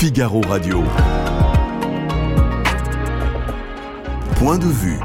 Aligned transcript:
Figaro 0.00 0.40
Radio. 0.42 0.84
Point 4.36 4.58
de 4.58 4.66
vue. 4.66 5.00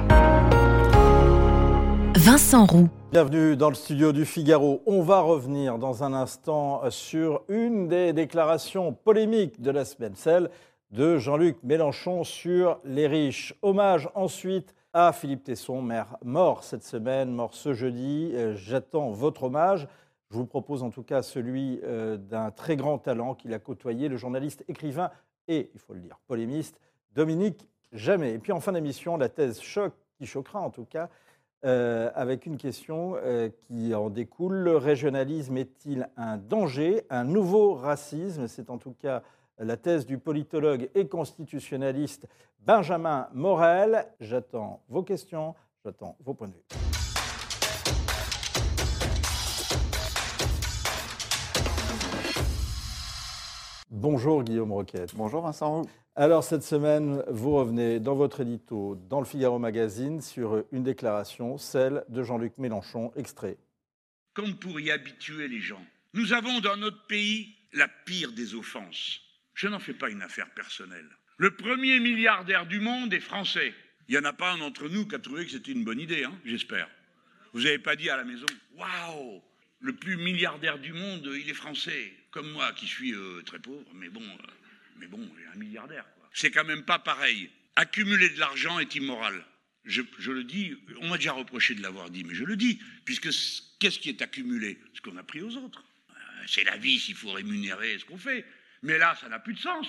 Vincent 2.16 2.68
Roux. 2.68 2.90
Bienvenue 3.12 3.58
dans 3.58 3.70
le 3.70 3.74
studio 3.74 4.12
du 4.12 4.24
Figaro. 4.24 4.84
On 4.86 5.02
va 5.02 5.22
revenir 5.22 5.80
dans 5.80 6.04
un 6.04 6.14
instant 6.14 6.84
sur 6.92 7.42
une 7.50 7.88
des 7.88 8.14
déclarations 8.14 8.94
polémiques 8.94 9.60
de 9.64 9.72
la 9.72 9.84
semaine, 9.84 10.14
celle 10.14 10.52
de 10.92 11.18
Jean-Luc 11.18 11.58
Mélenchon 11.64 12.24
sur 12.24 12.78
les 12.86 13.08
riches. 13.08 13.56
Hommage 13.64 14.12
ensuite 14.14 14.76
à 14.94 15.12
Philippe 15.12 15.44
Tesson, 15.46 15.82
maire 15.82 16.18
mort 16.24 16.64
cette 16.64 16.84
semaine, 16.84 17.32
mort 17.32 17.56
ce 17.56 17.74
jeudi. 17.74 18.30
Euh, 18.36 18.54
j'attends 18.56 19.10
votre 19.10 19.46
hommage. 19.46 19.88
Je 20.34 20.38
vous 20.40 20.48
propose 20.48 20.82
en 20.82 20.90
tout 20.90 21.04
cas 21.04 21.22
celui 21.22 21.80
euh, 21.84 22.18
d'un 22.18 22.50
très 22.50 22.76
grand 22.76 22.98
talent 22.98 23.36
qu'il 23.36 23.54
a 23.54 23.60
côtoyé, 23.60 24.10
le 24.10 24.18
journaliste, 24.18 24.66
écrivain 24.68 25.12
et, 25.48 25.70
il 25.76 25.80
faut 25.80 25.94
le 25.94 26.00
dire, 26.00 26.20
polémiste, 26.26 26.80
Dominique 27.14 27.70
Jamais. 27.92 28.34
Et 28.34 28.40
puis 28.40 28.52
en 28.52 28.60
fin 28.60 28.72
d'émission, 28.72 29.16
la 29.16 29.30
thèse 29.30 29.62
choc, 29.62 29.94
qui 30.18 30.26
choquera 30.26 30.60
en 30.60 30.72
tout 30.72 30.86
cas, 30.86 31.12
euh, 31.66 32.10
avec 32.16 32.48
une 32.48 32.58
question 32.58 33.16
euh, 33.18 33.50
qui 33.68 33.94
en 33.94 34.10
découle. 34.10 34.56
Le 34.56 34.76
régionalisme 34.76 35.56
est-il 35.58 36.10
un 36.18 36.38
danger, 36.38 37.06
un 37.12 37.26
nouveau 37.26 37.76
racisme? 37.76 38.48
C'est 38.48 38.72
en 38.72 38.80
tout 38.80 38.96
cas 39.00 39.22
la 39.60 39.78
thèse 39.78 40.08
du 40.08 40.18
politologue 40.18 40.90
et 40.96 41.08
constitutionnaliste 41.08 42.28
Benjamin 42.62 43.28
Morel. 43.36 44.08
J'attends 44.20 44.82
vos 44.90 45.04
questions, 45.04 45.54
j'attends 45.86 46.18
vos 46.22 46.34
points 46.34 46.48
de 46.48 46.54
vue. 46.54 46.93
Bonjour 53.96 54.44
Guillaume 54.44 54.72
Roquette. 54.72 55.14
Bonjour 55.14 55.44
Vincent. 55.44 55.84
Alors 56.16 56.44
cette 56.44 56.64
semaine, 56.64 57.24
vous 57.28 57.52
revenez 57.52 58.00
dans 58.00 58.16
votre 58.16 58.42
édito 58.42 59.00
dans 59.08 59.20
le 59.20 59.26
Figaro 59.28 59.60
Magazine 59.60 60.20
sur 60.20 60.64
une 60.72 60.82
déclaration, 60.82 61.60
celle 61.60 62.04
de 62.10 62.24
Jean-Luc 62.24 62.58
Mélenchon, 62.58 63.12
extrait. 63.16 63.56
Comme 64.34 64.56
pour 64.56 64.80
y 64.80 64.90
habituer 64.90 65.48
les 65.48 65.60
gens, 65.60 65.86
nous 66.16 66.34
avons 66.34 66.60
dans 66.60 66.76
notre 66.76 67.06
pays 67.06 67.54
la 67.72 67.88
pire 67.88 68.32
des 68.32 68.56
offenses. 68.56 69.22
Je 69.54 69.68
n'en 69.68 69.78
fais 69.78 69.94
pas 69.94 70.10
une 70.10 70.24
affaire 70.24 70.50
personnelle. 70.56 71.10
Le 71.38 71.56
premier 71.56 72.00
milliardaire 72.00 72.66
du 72.66 72.80
monde 72.80 73.14
est 73.14 73.20
français. 73.20 73.76
Il 74.08 74.14
n'y 74.14 74.18
en 74.18 74.28
a 74.28 74.34
pas 74.34 74.54
un 74.54 74.58
d'entre 74.58 74.90
nous 74.90 75.08
qui 75.08 75.14
a 75.14 75.20
trouvé 75.20 75.46
que 75.46 75.52
c'était 75.52 75.72
une 75.72 75.84
bonne 75.84 76.00
idée, 76.00 76.24
hein, 76.24 76.34
j'espère. 76.46 76.90
Vous 77.54 77.62
n'avez 77.62 77.78
pas 77.78 77.96
dit 77.96 78.10
à 78.10 78.18
la 78.18 78.24
maison, 78.24 78.48
waouh, 78.76 79.44
le 79.84 79.94
plus 79.94 80.16
milliardaire 80.16 80.80
du 80.80 80.94
monde, 80.94 81.30
il 81.36 81.50
est 81.50 81.54
français, 81.54 82.14
comme 82.32 82.50
moi 82.52 82.72
qui 82.72 82.88
suis 82.88 83.14
euh, 83.14 83.42
très 83.46 83.60
pauvre, 83.60 83.86
mais 83.94 84.08
bon, 84.08 84.24
euh, 84.24 84.52
mais 84.98 85.08
bon, 85.08 85.20
un 85.54 85.58
milliardaire. 85.58 86.06
C'est 86.34 86.52
quand 86.52 86.64
même 86.64 86.84
pas 86.84 87.00
pareil. 87.00 87.50
Accumuler 87.76 88.30
de 88.30 88.40
l'argent 88.40 88.80
est 88.80 88.96
immoral. 88.96 89.46
Je, 89.84 90.02
le 90.32 90.46
dis, 90.46 90.74
on 91.02 91.10
m'a 91.10 91.18
déjà 91.18 91.34
reproché 91.34 91.76
de 91.76 91.82
l'avoir 91.82 92.10
dit, 92.10 92.24
mais 92.24 92.34
je 92.34 92.46
le 92.46 92.56
dis, 92.56 92.80
puisque 93.04 93.30
qu'est-ce 93.80 94.00
qui 94.00 94.08
est 94.08 94.22
accumulé? 94.22 94.80
Ce 94.94 95.02
qu'on 95.02 95.18
a 95.18 95.24
pris 95.24 95.42
aux 95.42 95.58
autres. 95.58 95.84
Euh, 96.10 96.14
c'est 96.48 96.64
la 96.64 96.78
vie 96.78 96.98
s'il 96.98 97.16
faut 97.16 97.32
rémunérer 97.32 98.00
ce 98.00 98.06
qu'on 98.06 98.18
fait. 98.18 98.46
Mais 98.84 98.98
là, 98.98 99.18
ça 99.20 99.28
n'a 99.28 99.40
plus 99.40 99.54
de 99.54 99.60
sens. 99.60 99.86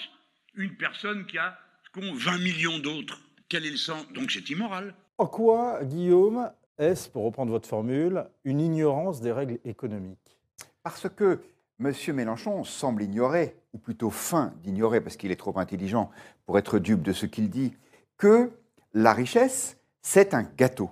Une 0.56 0.74
personne 0.76 1.24
qui 1.26 1.38
a 1.38 1.56
qu'ont 1.92 2.12
20 2.12 2.38
millions 2.38 2.80
d'autres, 2.80 3.20
quel 3.48 3.64
est 3.64 3.70
le 3.70 3.76
sens? 3.76 4.12
Donc 4.12 4.32
c'est 4.32 4.50
immoral. 4.50 4.92
En 5.18 5.28
quoi, 5.28 5.84
Guillaume, 5.84 6.50
est-ce, 6.78 7.08
pour 7.08 7.24
reprendre 7.24 7.52
votre 7.52 7.68
formule, 7.68 8.26
une 8.44 8.60
ignorance 8.60 9.20
des 9.20 9.32
règles 9.32 9.58
économiques? 9.64 10.38
Parce 10.82 11.08
que 11.08 11.40
M. 11.80 11.92
Mélenchon 12.14 12.64
semble 12.64 13.02
ignorer, 13.02 13.56
ou 13.72 13.78
plutôt 13.78 14.10
fin 14.10 14.52
d'ignorer, 14.62 15.00
parce 15.00 15.16
qu'il 15.16 15.30
est 15.30 15.36
trop 15.36 15.58
intelligent 15.58 16.10
pour 16.46 16.58
être 16.58 16.78
dupe 16.78 17.02
de 17.02 17.12
ce 17.12 17.26
qu'il 17.26 17.50
dit, 17.50 17.74
que 18.16 18.50
la 18.92 19.12
richesse, 19.12 19.76
c'est 20.02 20.34
un 20.34 20.42
gâteau. 20.42 20.90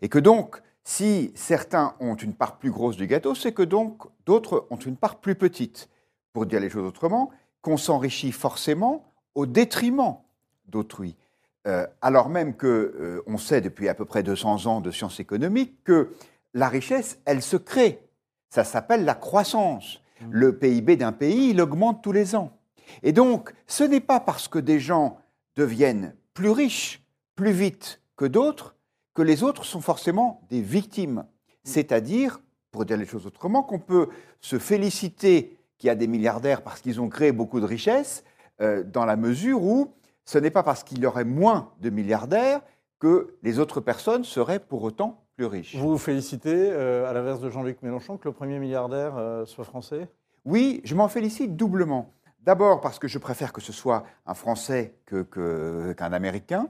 Et 0.00 0.08
que 0.08 0.18
donc, 0.18 0.62
si 0.84 1.32
certains 1.34 1.94
ont 2.00 2.14
une 2.14 2.34
part 2.34 2.58
plus 2.58 2.70
grosse 2.70 2.96
du 2.96 3.06
gâteau, 3.06 3.34
c'est 3.34 3.52
que 3.52 3.62
donc 3.62 4.02
d'autres 4.26 4.66
ont 4.70 4.76
une 4.76 4.96
part 4.96 5.20
plus 5.20 5.34
petite. 5.34 5.88
Pour 6.32 6.46
dire 6.46 6.60
les 6.60 6.70
choses 6.70 6.86
autrement, 6.86 7.30
qu'on 7.60 7.76
s'enrichit 7.76 8.32
forcément 8.32 9.12
au 9.34 9.46
détriment 9.46 10.16
d'autrui. 10.66 11.16
Euh, 11.66 11.86
alors 12.00 12.28
même 12.28 12.56
que 12.56 12.66
euh, 12.66 13.22
on 13.26 13.38
sait 13.38 13.60
depuis 13.60 13.88
à 13.88 13.94
peu 13.94 14.04
près 14.04 14.22
200 14.22 14.66
ans 14.66 14.80
de 14.80 14.90
sciences 14.90 15.20
économiques 15.20 15.84
que 15.84 16.10
la 16.54 16.68
richesse, 16.68 17.18
elle 17.24 17.40
se 17.40 17.56
crée. 17.56 18.00
Ça 18.50 18.64
s'appelle 18.64 19.04
la 19.04 19.14
croissance. 19.14 20.00
Mmh. 20.20 20.26
Le 20.30 20.58
PIB 20.58 20.96
d'un 20.96 21.12
pays, 21.12 21.50
il 21.50 21.60
augmente 21.60 22.02
tous 22.02 22.12
les 22.12 22.34
ans. 22.34 22.50
Et 23.02 23.12
donc, 23.12 23.54
ce 23.66 23.84
n'est 23.84 24.00
pas 24.00 24.20
parce 24.20 24.48
que 24.48 24.58
des 24.58 24.80
gens 24.80 25.18
deviennent 25.56 26.14
plus 26.34 26.50
riches, 26.50 27.02
plus 27.36 27.52
vite 27.52 28.00
que 28.16 28.24
d'autres, 28.24 28.74
que 29.14 29.22
les 29.22 29.42
autres 29.42 29.64
sont 29.64 29.80
forcément 29.80 30.42
des 30.50 30.60
victimes. 30.60 31.24
C'est-à-dire, 31.64 32.40
pour 32.70 32.84
dire 32.84 32.96
les 32.96 33.06
choses 33.06 33.26
autrement, 33.26 33.62
qu'on 33.62 33.78
peut 33.78 34.08
se 34.40 34.58
féliciter 34.58 35.56
qu'il 35.78 35.88
y 35.88 35.90
a 35.90 35.94
des 35.94 36.06
milliardaires 36.06 36.62
parce 36.62 36.80
qu'ils 36.80 37.00
ont 37.00 37.08
créé 37.08 37.32
beaucoup 37.32 37.60
de 37.60 37.66
richesses, 37.66 38.24
euh, 38.60 38.82
dans 38.82 39.04
la 39.04 39.16
mesure 39.16 39.62
où 39.62 39.92
ce 40.24 40.38
n'est 40.38 40.50
pas 40.50 40.62
parce 40.62 40.84
qu'il 40.84 41.00
y 41.00 41.06
aurait 41.06 41.24
moins 41.24 41.72
de 41.80 41.90
milliardaires 41.90 42.60
que 42.98 43.34
les 43.42 43.58
autres 43.58 43.80
personnes 43.80 44.24
seraient 44.24 44.60
pour 44.60 44.82
autant 44.82 45.24
plus 45.36 45.46
riches. 45.46 45.76
Vous 45.76 45.90
vous 45.90 45.98
félicitez, 45.98 46.70
euh, 46.70 47.08
à 47.08 47.12
l'inverse 47.12 47.40
de 47.40 47.50
Jean-Luc 47.50 47.82
Mélenchon, 47.82 48.16
que 48.16 48.28
le 48.28 48.34
premier 48.34 48.58
milliardaire 48.58 49.16
euh, 49.16 49.44
soit 49.44 49.64
français? 49.64 50.08
Oui, 50.44 50.80
je 50.84 50.94
m'en 50.94 51.08
félicite 51.08 51.56
doublement. 51.56 52.12
D'abord 52.40 52.80
parce 52.80 52.98
que 52.98 53.08
je 53.08 53.18
préfère 53.18 53.52
que 53.52 53.60
ce 53.60 53.72
soit 53.72 54.04
un 54.26 54.34
Français 54.34 54.94
qu'un 55.06 55.24
que, 55.24 55.94
Américain. 55.98 56.68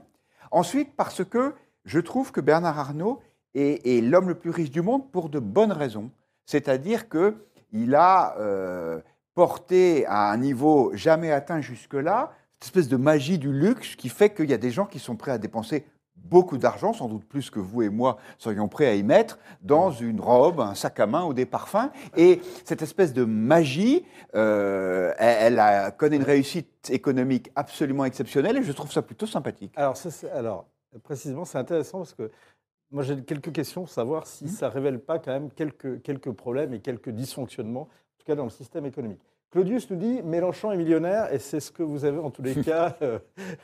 Ensuite 0.51 0.95
parce 0.95 1.23
que 1.23 1.53
je 1.85 1.99
trouve 1.99 2.31
que 2.31 2.41
Bernard 2.41 2.77
Arnault 2.77 3.21
est, 3.55 3.85
est 3.85 4.01
l'homme 4.01 4.29
le 4.29 4.35
plus 4.35 4.51
riche 4.51 4.69
du 4.69 4.81
monde 4.81 5.11
pour 5.11 5.29
de 5.29 5.39
bonnes 5.39 5.71
raisons. 5.71 6.11
C'est-à-dire 6.45 7.09
qu'il 7.09 7.95
a 7.95 8.37
euh, 8.37 9.01
porté 9.33 10.05
à 10.05 10.31
un 10.31 10.37
niveau 10.37 10.91
jamais 10.93 11.31
atteint 11.31 11.61
jusque-là 11.61 12.31
espèce 12.63 12.87
de 12.87 12.97
magie 12.97 13.37
du 13.37 13.51
luxe 13.51 13.95
qui 13.95 14.09
fait 14.09 14.33
qu'il 14.33 14.49
y 14.49 14.53
a 14.53 14.57
des 14.57 14.71
gens 14.71 14.85
qui 14.85 14.99
sont 14.99 15.15
prêts 15.15 15.31
à 15.31 15.37
dépenser 15.37 15.85
beaucoup 16.15 16.57
d'argent, 16.57 16.93
sans 16.93 17.07
doute 17.07 17.25
plus 17.25 17.49
que 17.49 17.59
vous 17.59 17.81
et 17.81 17.89
moi 17.89 18.17
serions 18.37 18.67
prêts 18.67 18.87
à 18.87 18.95
y 18.95 19.03
mettre, 19.03 19.39
dans 19.61 19.91
une 19.91 20.19
robe, 20.19 20.59
un 20.59 20.73
sac 20.73 20.99
à 20.99 21.05
main 21.05 21.25
ou 21.25 21.33
des 21.33 21.45
parfums. 21.45 21.89
Et 22.15 22.41
cette 22.65 22.81
espèce 22.81 23.13
de 23.13 23.23
magie, 23.23 24.05
euh, 24.35 25.13
elle, 25.17 25.59
a, 25.59 25.91
connaît 25.91 26.15
une 26.15 26.23
réussite 26.23 26.89
économique 26.89 27.51
absolument 27.55 28.05
exceptionnelle 28.05 28.57
et 28.57 28.63
je 28.63 28.71
trouve 28.71 28.91
ça 28.91 29.01
plutôt 29.01 29.27
sympathique. 29.27 29.73
Alors, 29.75 29.95
alors 30.33 30.65
précisément, 31.03 31.45
c'est 31.45 31.57
intéressant 31.57 31.99
parce 31.99 32.13
que 32.13 32.31
moi 32.91 33.03
j'ai 33.03 33.21
quelques 33.23 33.51
questions 33.51 33.81
pour 33.81 33.89
savoir 33.89 34.27
si 34.27 34.45
mmh. 34.45 34.49
ça 34.49 34.69
ne 34.69 34.73
révèle 34.73 34.99
pas 34.99 35.19
quand 35.19 35.31
même 35.31 35.51
quelques, 35.51 36.01
quelques 36.01 36.31
problèmes 36.31 36.73
et 36.73 36.79
quelques 36.79 37.09
dysfonctionnements, 37.09 37.81
en 37.81 38.17
tout 38.19 38.25
cas 38.25 38.35
dans 38.35 38.43
le 38.43 38.49
système 38.49 38.85
économique. 38.85 39.21
Claudius 39.53 39.87
nous 39.91 39.97
dit 39.97 40.23
Mélenchon 40.23 40.71
est 40.71 40.77
millionnaire 40.77 41.31
et 41.31 41.37
c'est 41.37 41.59
ce 41.59 41.71
que 41.71 41.83
vous 41.83 42.05
avez 42.05 42.17
en 42.17 42.31
tous 42.31 42.41
les 42.41 42.55
cas 42.55 42.97
euh, 43.03 43.19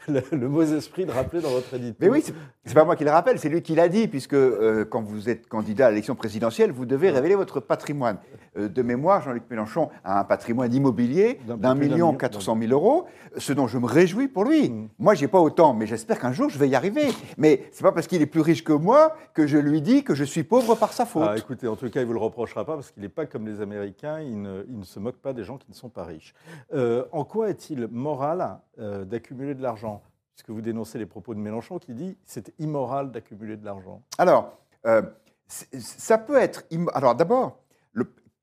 le, 0.08 0.22
le, 0.32 0.48
mauvais 0.48 0.78
esprit 0.78 1.04
de 1.04 1.12
rappeler 1.12 1.42
dans 1.42 1.50
votre 1.50 1.74
édito. 1.74 1.96
Mais 2.00 2.10
oui, 2.10 2.24
c'est 2.24 2.76
pas 2.76 2.86
moi 2.86 2.96
qui 2.96 3.04
le 3.04 3.10
rappelle, 3.10 3.40
c'est 3.40 3.50
lui 3.50 3.64
qui 3.64 3.74
l'a 3.74 3.90
dit, 3.90 4.08
puisque 4.08 4.36
euh, 4.36 4.86
quand 4.86 5.02
vous 5.02 5.30
êtes 5.30 5.48
candidat 5.48 5.88
à 5.88 5.90
l'élection 5.90 6.14
présidentielle, 6.14 6.72
vous 6.72 6.86
devez 6.86 7.10
révéler 7.10 7.34
votre 7.34 7.60
patrimoine. 7.60 8.20
Euh, 8.60 8.70
de 8.70 8.82
mémoire, 8.82 9.22
Jean-Luc 9.22 9.44
Mélenchon 9.50 9.90
a 10.04 10.20
un 10.20 10.24
patrimoine 10.24 10.74
immobilier 10.74 11.40
d'un 11.46 11.76
million 11.76 12.14
quatre 12.14 12.42
cent 12.42 12.56
mille 12.56 12.74
euros, 12.74 13.08
ce 13.38 13.54
dont 13.54 13.68
je 13.68 13.78
me 13.78 13.86
réjouis 13.86 14.28
pour 14.28 14.44
lui. 14.44 14.70
Mm. 14.70 14.90
Moi, 15.00 15.14
j'ai 15.16 15.28
pas 15.28 15.40
autant, 15.40 15.74
mais 15.74 15.88
j'espère 15.88 16.20
qu'un 16.20 16.32
jour 16.32 16.50
je 16.50 16.60
vais 16.60 16.70
y 16.70 16.76
arriver. 16.76 17.10
mais 17.38 17.70
c'est 17.72 17.84
pas 17.84 17.92
parce 17.92 18.08
qu'il 18.08 18.22
est 18.22 18.26
plus 18.26 18.42
riche 18.42 18.64
que 18.64 18.74
moi 18.74 19.16
que 19.34 19.48
je 19.48 19.58
lui 19.58 19.82
dis 19.82 20.04
que 20.04 20.16
je 20.16 20.24
suis 20.24 20.44
pauvre 20.44 20.76
par 20.76 20.94
sa 20.94 21.06
faute. 21.06 21.28
Ah, 21.28 21.38
écoutez, 21.38 21.68
en 21.68 21.76
tout 21.76 21.90
cas, 21.90 22.02
il 22.02 22.08
vous 22.08 22.14
le 22.14 22.20
reprochera 22.20 22.66
pas 22.66 22.76
parce 22.76 22.92
qu'il 22.92 23.02
n'est 23.02 23.10
pas 23.10 23.26
comme 23.26 23.48
les 23.48 23.62
Américains, 23.62 24.20
il 24.20 24.42
ne, 24.42 24.64
il 24.68 24.80
ne 24.80 24.84
se 24.84 25.00
moque 25.00 25.18
pas 25.18 25.34
des 25.34 25.44
gens 25.44 25.58
qui 25.58 25.70
ne 25.70 25.76
sont 25.76 25.90
pas 25.90 26.04
riches. 26.04 26.34
Euh, 26.74 27.06
en 27.12 27.24
quoi 27.24 27.50
est-il 27.50 27.88
moral 27.88 28.60
euh, 28.80 29.06
d'accumuler 29.06 29.56
de 29.56 29.62
l'argent? 29.62 30.02
Puisque 30.36 30.50
vous 30.50 30.62
dénoncez 30.62 30.98
les 30.98 31.06
propos 31.06 31.34
de 31.34 31.40
Mélenchon 31.40 31.80
qui 31.80 31.94
dit 31.94 32.18
c'est 32.26 32.54
immoral 32.60 33.12
d'accumuler 33.12 33.58
de 33.58 33.66
l'argent. 33.66 34.02
Alors, 34.18 34.54
euh, 34.86 35.02
ça 35.48 36.18
peut 36.18 36.38
être. 36.38 36.64
Alors 36.94 37.16
d'abord, 37.16 37.60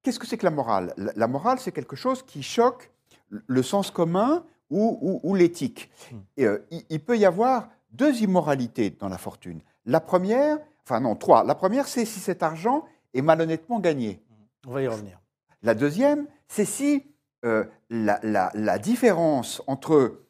qu'est-ce 0.07 0.21
que 0.21 0.27
c'est 0.29 0.39
que 0.39 0.47
la 0.47 0.53
morale? 0.53 0.95
La, 1.17 1.27
morale, 1.27 1.59
c'est 1.59 1.73
quelque 1.73 1.97
chose 1.97 2.23
qui 2.23 2.45
choque 2.45 2.93
le 3.29 3.63
sens 3.65 3.91
commun 3.91 4.45
ou, 4.71 4.97
ou, 5.03 5.21
ou 5.29 5.35
l'éthique. 5.35 5.91
Hmm. 6.13 6.17
Et, 6.37 6.45
euh, 6.47 6.65
il, 6.71 6.85
il, 6.91 7.01
peut 7.01 7.19
y 7.19 7.25
avoir 7.25 7.71
deux 7.91 8.23
immoralités 8.23 8.91
dans 8.91 9.09
la 9.09 9.19
fortune. 9.19 9.61
La 9.85 9.99
première, 9.99 10.59
enfin 10.85 11.01
non, 11.01 11.17
trois. 11.17 11.43
La 11.43 11.57
première, 11.57 11.89
c'est 11.89 12.05
si 12.05 12.21
cet 12.21 12.45
argent 12.45 12.85
est 13.15 13.21
malhonnêtement 13.21 13.81
gagné. 13.81 14.23
On 14.65 14.71
va 14.75 14.83
y 14.83 14.87
revenir. 14.87 15.19
La 15.65 15.75
deuxième, 15.75 16.29
c'est 16.47 16.65
si 16.65 17.03
euh, 17.45 17.65
la, 17.91 18.21
la, 18.23 18.53
la, 18.55 18.79
différence 18.79 19.61
entre 19.67 20.21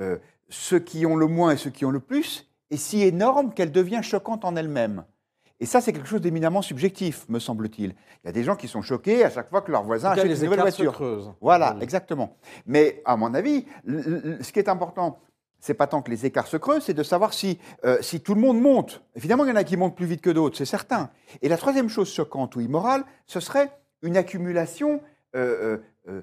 euh, 0.00 0.16
ceux 0.48 0.78
qui 0.78 1.04
ont 1.04 1.16
le 1.16 1.26
moins 1.26 1.50
et 1.50 1.56
ceux 1.58 1.70
qui 1.70 1.84
ont 1.84 1.90
le 1.90 2.00
plus 2.00 2.50
est 2.70 2.78
si 2.78 3.02
énorme 3.02 3.52
qu'elle 3.52 3.70
devient 3.70 4.00
choquante 4.02 4.46
en 4.46 4.56
elle-même. 4.56 5.04
Et 5.58 5.66
ça, 5.66 5.80
c'est 5.80 5.92
quelque 5.92 6.08
chose 6.08 6.20
d'éminemment 6.20 6.60
subjectif, 6.60 7.26
me 7.28 7.38
semble-t-il. 7.38 7.90
Il 8.22 8.26
y 8.26 8.28
a 8.28 8.32
des 8.32 8.44
gens 8.44 8.56
qui 8.56 8.68
sont 8.68 8.82
choqués 8.82 9.24
à 9.24 9.30
chaque 9.30 9.48
fois 9.48 9.62
que 9.62 9.72
leur 9.72 9.84
voisin 9.84 10.10
achète 10.10 10.26
une 10.26 10.44
nouvelle 10.44 10.60
voiture. 10.60 10.92
creusent. 10.92 11.32
Voilà, 11.40 11.74
Oui. 11.76 11.82
exactement. 11.82 12.36
Mais 12.66 13.00
à 13.06 13.16
mon 13.16 13.32
avis, 13.32 13.64
ce 13.86 14.52
qui 14.52 14.58
est 14.58 14.68
important, 14.68 15.18
c'est 15.58 15.72
pas 15.74 15.86
tant 15.86 16.02
que 16.02 16.10
les 16.10 16.26
écarts 16.26 16.46
se 16.46 16.58
creusent, 16.58 16.84
c'est 16.84 16.94
de 16.94 17.02
savoir 17.02 17.32
si, 17.32 17.58
euh, 17.84 17.96
si 18.02 18.20
tout 18.20 18.34
le 18.34 18.40
monde 18.40 18.60
monte. 18.60 19.02
Évidemment, 19.14 19.44
il 19.44 19.48
y 19.48 19.52
en 19.52 19.56
a 19.56 19.64
qui 19.64 19.78
montent 19.78 19.96
plus 19.96 20.04
vite 20.06 20.20
que 20.20 20.30
d'autres, 20.30 20.58
c'est 20.58 20.66
certain. 20.66 21.10
Et 21.40 21.48
la 21.48 21.56
troisième 21.56 21.88
chose 21.88 22.12
choquante 22.12 22.54
ou 22.56 22.60
immorale, 22.60 23.04
ce 23.26 23.40
serait 23.40 23.70
une 24.02 24.18
accumulation 24.18 25.00
euh, 25.34 25.78
euh, 26.08 26.20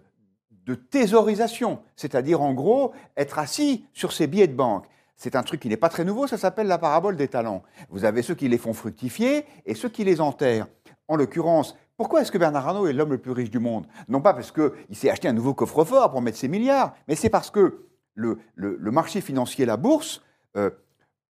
de 0.52 0.76
thésaurisation, 0.76 1.80
c'est-à-dire 1.96 2.42
en 2.42 2.54
gros 2.54 2.94
être 3.18 3.40
assis 3.40 3.86
sur 3.94 4.14
ses 4.14 4.28
billets 4.28 4.48
de 4.48 4.56
banque. 4.56 4.86
C'est 5.16 5.36
un 5.36 5.44
truc 5.44 5.62
qui 5.62 5.70
n'est 5.70 5.78
pas 5.78 5.90
très 5.90 6.04
nouveau, 6.06 6.28
ça 6.28 6.38
s'appelle 6.38 6.68
la 6.68 6.78
parabole 6.78 7.16
des 7.16 7.28
talents. 7.28 7.64
Vous 7.90 8.04
avez 8.06 8.22
ceux 8.24 8.36
qui 8.36 8.48
les 8.50 8.58
font 8.58 8.74
fructifier 8.74 9.46
et 9.66 9.76
ceux 9.76 9.90
qui 9.90 10.04
les 10.04 10.20
enterrent. 10.22 10.68
En 11.08 11.16
l'occurrence, 11.16 11.78
pourquoi 11.98 12.22
est-ce 12.22 12.32
que 12.32 12.38
Bernard 12.38 12.68
Arnault 12.68 12.88
est 12.88 12.94
l'homme 12.94 13.12
le 13.12 13.18
plus 13.20 13.32
riche 13.32 13.52
du 13.52 13.60
monde? 13.60 13.86
Non 14.08 14.22
pas 14.22 14.34
parce 14.34 14.52
qu'il 14.52 14.72
s'est 14.96 15.10
acheté 15.10 15.28
un 15.28 15.34
nouveau 15.34 15.54
coffre-fort 15.54 16.10
pour 16.12 16.22
mettre 16.22 16.38
ses 16.38 16.48
milliards, 16.48 16.96
mais 17.08 17.16
c'est 17.16 17.30
parce 17.30 17.52
que 17.52 17.86
le, 18.16 18.40
le- 18.56 18.92
marché 18.92 19.22
financier, 19.22 19.66
la 19.66 19.78
bourse, 19.78 20.22
euh, 20.58 20.70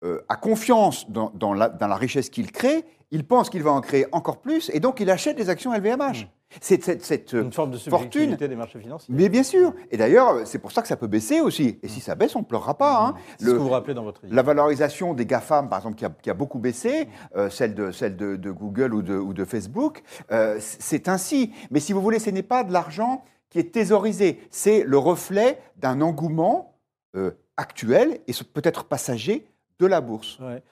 euh, 0.05 0.23
a 0.29 0.37
confiance 0.37 1.11
dans, 1.11 1.31
dans 1.35 1.55
la, 1.55 1.69
dans 1.69 1.87
la 1.87 1.97
richesse 1.97 2.29
qu'il 2.31 2.53
crée, 2.53 2.85
il 3.11 3.27
pense 3.27 3.51
qu'il 3.51 3.63
va 3.63 3.73
en 3.73 3.81
créer 3.81 4.07
encore 4.13 4.41
plus, 4.41 4.71
et 4.75 4.81
donc 4.81 5.01
il 5.01 5.11
achète 5.11 5.37
des 5.37 5.49
actions 5.49 5.73
LVMH. 5.73 6.27
C'est 6.61 6.83
cette, 6.83 7.05
cette, 7.05 7.35
euh, 7.35 7.43
Une 7.43 7.53
forme 7.53 7.73
de 7.73 7.77
fortune. 7.77 8.37
des 8.37 8.57
marchés 8.57 8.79
financiers. 8.79 9.13
Mais 9.15 9.29
bien 9.29 9.43
sûr. 9.43 9.75
Et 9.91 9.97
d'ailleurs, 9.97 10.47
c'est 10.47 10.59
pour 10.61 10.73
ça 10.73 10.81
que 10.81 10.89
ça 10.89 10.97
peut 10.97 11.09
baisser 11.09 11.41
aussi. 11.41 11.79
Et 11.83 11.89
si 11.89 12.01
ça 12.01 12.15
baisse, 12.15 12.35
on 12.37 12.41
ne 12.41 12.45
pleurera 12.45 12.79
pas. 12.79 13.05
hein. 13.05 13.15
C'est 13.39 13.45
ce 13.45 13.51
Le- 13.51 13.53
que 13.55 13.59
vous 13.63 13.69
rappelez 13.69 13.95
dans 13.95 14.05
votre 14.05 14.23
livre. 14.25 14.35
la 14.35 14.43
valorisation 14.43 15.13
des 15.13 15.27
GAFAM, 15.27 15.69
par 15.69 15.81
exemple, 15.81 15.97
qui 15.97 16.05
a, 16.05 16.11
qui 16.11 16.31
a 16.31 16.35
beaucoup 16.35 16.59
baissé, 16.59 17.09
euh, 17.35 17.51
celle, 17.51 17.75
de, 17.75 17.91
celle 17.91 18.17
de, 18.17 18.37
de 18.37 18.51
Google 18.53 18.95
ou 18.95 19.03
de, 19.03 19.17
ou 19.17 19.35
de 19.35 19.45
Facebook, 19.45 20.03
euh, 20.31 20.57
c'est 20.61 21.09
ainsi. 21.09 21.53
Mais 21.71 21.81
si 21.81 21.93
vous 21.93 22.01
voulez, 22.01 22.21
ce 22.21 22.31
n'est 22.31 22.43
pas 22.45 22.63
de 22.65 22.73
l'argent 22.73 23.25
qui 23.51 23.59
est 23.59 23.73
thésaurisé, 23.75 24.41
c'est 24.51 24.83
le 24.85 24.99
reflet 24.99 25.59
d'un 25.77 26.01
engouement 26.01 26.79
euh, 27.17 27.33
actuel 27.57 28.21
et 28.29 28.33
ce- 28.33 28.45
peut-être 28.45 28.85
passager 28.85 29.47
de 29.81 29.87
la 29.87 30.01
bourse. 30.01 30.39
Ouais. 30.41 30.63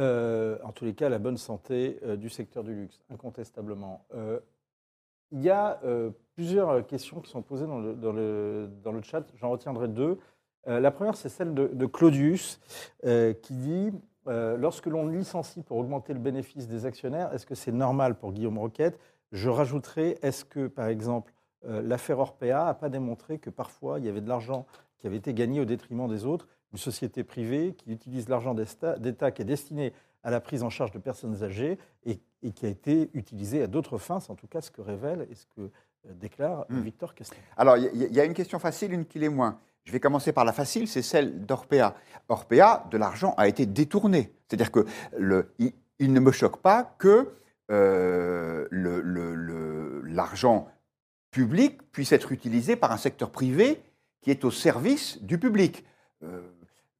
En 0.00 0.70
tous 0.72 0.84
les 0.84 0.94
cas, 0.94 1.08
la 1.08 1.18
bonne 1.18 1.36
santé 1.38 1.98
du 2.18 2.30
secteur 2.30 2.62
du 2.62 2.72
luxe, 2.72 3.00
incontestablement. 3.12 4.06
Il 5.32 5.42
y 5.42 5.50
a 5.50 5.80
euh, 5.84 6.10
plusieurs 6.34 6.86
questions 6.86 7.20
qui 7.20 7.30
sont 7.30 7.42
posées 7.42 7.66
dans 7.66 7.78
le, 7.78 7.94
dans 7.94 8.12
le, 8.12 8.70
dans 8.82 8.92
le 8.92 9.02
chat. 9.02 9.24
J'en 9.36 9.50
retiendrai 9.50 9.88
deux. 9.88 10.18
Euh, 10.66 10.80
la 10.80 10.90
première, 10.90 11.16
c'est 11.16 11.28
celle 11.28 11.54
de, 11.54 11.86
Claudius, 11.86 12.60
euh, 13.04 13.32
qui 13.32 13.54
dit 13.54 13.92
Lorsque 14.26 14.84
l'on 14.84 15.06
licencie 15.06 15.62
pour 15.62 15.78
augmenter 15.78 16.12
le 16.12 16.18
bénéfice 16.18 16.68
des 16.68 16.84
actionnaires, 16.84 17.32
est-ce 17.32 17.46
que 17.46 17.54
c'est 17.54 17.72
normal 17.72 18.14
pour 18.14 18.34
Guillaume 18.34 18.58
Roquette? 18.58 19.00
Je 19.32 19.48
rajouterai 19.48 20.18
Est-ce 20.20 20.44
que, 20.44 20.66
par 20.66 20.88
exemple, 20.88 21.32
l'affaire 21.66 22.18
Orpea 22.18 22.66
n'a 22.66 22.74
pas 22.74 22.90
démontré 22.90 23.38
que 23.38 23.48
parfois 23.48 23.98
il 23.98 24.04
y 24.04 24.08
avait 24.10 24.20
de 24.20 24.28
l'argent 24.28 24.66
qui 24.98 25.06
avait 25.06 25.16
été 25.16 25.32
gagné 25.32 25.60
au 25.60 25.64
détriment 25.64 26.06
des 26.08 26.26
autres? 26.26 26.46
Une 26.72 26.78
société 26.78 27.24
privée 27.24 27.72
qui 27.72 27.90
utilise 27.90 28.28
l'argent 28.28 28.52
d'État 28.52 29.30
qui 29.30 29.40
est 29.40 29.46
destiné 29.46 29.94
à 30.22 30.30
la 30.30 30.40
prise 30.40 30.62
en 30.62 30.70
charge 30.70 30.90
de 30.90 30.98
personnes 30.98 31.42
âgées 31.42 31.78
et, 32.04 32.20
et 32.42 32.52
qui 32.52 32.66
a 32.66 32.68
été 32.68 33.10
utilisé 33.14 33.62
à 33.62 33.66
d'autres 33.66 33.98
fins, 33.98 34.20
c'est 34.20 34.30
en 34.30 34.34
tout 34.34 34.46
cas 34.48 34.60
ce 34.60 34.70
que 34.70 34.80
révèle 34.80 35.26
et 35.30 35.34
ce 35.34 35.46
que 35.46 35.60
euh, 35.62 36.12
déclare 36.14 36.64
Hmm. 36.68 36.80
Victor 36.82 37.14
Castaing. 37.14 37.36
Alors, 37.56 37.76
il 37.76 37.96
y, 38.14 38.20
a 38.20 38.24
une 38.24 38.34
question 38.34 38.58
facile, 38.58 38.92
une 38.92 39.04
qui 39.06 39.18
l'est 39.18 39.28
moins. 39.28 39.58
Je 39.84 39.92
vais 39.92 40.00
commencer 40.00 40.32
par 40.32 40.44
la 40.44 40.52
facile, 40.52 40.86
c'est 40.86 41.02
celle 41.02 41.44
d'Orpea. 41.46 41.94
Orpea, 42.28 42.84
de 42.90 42.96
l'argent 42.98 43.34
a 43.38 43.48
été 43.48 43.64
détourné. 43.66 44.32
C'est-à-dire 44.46 44.70
que 44.70 44.84
le, 45.16 45.52
il, 45.58 45.72
il 45.98 46.12
ne 46.12 46.20
me 46.20 46.30
choque 46.30 46.58
pas 46.60 46.84
que 46.98 47.32
euh, 47.70 48.66
le- 48.70 49.00
le- 49.00 49.34
le- 49.34 50.02
l'argent 50.02 50.68
public 51.30 51.90
puisse 51.92 52.12
être 52.12 52.32
utilisé 52.32 52.76
par 52.76 52.92
un 52.92 52.96
secteur 52.96 53.30
privé 53.30 53.82
qui 54.20 54.30
est 54.30 54.44
au 54.44 54.50
service 54.50 55.22
du 55.22 55.38
public. 55.38 55.84
Euh, 56.22 56.42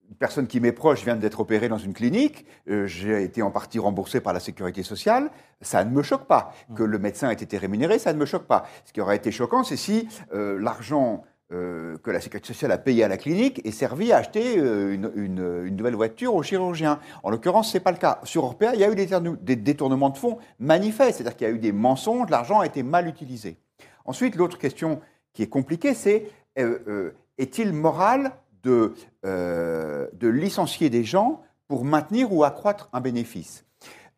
une 0.08 0.16
personne 0.16 0.46
qui 0.46 0.60
m'est 0.60 0.72
proche 0.72 1.04
vient 1.04 1.16
d'être 1.16 1.40
opérée 1.40 1.68
dans 1.68 1.78
une 1.78 1.92
clinique, 1.92 2.46
euh, 2.70 2.86
j'ai 2.86 3.22
été 3.22 3.42
en 3.42 3.50
partie 3.50 3.78
remboursé 3.78 4.20
par 4.20 4.32
la 4.32 4.40
sécurité 4.40 4.82
sociale, 4.82 5.30
ça 5.60 5.84
ne 5.84 5.90
me 5.90 6.02
choque 6.02 6.26
pas. 6.26 6.52
Que 6.74 6.82
le 6.82 6.98
médecin 6.98 7.30
ait 7.30 7.34
été 7.34 7.58
rémunéré, 7.58 7.98
ça 7.98 8.12
ne 8.12 8.18
me 8.18 8.24
choque 8.24 8.46
pas. 8.46 8.66
Ce 8.84 8.92
qui 8.92 9.00
aurait 9.00 9.16
été 9.16 9.30
choquant, 9.30 9.64
c'est 9.64 9.76
si 9.76 10.08
euh, 10.32 10.58
l'argent 10.60 11.24
euh, 11.52 11.96
que 12.02 12.10
la 12.10 12.20
sécurité 12.20 12.48
sociale 12.48 12.72
a 12.72 12.78
payé 12.78 13.04
à 13.04 13.08
la 13.08 13.16
clinique 13.16 13.60
est 13.66 13.70
servi 13.70 14.12
à 14.12 14.18
acheter 14.18 14.58
euh, 14.58 14.92
une, 14.94 15.10
une- 15.14 15.62
une 15.66 15.76
nouvelle 15.76 15.94
voiture 15.94 16.34
au 16.34 16.42
chirurgien. 16.42 17.00
En 17.22 17.30
l'occurrence, 17.30 17.70
ce 17.72 17.76
n'est 17.78 17.82
pas 17.82 17.92
le 17.92 17.96
cas. 17.98 18.20
Sur 18.24 18.44
Orpea, 18.44 18.74
il 18.74 18.80
y 18.80 18.84
a 18.84 18.90
eu 18.90 18.94
des, 18.94 19.56
détournements 19.56 20.10
de 20.10 20.18
fonds 20.18 20.38
manifestes, 20.58 21.18
c'est-à-dire 21.18 21.36
qu'il 21.36 21.46
y 21.46 21.50
a 21.50 21.54
eu 21.54 21.58
des 21.58 21.72
mensonges, 21.72 22.28
l'argent 22.30 22.60
a 22.60 22.66
été 22.66 22.82
mal 22.82 23.08
utilisé. 23.08 23.56
Ensuite, 24.04 24.36
l'autre 24.36 24.58
question 24.58 25.00
qui 25.32 25.42
est 25.42 25.48
compliquée, 25.48 25.94
c'est 25.94 26.30
euh, 26.58 27.12
est-il 27.38 27.72
moral 27.72 28.32
de, 28.62 28.94
euh, 29.24 30.08
de 30.12 30.28
licencier 30.28 30.90
des 30.90 31.04
gens 31.04 31.42
pour 31.66 31.84
maintenir 31.84 32.32
ou 32.32 32.44
accroître 32.44 32.88
un 32.92 33.00
bénéfice 33.00 33.64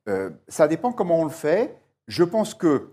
Euh, 0.08 0.30
Ça 0.48 0.66
dépend 0.68 0.92
comment 0.92 1.20
on 1.20 1.24
le 1.24 1.30
fait. 1.30 1.76
Je 2.08 2.24
pense 2.24 2.54
que 2.54 2.92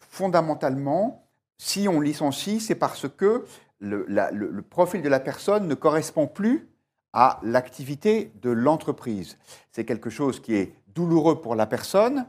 fondamentalement, 0.00 1.28
si 1.58 1.88
on 1.88 2.00
licencie, 2.00 2.60
c'est 2.60 2.74
parce 2.74 3.08
que 3.08 3.44
le 3.80 4.60
profil 4.62 5.02
de 5.02 5.08
la 5.08 5.20
personne 5.20 5.68
ne 5.68 5.74
correspond 5.74 6.26
plus 6.26 6.68
à 7.12 7.40
l'activité 7.42 8.32
de 8.42 8.50
l'entreprise. 8.50 9.38
C'est 9.72 9.84
quelque 9.84 10.10
chose 10.10 10.40
qui 10.40 10.54
est 10.54 10.74
douloureux 10.94 11.40
pour 11.40 11.54
la 11.54 11.66
personne. 11.66 12.26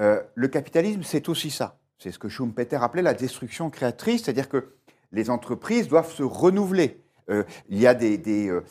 Euh, 0.00 0.22
le 0.34 0.48
capitalisme, 0.48 1.02
c'est 1.02 1.28
aussi 1.28 1.50
ça. 1.50 1.78
C'est 1.98 2.12
ce 2.12 2.18
que 2.18 2.28
Schumpeter 2.28 2.76
appelait 2.82 3.02
la 3.02 3.14
destruction 3.14 3.70
créatrice, 3.70 4.24
c'est-à-dire 4.24 4.48
que 4.48 4.74
les 5.12 5.30
entreprises 5.30 5.88
doivent 5.88 6.10
se 6.10 6.22
renouveler. 6.22 7.00
Euh, 7.32 7.44
il 7.68 7.80
y 7.80 7.86
a 7.86 7.94
des... 7.94 8.18
des, 8.18 8.48
euh, 8.48 8.62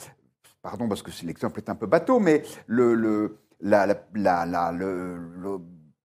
pardon, 0.62 0.88
parce 0.88 1.02
que 1.02 1.12
l'exemple 1.26 1.60
est 1.60 1.70
un 1.70 1.76
peu 1.76 1.88
bateau, 1.88 2.20
mais 2.20 2.44
le, 2.68 2.94
le- 2.94 3.38
la- 3.62 3.86
la- 3.88 3.96
la- 4.16 4.46
la- 4.46 4.72
le- 4.72 5.18
le 5.18 5.58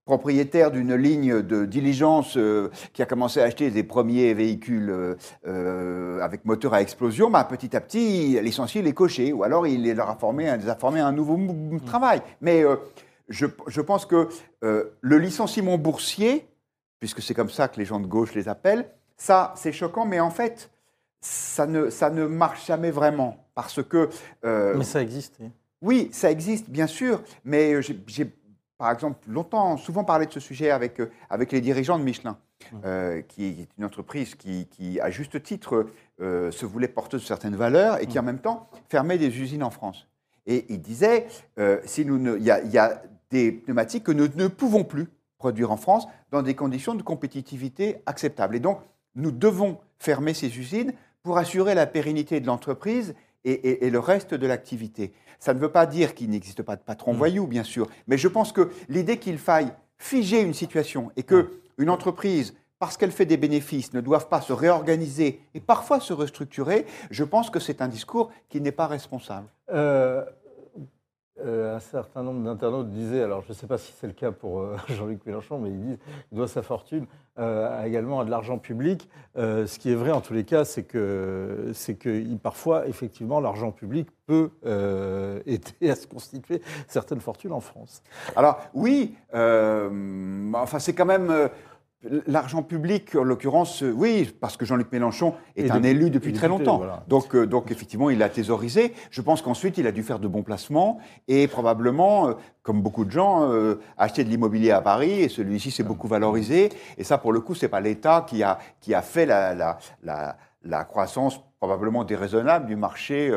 propriétaire 0.05 0.71
d'une 0.71 0.95
ligne 0.95 1.43
de 1.43 1.65
diligence 1.65 2.37
euh, 2.37 2.71
qui 2.93 3.03
a 3.03 3.07
commencé 3.07 3.41
à 3.41 3.45
acheter 3.45 3.71
des 3.71 3.83
premiers 3.83 4.35
véhicules 4.35 5.17
euh, 5.47 6.21
avec 6.21 6.45
moteur 6.45 6.75
à 6.75 6.81
explosion, 6.81 7.29
bah, 7.29 7.45
petit 7.45 7.77
à 7.77 7.81
petit, 7.81 8.39
l'essentiel 8.41 8.85
les 8.85 8.93
coché, 8.95 9.33
ou 9.33 9.43
alors 9.43 9.67
il 9.67 9.93
leur 9.95 10.09
a 10.09 10.17
formé, 10.17 10.49
un- 10.49 10.69
a 10.69 10.77
formé 10.77 11.01
un 11.01 11.13
nouveau 11.13 11.37
mou- 11.37 11.81
travail. 11.81 12.23
Mais 12.41 12.63
euh, 12.65 12.77
je, 13.29 13.47
je 13.67 13.81
pense 13.81 14.07
que 14.07 14.29
le 14.63 15.19
licenciement 15.19 15.77
boursier, 15.77 16.47
puisque 17.01 17.21
c'est 17.21 17.35
comme 17.35 17.51
ça 17.51 17.67
que 17.69 17.79
les 17.79 17.85
gens 17.85 17.99
de 18.01 18.07
gauche 18.07 18.33
les 18.35 18.49
appellent, 18.49 18.89
ça, 19.17 19.53
c'est 19.57 19.73
choquant, 19.73 20.07
mais 20.07 20.21
en 20.21 20.31
fait, 20.31 20.71
ça 21.27 21.67
ne, 21.67 21.91
ça 21.91 22.11
ne 22.11 22.27
marche 22.27 22.67
jamais 22.67 22.91
vraiment. 22.91 23.37
Parce 23.55 23.83
que, 23.83 24.09
euh, 24.45 24.75
Mais 24.77 24.85
ça 24.85 25.03
existait. 25.03 25.51
oui, 25.83 26.09
ça 26.13 26.31
existe, 26.31 26.69
bien 26.71 26.87
sûr, 26.87 27.23
mais 27.45 27.73
euh, 27.75 27.81
j'ai, 28.07 28.31
par 28.79 28.93
exemple, 28.93 29.19
longtemps, 29.29 29.77
souvent 29.79 30.05
parlé 30.05 30.27
de 30.27 30.33
ce 30.33 30.41
sujet 30.41 30.71
avec, 30.71 31.01
euh, 31.01 31.11
avec 31.31 31.53
les 31.53 31.61
dirigeants 31.61 31.99
de 31.99 32.05
Michelin, 32.05 32.37
Mmh. 32.73 32.77
euh, 32.87 33.21
qui 33.21 33.45
est 33.45 33.69
une 33.77 33.85
entreprise 33.85 34.35
qui, 34.35 34.67
qui, 34.71 34.99
à 34.99 35.11
juste 35.11 35.43
titre, 35.43 35.89
euh, 36.23 36.51
se 36.51 36.65
voulait 36.65 36.89
porteuse 36.89 37.21
de 37.21 37.27
certaines 37.27 37.55
valeurs 37.55 38.01
et 38.01 38.07
qui, 38.07 38.19
en 38.19 38.23
même 38.23 38.39
temps, 38.39 38.71
fermait 38.89 39.19
des 39.19 39.39
usines 39.41 39.63
en 39.63 39.69
France. 39.71 40.07
Et 40.47 40.65
ils 40.71 40.81
disaient, 40.81 41.27
euh, 41.59 41.81
si 41.85 42.01
il 42.01 42.43
y, 42.43 42.51
a- 42.51 42.63
il 42.63 42.71
y 42.71 42.79
a 42.79 43.03
des 43.31 43.53
pneumatiques 43.53 44.05
que 44.05 44.11
nous 44.13 44.29
ne 44.35 44.49
pouvons 44.49 44.85
plus 44.85 45.07
produire 45.37 45.71
en 45.71 45.77
France 45.77 46.09
dans 46.31 46.41
des 46.43 46.55
conditions 46.55 46.95
de 46.95 47.03
compétitivité 47.03 47.99
acceptables. 48.07 48.57
Et 48.57 48.61
donc, 48.61 48.81
nous 49.15 49.33
devons 49.33 49.77
fermer 49.99 50.33
ces 50.33 50.59
usines 50.59 50.95
pour 51.27 51.39
assurer 51.39 51.75
la 51.75 51.87
pérennité 51.87 52.39
de 52.39 52.47
l'entreprise 52.47 53.17
et, 53.45 53.51
et- 53.51 53.87
et 53.87 53.91
le 53.91 53.99
reste 53.99 54.33
de 54.33 54.47
l'activité. 54.47 55.13
Ça 55.41 55.55
ne 55.55 55.59
veut 55.59 55.73
pas 55.73 55.85
dire 55.85 56.15
qu'il 56.15 56.31
n'existe 56.31 56.63
pas 56.63 56.77
de 56.77 56.83
patron 56.83 57.15
Mm. 57.15 57.17
voyou, 57.17 57.47
bien 57.49 57.65
sûr, 57.65 57.89
mais 58.07 58.17
je 58.17 58.29
pense 58.29 58.53
que 58.53 58.71
l'idée 58.89 59.19
qu'il 59.19 59.37
faille 59.39 59.73
figer 59.99 60.41
une 60.41 60.55
situation 60.55 61.11
et 61.17 61.25
que 61.25 61.51
une 61.79 61.91
entreprise, 61.91 62.55
parce 62.79 62.97
qu'elle 62.97 63.11
fait 63.11 63.27
des 63.27 63.37
bénéfices, 63.37 63.93
ne 63.93 64.01
doive 64.01 64.29
pas 64.29 64.41
se 64.41 64.53
réorganiser 64.53 65.41
et 65.55 65.61
parfois 65.61 65.99
se 65.99 66.13
restructurer, 66.13 66.87
je 67.11 67.25
pense 67.25 67.51
que 67.51 67.59
c'est 67.59 67.83
un 67.83 67.89
discours 67.89 68.31
qui 68.49 68.61
n'est 68.61 68.71
pas 68.71 68.87
responsable. 68.87 69.49
Euh, 69.75 70.25
euh, 71.45 71.77
un 71.77 71.81
certain 71.81 72.23
nombre 72.23 72.43
d'internautes 72.45 72.89
disaient, 72.91 73.23
alors 73.23 73.43
je 73.43 73.51
ne 73.51 73.55
sais 73.55 73.67
pas 73.67 73.77
si 73.79 73.93
c'est 74.01 74.07
le 74.07 74.13
cas 74.15 74.33
pour 74.33 74.61
euh, 74.61 74.77
Jean-Luc 74.89 75.25
Mélenchon, 75.27 75.59
mais 75.59 75.69
ils 75.71 75.81
disent 75.81 75.99
qu'il 76.29 76.39
doit 76.39 76.49
sa 76.49 76.63
fortune 76.63 77.07
euh, 77.39 77.83
également 77.85 78.21
à 78.21 78.25
de 78.25 78.31
l'argent 78.31 78.57
public. 78.59 79.09
Ce 79.37 79.79
qui 79.79 79.91
est 79.93 79.95
vrai 79.95 80.13
en 80.13 80.23
tous 80.23 80.33
les 80.33 80.45
cas, 80.45 80.65
c'est 80.65 80.85
que, 80.85 81.71
c'est 81.75 81.95
que 81.97 82.09
il- 82.09 82.39
parfois, 82.39 82.87
effectivement, 82.89 83.39
l'argent 83.41 83.71
public 83.71 84.09
peut 84.27 84.51
aider 85.47 85.91
à 85.91 85.95
se 85.95 86.07
constituer 86.07 86.63
certaines 86.89 87.21
fortunes 87.21 87.53
en 87.53 87.61
France. 87.61 88.03
Alors 88.35 88.59
oui, 88.73 89.15
enfin 89.33 90.79
c'est 90.79 90.95
quand 90.95 91.05
même, 91.05 91.51
L'argent 92.27 92.63
public, 92.63 93.17
en 93.17 93.25
l'occurrence, 93.25 93.83
euh, 93.83 93.91
oui, 93.91 94.31
parce 94.41 94.57
que 94.57 94.65
Jean-Luc 94.65 94.93
Mélenchon 94.93 95.35
est 95.57 95.67
Et 95.67 95.71
un 95.71 95.83
élu 95.83 96.11
depuis 96.11 96.33
très 96.33 96.47
député, 96.47 96.65
longtemps. 96.65 96.77
voilà. 96.77 97.03
Donc, 97.09 97.35
euh, 97.35 97.47
donc, 97.47 97.71
effectivement, 97.73 98.11
il 98.11 98.23
a 98.23 98.29
thésaurisé. 98.29 98.93
Je 99.11 99.23
pense 99.23 99.43
qu'ensuite, 99.43 99.77
il 99.79 99.87
a 99.89 99.93
dû 99.93 100.03
faire 100.05 100.19
de 100.21 100.29
bons 100.29 100.43
placements 100.43 100.99
et 101.27 101.49
probablement, 101.49 102.29
euh, 102.29 102.33
comme 102.63 102.81
beaucoup 102.83 103.05
de 103.07 103.11
gens, 103.11 103.51
euh, 103.51 103.81
acheter 103.97 104.23
de 104.25 104.29
l'immobilier 104.29 104.71
à 104.71 104.83
Paris 104.83 105.23
et 105.23 105.29
celui-ci 105.29 105.71
s'est 105.73 105.83
beaucoup 105.83 106.07
valorisé. 106.07 106.69
Et 106.99 107.03
ça, 107.03 107.19
pour 107.19 107.33
le 107.33 107.41
coup, 107.41 107.55
c'est 107.55 107.69
pas 107.69 107.81
l'État 107.81 108.25
qui 108.29 108.43
a, 108.43 108.59
qui 108.81 108.95
a 108.95 109.03
fait 109.03 109.27
la, 109.27 109.55
la, 109.55 109.79
la, 110.05 110.37
la 110.63 110.85
croissance 110.85 111.41
probablement 111.59 112.05
déraisonnable 112.05 112.67
du 112.67 112.77
marché 112.77 113.33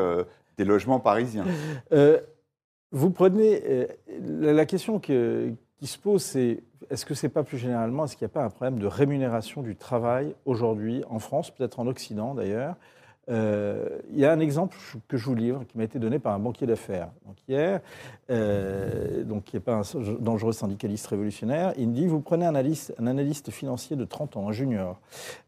des 0.58 0.64
logements 0.64 1.00
parisiens. 1.00 1.44
Vous 2.92 3.10
prenez. 3.10 3.86
la 4.30 4.66
question 4.66 4.98
que- 5.00 5.52
qui 5.80 5.86
se 5.86 5.98
pose, 5.98 6.22
c'est 6.22 6.62
est-ce 6.90 7.06
que 7.06 7.14
c'est 7.14 7.30
pas 7.30 7.42
plus 7.42 7.56
généralement, 7.56 8.04
est-ce 8.04 8.14
qu'il 8.14 8.26
n'y 8.26 8.30
a 8.30 8.34
pas 8.34 8.44
un 8.44 8.50
problème 8.50 8.78
de 8.78 8.86
rémunération 8.86 9.62
du 9.62 9.76
travail 9.76 10.34
aujourd'hui 10.44 11.02
en 11.08 11.18
France, 11.18 11.50
peut-être 11.50 11.80
en 11.80 11.86
Occident 11.86 12.34
d'ailleurs? 12.34 12.76
Euh, 13.30 14.00
Il 14.12 14.18
y 14.18 14.26
a 14.26 14.32
un 14.32 14.40
exemple 14.40 14.76
que 15.08 15.16
je 15.16 15.24
vous 15.24 15.34
livre 15.34 15.64
qui 15.66 15.78
m'a 15.78 15.84
été 15.84 15.98
donné 15.98 16.18
par 16.18 16.34
un 16.34 16.38
banquier 16.38 16.66
d'affaires. 16.66 17.08
Hier, 17.48 17.80
euh, 18.30 19.24
donc 19.24 19.44
qui 19.44 19.56
n'est 19.56 19.60
pas 19.60 19.76
un 19.76 19.82
dangereux 20.18 20.52
syndicaliste 20.52 21.06
révolutionnaire, 21.06 21.72
il 21.78 21.88
me 21.88 21.94
dit 21.94 22.06
vous 22.06 22.20
prenez 22.20 22.44
un 22.44 22.54
analyste, 22.54 23.50
financier 23.50 23.96
de 23.96 24.04
30 24.04 24.36
ans, 24.36 24.48
un 24.48 24.52
junior, 24.52 25.00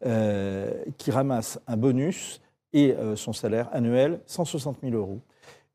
euh, 0.07 0.73
qui 0.97 1.11
ramasse 1.11 1.61
un 1.67 1.77
bonus 1.77 2.41
et 2.73 2.95
son 3.17 3.35
salaire 3.35 3.69
annuel 3.73 4.21
160 4.25 4.79
000 4.83 4.97
euros. 4.97 5.21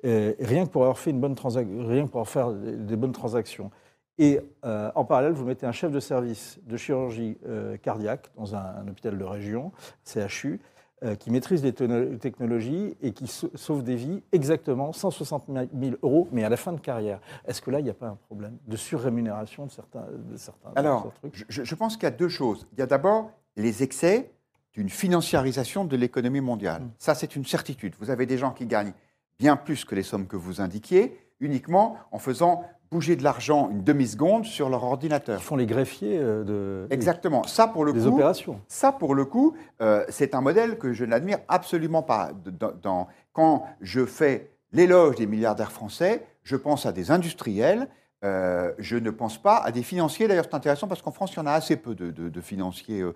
Rien 0.03 0.65
que 0.65 0.71
pour 0.71 0.81
avoir 0.81 0.97
fait 0.97 1.11
une 1.11 1.19
bonne 1.19 1.35
rien 1.37 2.07
que 2.07 2.09
pour 2.09 2.21
avoir 2.21 2.53
des, 2.53 2.75
des 2.75 2.95
bonnes 2.95 3.11
transactions. 3.11 3.69
Et 4.19 4.39
euh, 4.65 4.91
en 4.95 5.05
parallèle, 5.05 5.33
vous 5.33 5.45
mettez 5.45 5.65
un 5.65 5.71
chef 5.71 5.91
de 5.91 5.99
service 5.99 6.59
de 6.65 6.75
chirurgie 6.77 7.37
euh, 7.47 7.77
cardiaque 7.77 8.31
dans 8.35 8.55
un, 8.55 8.59
un 8.59 8.87
hôpital 8.87 9.17
de 9.17 9.23
région, 9.23 9.71
CHU, 10.05 10.59
euh, 11.03 11.13
qui 11.13 11.29
maîtrise 11.29 11.63
les 11.63 11.73
technologies 11.73 12.97
et 13.03 13.11
qui 13.13 13.27
sau- 13.27 13.51
sauve 13.53 13.83
des 13.83 13.95
vies 13.95 14.23
exactement 14.31 14.91
160 14.91 15.45
000 15.47 15.95
euros, 16.01 16.27
mais 16.31 16.43
à 16.43 16.49
la 16.49 16.57
fin 16.57 16.73
de 16.73 16.79
carrière. 16.79 17.19
Est-ce 17.45 17.61
que 17.61 17.69
là, 17.69 17.79
il 17.79 17.83
n'y 17.83 17.91
a 17.91 17.93
pas 17.93 18.07
un 18.07 18.15
problème 18.25 18.57
de 18.67 18.75
surrémunération 18.75 19.67
de 19.67 19.71
certains, 19.71 20.07
de 20.31 20.35
certains, 20.37 20.71
de 20.71 20.79
Alors, 20.79 21.03
certains 21.03 21.17
trucs? 21.29 21.45
je, 21.49 21.63
je 21.63 21.75
pense 21.75 21.95
qu'il 21.95 22.03
y 22.03 22.07
a 22.07 22.11
deux 22.11 22.29
choses. 22.29 22.65
Il 22.73 22.79
y 22.79 22.81
a 22.81 22.87
d'abord 22.87 23.29
les 23.55 23.83
excès 23.83 24.31
d'une 24.73 24.89
financiarisation 24.89 25.85
de 25.85 25.95
l'économie 25.95 26.41
mondiale. 26.41 26.81
Mm. 26.81 26.91
Ça, 26.97 27.13
c'est 27.13 27.35
une 27.35 27.45
certitude. 27.45 27.93
Vous 27.99 28.09
avez 28.09 28.25
des 28.25 28.39
gens 28.39 28.49
qui 28.51 28.65
gagnent 28.65 28.93
bien 29.37 29.55
plus 29.55 29.85
que 29.85 29.93
les 29.93 30.01
sommes 30.01 30.25
que 30.25 30.35
vous 30.35 30.61
indiquiez, 30.61 31.15
uniquement 31.39 31.97
en 32.11 32.19
faisant 32.19 32.63
bouger 32.89 33.15
de 33.17 33.23
l'argent 33.23 33.69
une 33.69 33.83
demi-seconde 33.83 34.45
sur 34.45 34.69
leur 34.69 34.83
ordinateur. 34.83 35.39
Qui 35.39 35.43
font 35.43 35.57
les 35.57 35.65
greffiers 35.65 36.17
euh, 36.17 36.43
de, 36.43 36.87
Exactement. 36.89 37.43
Ça, 37.43 37.67
pour 37.67 37.83
le 37.83 37.91
des 37.93 37.99
coup, 38.01 38.07
opérations. 38.15 38.61
ça, 38.67 38.91
pour 38.93 39.13
le 39.13 39.25
coup, 39.25 39.55
euh, 39.81 40.05
c'est 40.09 40.33
un 40.35 40.41
modèle 40.41 40.77
que 40.77 40.93
je 40.93 41.03
n'admire 41.03 41.39
absolument 41.49 42.01
pas. 42.01 42.31
De- 42.45 42.49
dans- 42.51 42.71
dans- 42.81 43.07
quand 43.33 43.65
je 43.81 44.05
fais 44.05 44.51
l'éloge 44.71 45.15
des 45.17 45.27
milliardaires 45.27 45.71
français, 45.71 46.25
je 46.43 46.55
pense 46.55 46.85
à 46.85 46.91
des 46.93 47.11
industriels, 47.11 47.87
euh, 48.23 48.71
je 48.79 48.95
ne 48.95 49.09
pense 49.11 49.37
pas 49.41 49.57
à 49.57 49.71
des 49.71 49.83
financiers. 49.83 50.27
D'ailleurs, 50.29 50.45
c'est 50.49 50.55
intéressant 50.55 50.87
parce 50.87 51.01
qu'en 51.01 51.11
France, 51.11 51.33
il 51.33 51.37
y 51.37 51.39
en 51.39 51.45
a 51.45 51.51
assez 51.51 51.75
peu 51.75 51.93
de, 51.93 52.09
de- 52.11 52.29
de 52.29 52.41
financiers. 52.41 53.01
euh, 53.01 53.13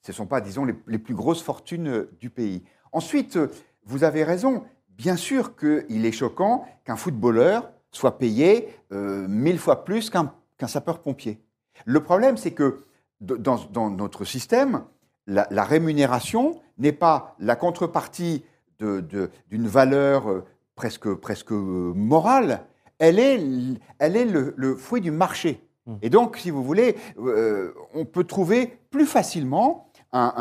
ce 0.00 0.10
ne 0.10 0.14
sont 0.14 0.26
pas, 0.26 0.40
disons, 0.40 0.64
les, 0.64 0.74
les 0.86 0.98
plus 0.98 1.14
grosses 1.14 1.42
fortunes 1.42 2.06
du 2.20 2.30
pays. 2.30 2.62
Ensuite, 2.92 3.38
vous 3.84 4.04
avez 4.04 4.24
raison. 4.24 4.62
Bien 4.96 5.16
sûr 5.16 5.56
qu'il 5.56 6.06
est 6.06 6.12
choquant 6.12 6.64
qu'un 6.84 6.96
footballeur 6.96 7.70
soit 7.90 8.18
payé 8.18 8.68
euh, 8.92 9.26
mille 9.28 9.58
fois 9.58 9.84
plus 9.84 10.10
qu'un 10.10 10.32
sapeur-pompier. 10.66 11.40
Le 11.84 12.02
problème, 12.02 12.36
c'est 12.36 12.52
que 12.52 12.84
dans, 13.20 13.58
dans 13.72 13.90
notre 13.90 14.24
système, 14.24 14.84
la, 15.26 15.46
la 15.50 15.64
rémunération 15.64 16.60
n'est 16.78 16.92
pas 16.92 17.34
la 17.38 17.56
contrepartie 17.56 18.44
de- 18.78 19.00
de- 19.00 19.30
d'une 19.50 19.66
valeur 19.66 20.28
euh, 20.30 20.44
presque, 20.74 21.12
presque 21.14 21.52
euh, 21.52 21.92
morale, 21.94 22.64
elle 22.98 23.18
est, 23.18 23.40
elle 23.98 24.16
est 24.16 24.24
le, 24.24 24.54
le 24.56 24.74
fruit 24.76 25.00
du 25.00 25.10
marché. 25.10 25.60
Mm. 25.86 25.94
Et 26.02 26.10
donc, 26.10 26.36
si 26.36 26.50
vous 26.50 26.62
voulez, 26.64 26.96
euh, 27.18 27.72
on 27.94 28.04
peut 28.04 28.24
trouver 28.24 28.78
plus 28.90 29.06
facilement 29.06 29.90
un, 30.12 30.32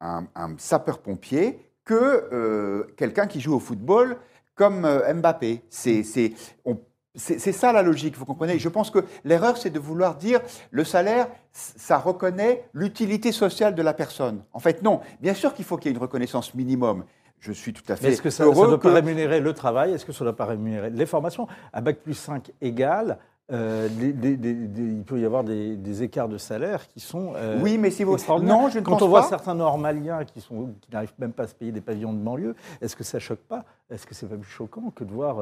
un- 0.00 0.06
un- 0.06 0.26
un 0.34 0.54
sapeur-pompier 0.58 1.58
que 1.84 1.94
euh, 2.32 2.84
quelqu'un 2.96 3.26
qui 3.26 3.40
joue 3.40 3.54
au 3.54 3.60
football 3.60 4.16
comme 4.54 4.84
euh, 4.84 5.12
Mbappé. 5.12 5.62
C'est 5.68 7.52
ça 7.52 7.72
la 7.72 7.82
logique, 7.82 8.16
vous 8.16 8.24
comprenez? 8.24 8.58
Je 8.58 8.68
pense 8.68 8.90
que 8.90 9.04
l'erreur, 9.24 9.56
c'est 9.56 9.70
de 9.70 9.78
vouloir 9.78 10.16
dire 10.16 10.40
le 10.70 10.82
salaire, 10.84 11.28
ça 11.52 11.98
reconnaît 11.98 12.64
l'utilité 12.72 13.30
sociale 13.30 13.74
de 13.76 13.82
la 13.82 13.94
personne. 13.94 14.42
En 14.52 14.58
fait, 14.58 14.82
non. 14.82 15.00
Bien 15.20 15.34
sûr 15.34 15.54
qu'il 15.54 15.64
faut 15.64 15.76
qu'il 15.76 15.90
y 15.90 15.94
ait 15.94 15.96
une 15.96 16.02
reconnaissance 16.02 16.54
minimum. 16.54 17.04
Je 17.38 17.52
suis 17.52 17.72
tout 17.72 17.82
à 17.88 17.96
fait 17.96 18.08
est-ce 18.08 18.22
que 18.22 18.30
ça 18.30 18.44
ne 18.46 18.52
doit 18.52 18.78
que- 18.78 18.82
pas 18.88 18.94
rémunérer 18.94 19.38
le 19.40 19.52
travail? 19.52 19.92
Est-ce 19.92 20.04
que 20.06 20.12
ça 20.12 20.24
ne 20.24 20.30
doit 20.30 20.36
pas 20.36 20.46
rémunérer 20.46 20.90
les 20.90 21.06
formations? 21.06 21.46
À 21.72 21.80
Bac 21.82 21.98
plus 21.98 22.14
5 22.14 22.50
égale, 22.60 23.18
euh, 23.52 23.88
des- 23.88 24.12
des- 24.12 24.36
des- 24.36 24.54
des- 24.54 24.82
il 24.82 25.02
peut 25.04 25.20
y 25.20 25.24
avoir 25.26 25.44
des, 25.44 25.76
écarts 26.02 26.28
de 26.28 26.38
salaire 26.38 26.88
qui 26.88 27.00
sont 27.00 27.32
euh, 27.36 27.60
Oui, 27.62 27.76
mais 27.76 27.90
si 27.90 28.02
vous... 28.04 28.16
Non, 28.40 28.68
je 28.70 28.78
ne 28.78 28.84
Quand 28.84 28.92
pense 28.92 29.02
on 29.02 29.08
voit 29.08 29.20
pas. 29.20 29.28
certains 29.28 29.54
normaliens 29.54 30.24
qui, 30.24 30.40
sont, 30.40 30.70
qui 30.80 30.90
n'arrivent 30.92 31.12
même 31.18 31.32
pas 31.32 31.42
à 31.42 31.46
se 31.46 31.54
payer 31.54 31.70
des 31.72 31.82
pavillons 31.82 32.12
de 32.14 32.18
banlieue, 32.18 32.54
est-ce 32.80 32.96
que 32.96 33.04
ça 33.04 33.18
choque 33.18 33.40
pas? 33.40 33.64
Est-ce 33.90 34.06
que 34.06 34.14
c'est 34.14 34.26
pas 34.26 34.36
plus 34.36 34.50
choquant 34.50 34.90
que 34.94 35.04
de 35.04 35.12
voir 35.12 35.36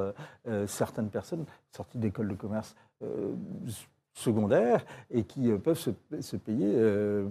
euh, 0.49 0.67
certaines 0.67 1.11
personnes 1.11 1.45
sorties 1.71 1.99
d'écoles 1.99 2.29
de 2.29 2.35
commerce 2.35 2.75
secondaires 4.15 4.85
et 5.11 5.25
qui 5.25 5.51
peuvent 5.53 5.79
se, 5.79 5.91
se 6.21 6.37
payer 6.37 6.73
euh, 6.77 7.29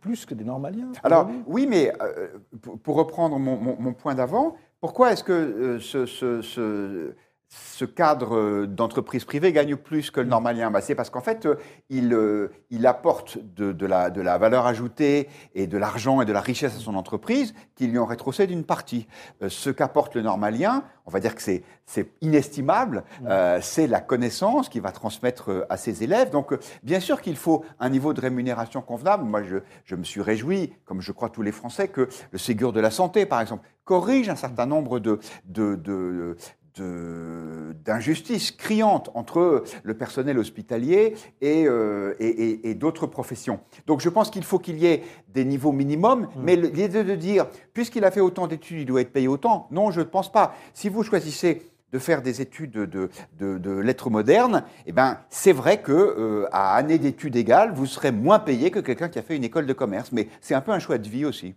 plus 0.00 0.26
que 0.26 0.34
des 0.34 0.44
normaliens? 0.44 0.92
Alors, 1.02 1.28
oui, 1.46 1.66
mais 1.68 1.92
euh, 2.02 2.28
pour, 2.62 2.78
pour 2.78 2.96
reprendre 2.96 3.38
mon, 3.38 3.56
mon- 3.56 3.76
mon 3.80 3.92
point 3.92 4.14
d'avant, 4.14 4.54
pourquoi 4.80 5.12
est-ce 5.12 5.24
que 5.24 5.32
euh, 5.32 5.80
ce, 5.80 6.06
ce- 6.06 6.40
ce- 6.42 7.14
ce 7.52 7.84
cadre 7.84 8.36
euh, 8.36 8.66
d'entreprise 8.66 9.24
privée 9.24 9.52
gagne 9.52 9.74
plus 9.74 10.10
que 10.12 10.20
le 10.20 10.26
normalien 10.28 10.70
Bah, 10.70 10.80
C'est 10.80 10.94
parce 10.94 11.10
qu'en 11.10 11.20
fait, 11.20 11.46
euh, 11.46 11.56
il, 11.88 12.14
euh, 12.14 12.52
il 12.70 12.86
apporte 12.86 13.38
de, 13.38 13.72
de 13.72 13.86
la, 13.86 14.08
de 14.10 14.20
la 14.20 14.38
valeur 14.38 14.66
ajoutée 14.66 15.28
et 15.54 15.66
de 15.66 15.76
l'argent 15.76 16.20
et 16.20 16.24
de 16.24 16.32
la 16.32 16.40
richesse 16.40 16.76
à 16.76 16.78
son 16.78 16.94
entreprise 16.94 17.52
qui 17.74 17.88
lui 17.88 17.98
en 17.98 18.06
rétrocède 18.06 18.50
une 18.52 18.64
partie. 18.64 19.08
Ce 19.48 19.68
qu'apporte 19.70 20.14
le 20.14 20.22
normalien, 20.22 20.84
on 21.06 21.10
va 21.10 21.18
dire 21.18 21.34
que 21.34 21.42
c'est 21.42 21.64
c'est 21.86 22.12
inestimable, 22.20 23.02
euh, 23.26 23.58
c'est 23.60 23.88
la 23.88 24.00
connaissance 24.00 24.68
qu'il 24.68 24.80
va 24.80 24.92
transmettre 24.92 25.66
à 25.68 25.76
ses 25.76 26.04
élèves. 26.04 26.30
Donc, 26.30 26.56
bien 26.84 27.00
sûr 27.00 27.20
qu'il 27.20 27.34
faut 27.36 27.64
un 27.80 27.88
niveau 27.88 28.12
de 28.14 28.20
rémunération 28.20 28.80
convenable. 28.80 29.24
Moi, 29.24 29.42
je, 29.42 29.56
je 29.84 29.96
me 29.96 30.04
suis 30.04 30.20
réjoui, 30.22 30.72
comme 30.84 31.00
je 31.00 31.10
crois 31.10 31.30
tous 31.30 31.42
les 31.42 31.50
Français, 31.50 31.88
que 31.88 32.08
le 32.30 32.38
Ségur 32.38 32.72
de 32.72 32.78
la 32.78 32.92
santé, 32.92 33.26
par 33.26 33.40
exemple, 33.40 33.66
corrige 33.84 34.28
un 34.28 34.36
certain 34.36 34.66
nombre 34.66 35.00
de, 35.00 35.18
de, 35.46 35.74
de- 35.74 36.36
d'injustices 36.78 38.50
criantes 38.52 39.10
entre 39.14 39.64
le 39.82 39.94
personnel 39.94 40.38
hospitalier 40.38 41.14
et, 41.40 41.66
euh, 41.66 42.14
et- 42.20 42.28
et- 42.28 42.70
et 42.70 42.74
d'autres 42.74 43.06
professions. 43.06 43.60
Donc 43.86 44.00
je 44.00 44.08
pense 44.08 44.30
qu'il 44.30 44.44
faut 44.44 44.58
qu'il 44.58 44.78
y 44.78 44.86
ait 44.86 45.02
des 45.28 45.44
niveaux 45.44 45.72
minimums, 45.72 46.28
mais 46.42 46.56
le- 46.56 46.68
l'idée 46.68 47.04
de 47.04 47.14
dire, 47.14 47.46
puisqu'il 47.72 48.04
a 48.04 48.10
fait 48.10 48.20
autant 48.20 48.46
d'études, 48.46 48.80
il 48.80 48.86
doit 48.86 49.00
être 49.00 49.12
payé 49.12 49.28
autant, 49.28 49.66
non, 49.70 49.90
je 49.90 50.00
ne 50.00 50.04
pense 50.04 50.30
pas. 50.30 50.54
Si 50.74 50.88
vous 50.88 51.02
choisissez 51.02 51.62
de 51.92 51.98
faire 51.98 52.22
des 52.22 52.40
études 52.40 52.70
de, 52.70 53.10
de- 53.38 53.58
de- 53.58 53.78
lettres 53.80 54.10
modernes, 54.10 54.62
eh 54.86 54.92
ben, 54.92 55.18
c'est 55.28 55.52
vrai 55.52 55.82
que 55.82 55.90
euh, 55.92 56.46
à 56.52 56.76
année 56.76 56.98
d'études 56.98 57.34
égale, 57.34 57.72
vous 57.74 57.86
serez 57.86 58.12
moins 58.12 58.38
payé 58.38 58.70
que 58.70 58.78
quelqu'un 58.78 59.08
qui 59.08 59.18
a 59.18 59.22
fait 59.22 59.34
une 59.36 59.42
école 59.44 59.66
de 59.66 59.72
commerce. 59.72 60.12
Mais 60.12 60.28
c'est 60.40 60.54
un 60.54 60.60
peu 60.60 60.70
un 60.70 60.78
choix 60.78 60.98
de 60.98 61.08
vie 61.08 61.24
aussi. 61.24 61.54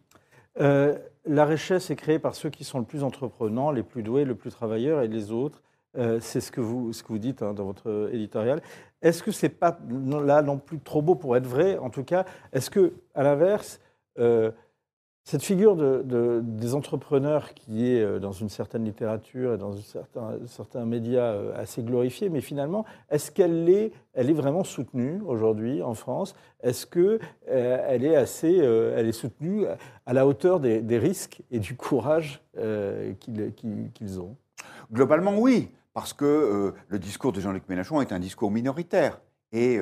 Euh, 0.60 0.98
la 1.26 1.46
richesse 1.46 1.90
est 1.90 1.96
créée 1.96 2.20
par 2.20 2.36
ceux 2.36 2.50
qui 2.50 2.64
sont 2.64 2.80
le 2.80 2.86
plus 2.86 3.04
entreprenants, 3.04 3.72
les 3.72 3.84
plus 3.84 4.04
doués, 4.04 4.26
le 4.26 4.36
plus 4.36 4.52
travailleurs, 4.52 5.02
et 5.02 5.08
les 5.08 5.32
autres. 5.32 5.62
euh, 5.98 6.20
c'est 6.20 6.42
ce 6.42 6.52
que 6.52 6.60
vous, 6.62 6.92
ce 6.92 7.04
que 7.04 7.10
vous 7.10 7.20
dites 7.20 7.44
hein, 7.44 7.54
dans 7.54 7.66
votre 7.66 8.10
éditorial. 8.12 8.62
Est-ce 9.04 9.22
que 9.22 9.32
c'est 9.32 9.50
pas 9.50 9.78
là 9.90 10.42
non 10.42 10.58
plus 10.58 10.80
trop 10.80 11.02
beau 11.04 11.14
pour 11.16 11.38
être 11.38 11.46
vrai 11.46 11.78
En 11.78 11.90
tout 11.92 12.04
cas, 12.04 12.26
est-ce 12.52 12.70
que, 12.72 12.94
à 13.14 13.22
l'inverse, 13.24 13.80
euh, 14.18 14.52
cette 15.24 15.44
figure 15.44 15.76
de, 15.78 16.02
de- 16.04 16.42
des 16.44 16.76
entrepreneurs 16.76 17.54
qui 17.54 17.88
est 17.88 18.02
euh, 18.02 18.20
dans 18.20 18.34
une 18.34 18.50
certaine 18.50 18.84
littérature 18.84 19.54
et 19.54 19.58
dans 19.58 19.74
certains 20.48 20.86
médias 20.86 21.32
euh, 21.34 21.54
assez 21.56 21.82
glorifiée, 21.82 22.30
mais 22.30 22.42
finalement, 22.42 22.86
est-ce 23.10 23.32
qu'elle 23.32 23.70
est, 23.70 23.94
vraiment 24.34 24.66
soutenue 24.66 25.22
aujourd'hui 25.26 25.82
en 25.82 25.94
France? 25.94 26.36
Est-ce 26.62 26.86
que 26.86 27.20
euh, 27.50 27.98
est 28.04 28.16
assez, 28.16 28.58
est 28.58 29.12
soutenue 29.14 29.66
à 30.06 30.14
la 30.14 30.28
hauteur 30.28 30.60
des, 30.60 30.98
risques 30.98 31.42
et 31.52 31.60
du 31.60 31.76
courage 31.76 32.42
qu'ils 33.20 34.20
ont? 34.20 34.36
Globalement, 34.92 35.38
oui, 35.38 35.70
parce 35.94 36.14
que 36.14 36.74
le 36.88 37.00
discours 37.00 37.32
de 37.32 37.40
Jean-Luc 37.40 37.68
Mélenchon 37.70 38.02
est 38.02 38.12
un 38.12 38.20
discours 38.20 38.52
minoritaire. 38.52 39.22
Et 39.52 39.80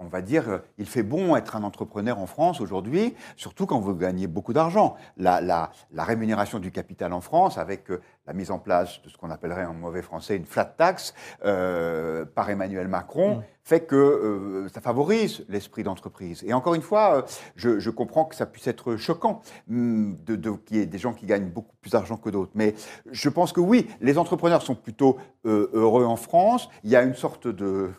on 0.00 0.08
va 0.08 0.22
dire, 0.22 0.48
euh, 0.48 0.58
il 0.78 0.86
fait 0.86 1.02
bon 1.02 1.36
être 1.36 1.56
un 1.56 1.62
entrepreneur 1.62 2.18
en 2.18 2.26
France 2.26 2.60
aujourd'hui, 2.60 3.14
surtout 3.36 3.66
quand 3.66 3.78
vous 3.80 3.94
gagnez 3.94 4.26
beaucoup 4.26 4.52
d'argent. 4.52 4.96
La, 5.18 5.40
la- 5.40 5.70
la 5.92 6.04
rémunération 6.04 6.58
du 6.58 6.70
capital 6.72 7.12
en 7.12 7.20
France, 7.20 7.58
avec 7.58 7.90
euh, 7.90 8.00
la 8.26 8.32
mise 8.32 8.50
en 8.50 8.58
place 8.58 9.02
de 9.02 9.08
ce 9.10 9.16
qu'on 9.16 9.30
appellerait 9.30 9.66
en 9.66 9.74
mauvais 9.74 10.02
français 10.02 10.36
une 10.36 10.46
flat 10.46 10.64
tax 10.64 11.14
euh, 11.44 12.24
par 12.24 12.48
Emmanuel 12.50 12.88
Macron, 12.88 13.36
Mm. 13.36 13.42
fait 13.62 13.80
que 13.80 13.94
euh, 13.96 14.68
ça 14.68 14.80
favorise 14.80 15.44
l'esprit 15.48 15.82
d'entreprise. 15.82 16.42
Et 16.46 16.52
encore 16.54 16.74
une 16.74 16.82
fois, 16.82 17.24
je, 17.56 17.78
je 17.78 17.90
comprends 17.90 18.24
que 18.24 18.34
ça 18.34 18.46
puisse 18.46 18.66
être 18.66 18.96
choquant 18.96 19.42
hum, 19.70 20.16
de, 20.24 20.34
de- 20.36 20.50
qu'il 20.50 20.78
y 20.78 20.80
ait 20.80 20.86
des 20.86 20.98
gens 20.98 21.12
qui 21.12 21.26
gagnent 21.26 21.50
beaucoup 21.50 21.76
plus 21.80 21.90
d'argent 21.90 22.16
que 22.16 22.30
d'autres. 22.30 22.52
Mais 22.54 22.74
je 23.10 23.28
pense 23.28 23.52
que 23.52 23.60
oui, 23.60 23.86
les 24.00 24.16
entrepreneurs 24.18 24.62
sont 24.62 24.74
plutôt 24.74 25.18
euh, 25.46 25.68
heureux 25.72 26.04
en 26.04 26.16
France. 26.16 26.68
Il 26.84 26.90
y 26.90 26.96
a 26.96 27.02
une 27.02 27.14
sorte 27.14 27.46
de 27.48 27.90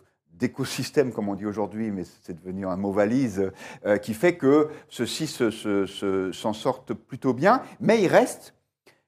d'écosystème, 0.42 1.12
comme 1.14 1.30
on 1.30 1.36
dit 1.36 1.46
aujourd'hui, 1.46 1.92
mais 1.92 2.04
c'est 2.24 2.34
devenu 2.34 2.66
un 2.66 2.76
mot 2.76 2.92
valise, 2.92 3.52
euh, 3.86 3.98
qui 3.98 4.14
fait 4.16 4.36
que 4.36 4.70
ceux-ci 4.90 5.28
se- 5.28 5.52
se- 5.52 5.86
se- 5.86 6.32
s'en 6.32 6.52
sortent 6.54 6.94
plutôt 6.94 7.34
bien. 7.34 7.62
Mais 7.80 8.02
il 8.02 8.08
reste 8.08 8.56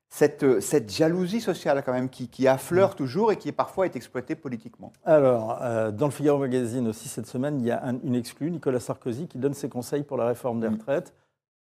cette, 0.09 0.59
cette 0.61 0.91
jalousie 0.93 1.41
sociale 1.41 1.81
quand 1.83 1.91
même 1.91 2.07
qui, 2.09 2.27
qui 2.29 2.47
affleure 2.47 2.95
toujours 2.95 3.31
et 3.31 3.37
qui 3.37 3.51
parfois 3.51 3.85
est 3.87 3.95
exploitée 3.95 4.35
politiquement. 4.35 4.93
Alors, 5.05 5.57
euh, 5.63 5.89
dans 5.91 6.05
le 6.05 6.11
Figaro 6.11 6.37
Magazine 6.37 6.87
aussi 6.87 7.09
cette 7.09 7.25
semaine, 7.25 7.59
il 7.59 7.65
y 7.65 7.71
a 7.71 7.83
un- 7.83 7.99
une 8.03 8.13
exclue, 8.13 8.51
Nicolas 8.51 8.79
Sarkozy, 8.79 9.27
qui 9.27 9.39
donne 9.39 9.55
ses 9.55 9.69
conseils 9.69 10.03
pour 10.03 10.17
la 10.17 10.27
réforme 10.27 10.59
des 10.59 10.69
Mm. 10.69 10.73
retraites. 10.73 11.13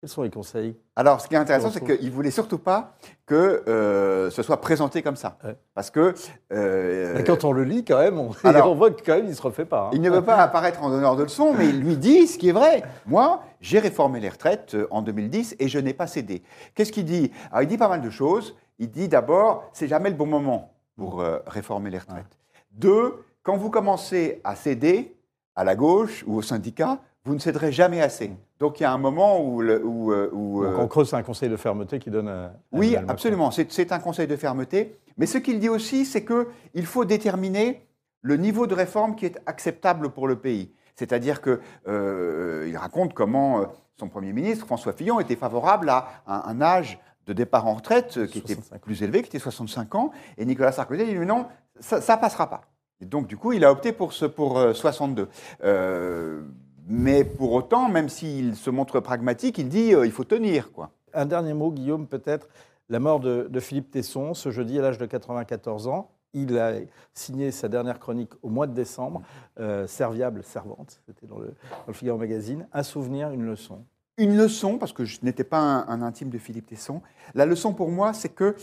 Quels 0.01 0.09
sont 0.09 0.21
les 0.23 0.29
conseils 0.29 0.75
Alors, 0.95 1.19
ce 1.21 1.27
qui 1.27 1.33
est 1.33 1.37
intéressant, 1.37 1.71
c'est 1.71 1.83
qu'il 1.83 2.05
ne 2.09 2.13
voulait 2.13 2.29
surtout 2.29 2.59
pas 2.59 2.95
que 3.25 3.63
euh, 3.67 4.29
ce 4.29 4.43
soit 4.43 4.59
présenté 4.61 5.01
comme 5.01 5.15
ça. 5.15 5.37
Ouais. 5.43 5.55
Parce 5.73 5.89
que 5.89 6.13
euh, 6.51 7.23
Quand 7.25 7.43
on 7.43 7.51
le 7.53 7.63
lit, 7.63 7.83
quand 7.85 7.97
même, 7.97 8.19
on, 8.19 8.31
Alors- 8.43 8.69
on 8.71 8.75
voit 8.75 8.91
que 8.91 9.01
quand 9.03 9.15
même, 9.15 9.25
il 9.25 9.29
ne 9.29 9.33
se 9.35 9.41
refait 9.41 9.65
pas. 9.65 9.85
hein. 9.87 9.89
il 9.93 10.01
ne 10.01 10.09
veut 10.11 10.21
pas 10.21 10.35
apparaître 10.37 10.83
en 10.83 10.89
donneur 10.89 11.15
de 11.15 11.23
leçons, 11.23 11.53
mais 11.57 11.69
il 11.69 11.79
lui 11.79 11.97
dit 11.97 12.27
ce 12.27 12.37
qui 12.37 12.49
est 12.49 12.53
vrai. 12.53 12.83
Moi, 13.07 13.41
j'ai 13.61 13.79
réformé 13.79 14.19
les 14.19 14.29
retraites 14.29 14.75
euh, 14.75 14.87
en 14.91 15.01
2010 15.01 15.55
et 15.59 15.67
je 15.69 15.79
n'ai 15.79 15.93
pas 15.93 16.07
cédé. 16.07 16.43
Qu'est-ce 16.75 16.91
qu'il 16.91 17.05
dit? 17.05 17.31
Alors, 17.51 17.63
il 17.63 17.67
dit 17.67 17.77
pas 17.77 17.87
mal 17.89 18.01
de 18.01 18.09
choses. 18.09 18.55
Il 18.77 18.91
dit 18.91 19.07
d'abord, 19.07 19.63
c'est 19.73 19.87
jamais 19.87 20.09
le 20.09 20.15
bon 20.17 20.25
moment 20.27 20.73
pour 20.97 21.21
euh, 21.21 21.39
réformer 21.47 21.89
les 21.89 21.99
retraites. 21.99 22.37
Deux, 22.71 23.23
quand 23.41 23.55
vous 23.57 23.69
commencez 23.71 24.41
à 24.43 24.55
céder 24.55 25.15
à 25.55 25.63
la 25.63 25.75
gauche 25.75 26.23
ou 26.27 26.35
au 26.35 26.41
syndicat, 26.41 26.99
vous 27.25 27.33
ne 27.33 27.39
céderez 27.39 27.71
jamais 27.71 28.01
assez. 28.01 28.31
Donc 28.59 28.79
il 28.79 28.83
y 28.83 28.85
a 28.85 28.91
un 28.93 28.97
moment 28.97 29.41
où... 29.43 29.61
le- 29.61 29.83
où, 29.83 30.11
euh, 30.13 30.29
où, 30.31 30.63
Donc, 30.63 30.73
euh, 30.73 30.77
en 30.77 30.87
creux, 30.87 31.05
c'est 31.05 31.15
un 31.15 31.23
conseil 31.23 31.49
de 31.49 31.57
fermeté 31.57 31.99
qui 31.99 32.09
donne. 32.11 32.27
à 32.29 32.53
oui, 32.71 32.95
absolument. 32.95 33.51
C'est 33.51 33.91
un 33.91 33.99
conseil 33.99 34.27
de 34.27 34.35
fermeté. 34.35 34.97
Mais 35.17 35.25
ce 35.25 35.37
qu'il 35.37 35.59
dit 35.59 35.69
aussi, 35.69 36.05
c'est 36.05 36.23
qu'il 36.25 36.85
faut 36.85 37.05
déterminer 37.05 37.85
le 38.21 38.37
niveau 38.37 38.67
de 38.67 38.73
réforme 38.73 39.15
qui 39.15 39.25
est 39.25 39.39
acceptable 39.45 40.09
pour 40.09 40.27
le 40.27 40.35
pays. 40.37 40.71
C'est-à-dire 40.95 41.41
qu'il 41.41 42.77
raconte 42.77 43.13
comment 43.13 43.59
euh, 43.61 43.65
son 43.99 44.07
Premier 44.09 44.33
ministre, 44.33 44.65
François 44.65 44.93
Fillon, 44.93 45.19
était 45.19 45.35
favorable 45.35 45.89
à 45.89 46.07
un, 46.27 46.43
un 46.47 46.61
âge 46.61 46.99
de 47.27 47.33
départ 47.33 47.65
en 47.67 47.73
retraite 47.75 48.17
euh, 48.17 48.27
qui 48.27 48.39
65 48.39 48.67
était 48.69 48.79
plus 48.79 49.01
élevé, 49.03 49.21
qui 49.21 49.27
était 49.29 49.39
65 49.39 49.95
ans. 49.95 50.11
Et 50.37 50.45
Nicolas 50.45 50.71
Sarkozy 50.71 51.01
a 51.01 51.05
dit 51.05 51.15
non, 51.17 51.47
ça 51.79 51.97
ne 51.99 52.21
passera 52.21 52.49
pas. 52.49 52.61
Et 53.01 53.05
donc, 53.05 53.27
du 53.27 53.35
coup, 53.35 53.51
il 53.51 53.65
a 53.65 53.71
opté 53.71 53.91
pour, 53.91 54.13
ce, 54.13 54.25
pour 54.25 54.57
euh, 54.57 54.73
62. 54.73 55.27
Euh, 55.63 56.41
mais 56.87 57.23
pour 57.23 57.53
autant, 57.53 57.89
même 57.89 58.09
s'il 58.09 58.55
se 58.55 58.69
montre 58.69 58.99
pragmatique, 58.99 59.57
il 59.57 59.69
dit 59.69 59.93
euh, 59.93 60.05
il 60.05 60.11
faut 60.11 60.23
tenir. 60.23 60.71
quoi. 60.71 60.91
Un 61.13 61.25
dernier 61.25 61.53
mot, 61.53 61.71
Guillaume, 61.71 62.07
peut-être. 62.07 62.47
La 62.89 62.99
mort 62.99 63.19
de, 63.19 63.47
de 63.49 63.59
Philippe 63.59 63.89
Tesson, 63.89 64.33
ce 64.35 64.51
jeudi 64.51 64.77
à 64.77 64.83
l'âge 64.83 64.99
de 64.99 65.05
94 65.05 65.87
ans. 65.87 66.11
Il 66.33 66.59
a 66.59 66.73
signé 67.13 67.49
sa 67.51 67.69
dernière 67.69 67.97
chronique 67.97 68.33
au 68.43 68.49
mois 68.49 68.67
de 68.67 68.73
décembre, 68.73 69.21
euh, 69.59 69.87
Serviable, 69.87 70.43
Servante, 70.43 70.99
c'était 71.05 71.25
dans 71.27 71.39
le, 71.39 71.47
dans 71.47 71.87
le 71.87 71.93
Figaro 71.93 72.17
Magazine. 72.17 72.67
Un 72.73 72.83
souvenir, 72.83 73.31
une 73.31 73.45
leçon. 73.45 73.85
Une 74.17 74.37
leçon, 74.37 74.77
parce 74.77 74.91
que 74.91 75.05
je 75.05 75.19
n'étais 75.23 75.45
pas 75.45 75.59
un, 75.59 75.87
un 75.87 76.01
intime 76.01 76.29
de 76.29 76.37
Philippe 76.37 76.67
Tesson, 76.67 77.01
la 77.35 77.45
leçon 77.45 77.73
pour 77.73 77.89
moi, 77.89 78.13
c'est 78.13 78.29
que 78.29 78.55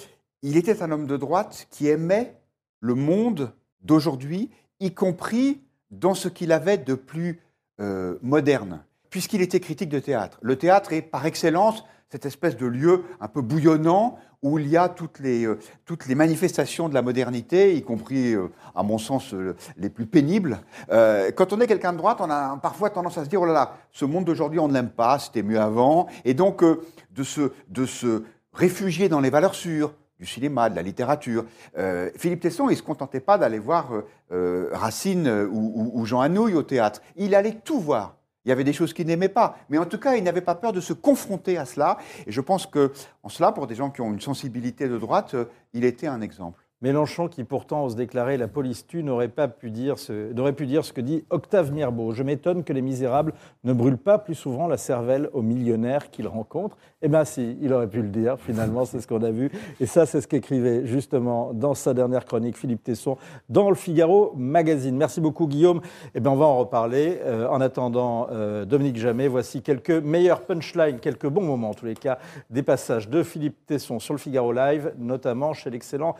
il 0.42 0.56
était 0.56 0.82
un 0.82 0.90
homme 0.90 1.06
de 1.06 1.16
droite 1.16 1.66
qui 1.70 1.88
aimait 1.88 2.36
le 2.80 2.94
monde 2.94 3.52
d'aujourd'hui, 3.80 4.50
y 4.80 4.92
compris 4.92 5.62
dans 5.90 6.14
ce 6.14 6.28
qu'il 6.28 6.52
avait 6.52 6.78
de 6.78 6.94
plus 6.94 7.40
euh, 7.80 8.18
moderne, 8.22 8.84
puisqu'il 9.10 9.42
était 9.42 9.60
critique 9.60 9.88
de 9.88 9.98
théâtre. 9.98 10.38
Le 10.42 10.56
théâtre 10.56 10.92
est 10.92 11.02
par 11.02 11.26
excellence 11.26 11.84
cette 12.10 12.26
espèce 12.26 12.58
de 12.58 12.66
lieu 12.66 13.04
un 13.20 13.28
peu 13.28 13.40
bouillonnant 13.40 14.18
où 14.42 14.58
il 14.58 14.68
y 14.68 14.76
a 14.76 14.88
toutes 14.88 15.20
les, 15.20 15.46
euh, 15.46 15.58
toutes 15.86 16.06
les 16.06 16.14
manifestations 16.14 16.88
de 16.88 16.94
la 16.94 17.00
modernité, 17.00 17.74
y 17.76 17.82
compris, 17.82 18.34
euh, 18.34 18.48
à 18.74 18.82
mon 18.82 18.98
sens, 18.98 19.32
euh, 19.32 19.56
les 19.76 19.88
plus 19.88 20.06
pénibles. 20.06 20.60
Quand 20.90 21.52
on 21.52 21.60
est 21.60 21.66
quelqu'un 21.66 21.92
de 21.92 21.98
droite, 21.98 22.18
on 22.20 22.28
a 22.28 22.58
parfois 22.58 22.90
tendance 22.90 23.16
à 23.18 23.24
se 23.24 23.30
dire, 23.30 23.40
oh 23.40 23.46
là 23.46 23.52
là, 23.52 23.76
ce 23.92 24.04
monde 24.04 24.24
d'aujourd'hui, 24.24 24.58
on 24.58 24.68
ne 24.68 24.74
l'aime 24.74 24.90
pas, 24.90 25.18
c'était 25.18 25.42
mieux 25.42 25.60
avant. 25.60 26.06
Et 26.24 26.34
donc, 26.34 26.62
de, 26.62 27.22
se, 27.22 27.52
de 27.68 27.86
se 27.86 28.24
réfugier 28.52 29.08
dans 29.08 29.20
les 29.20 29.30
valeurs 29.30 29.54
sûres, 29.54 29.94
du 30.22 30.28
cinéma, 30.28 30.70
de 30.70 30.76
la 30.76 30.82
littérature. 30.82 31.44
Euh, 31.76 32.08
Philippe 32.16 32.40
Tesson, 32.40 32.68
il 32.68 32.72
ne 32.72 32.76
se 32.76 32.82
contentait 32.82 33.20
pas 33.20 33.38
d'aller 33.38 33.58
voir 33.58 33.92
euh, 33.92 34.06
euh, 34.30 34.68
Racine 34.72 35.28
ou, 35.50 35.90
ou- 35.94 36.06
Jean 36.06 36.20
Anouilh 36.20 36.54
au 36.54 36.62
théâtre. 36.62 37.02
Il 37.16 37.34
allait 37.34 37.58
tout 37.64 37.80
voir. 37.80 38.16
Il 38.44 38.48
y 38.48 38.52
avait 38.52 38.64
des 38.64 38.72
choses 38.72 38.92
qu'il 38.92 39.06
n'aimait 39.06 39.28
pas, 39.28 39.56
mais 39.68 39.78
en 39.78 39.84
tout 39.84 39.98
cas, 39.98 40.14
il 40.16 40.24
n'avait 40.24 40.40
pas 40.40 40.54
peur 40.56 40.72
de 40.72 40.80
se 40.80 40.92
confronter 40.92 41.58
à 41.58 41.64
cela. 41.64 41.98
Et 42.26 42.32
je 42.32 42.40
pense 42.40 42.66
que, 42.66 42.92
en 43.22 43.28
cela, 43.28 43.52
pour 43.52 43.66
des 43.66 43.74
gens 43.74 43.90
qui 43.90 44.00
ont 44.00 44.12
une 44.12 44.20
sensibilité 44.20 44.88
de 44.88 44.98
droite, 44.98 45.36
il 45.74 45.84
était 45.84 46.08
un 46.08 46.20
exemple. 46.20 46.61
Mélenchon, 46.82 47.28
qui 47.28 47.44
pourtant 47.44 47.84
ose 47.84 47.96
déclarer 47.96 48.36
la 48.36 48.48
police 48.48 48.86
tue, 48.86 49.02
n'aurait 49.02 49.28
pas 49.28 49.48
pu 49.48 49.70
dire 49.70 49.98
ce, 49.98 50.32
pu 50.52 50.66
dire 50.66 50.84
ce 50.84 50.92
que 50.92 51.00
dit 51.00 51.24
Octave 51.30 51.72
Mirbeau. 51.72 52.12
Je 52.12 52.22
m'étonne 52.22 52.64
que 52.64 52.72
les 52.72 52.82
misérables 52.82 53.32
ne 53.64 53.72
brûlent 53.72 53.96
pas 53.96 54.18
plus 54.18 54.34
souvent 54.34 54.66
la 54.66 54.76
cervelle 54.76 55.30
aux 55.32 55.42
millionnaires 55.42 56.10
qu'ils 56.10 56.28
rencontrent. 56.28 56.76
Eh 57.00 57.08
bien 57.08 57.24
si, 57.24 57.56
il 57.60 57.72
aurait 57.72 57.88
pu 57.88 58.02
le 58.02 58.08
dire, 58.08 58.36
finalement, 58.38 58.84
c'est 58.84 59.00
ce 59.00 59.06
qu'on 59.06 59.22
a 59.22 59.30
vu. 59.30 59.50
Et 59.80 59.86
ça, 59.86 60.06
c'est 60.06 60.20
ce 60.20 60.28
qu'écrivait 60.28 60.86
justement 60.86 61.52
dans 61.52 61.74
sa 61.74 61.94
dernière 61.94 62.24
chronique 62.24 62.56
Philippe 62.56 62.82
Tesson 62.82 63.16
dans 63.48 63.68
le 63.68 63.76
Figaro 63.76 64.32
Magazine. 64.36 64.96
Merci 64.96 65.20
beaucoup 65.20 65.46
Guillaume. 65.46 65.80
Eh 66.14 66.20
bien 66.20 66.30
on 66.30 66.36
va 66.36 66.46
en 66.46 66.58
reparler. 66.58 67.20
Euh, 67.24 67.48
en 67.48 67.60
attendant, 67.60 68.26
euh, 68.30 68.64
Dominique 68.64 68.96
Jamais, 68.96 69.28
voici 69.28 69.62
quelques 69.62 69.90
meilleurs 69.90 70.42
punchlines, 70.42 70.98
quelques 70.98 71.28
bons 71.28 71.42
moments 71.42 71.70
en 71.70 71.74
tous 71.74 71.86
les 71.86 71.94
cas, 71.94 72.18
des 72.50 72.62
passages 72.62 73.08
de 73.08 73.22
Philippe 73.22 73.66
Tesson 73.66 73.98
sur 73.98 74.14
le 74.14 74.18
Figaro 74.18 74.52
Live, 74.52 74.92
notamment 74.98 75.52
chez 75.52 75.70
l'excellent 75.70 76.16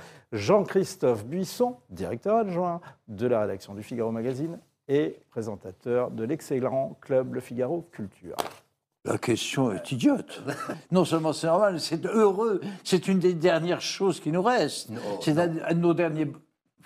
Jean-Christophe 0.56 1.24
Buisson, 1.24 1.76
directeur 1.88 2.36
adjoint 2.36 2.82
de 3.08 3.26
la 3.26 3.40
rédaction 3.40 3.72
du 3.72 3.82
Figaro 3.82 4.10
Magazine 4.10 4.58
et 4.86 5.16
présentateur 5.30 6.10
de 6.10 6.24
l'excellent 6.24 6.94
club 7.00 7.32
Le 7.32 7.40
Figaro 7.40 7.88
Culture. 7.90 8.36
La 9.06 9.16
question 9.16 9.72
est 9.72 9.90
idiote. 9.92 10.42
Non 10.90 11.06
seulement 11.06 11.32
c'est 11.32 11.46
normal, 11.46 11.80
c'est 11.80 12.04
heureux. 12.04 12.60
C'est 12.84 13.08
une 13.08 13.18
des 13.18 13.32
dernières 13.32 13.80
choses 13.80 14.20
qui 14.20 14.30
nous 14.30 14.42
restent. 14.42 14.90
C'est 15.22 15.38
un, 15.38 15.50
un 15.66 15.72
de 15.74 15.78
nos 15.80 15.94
derniers. 15.94 16.30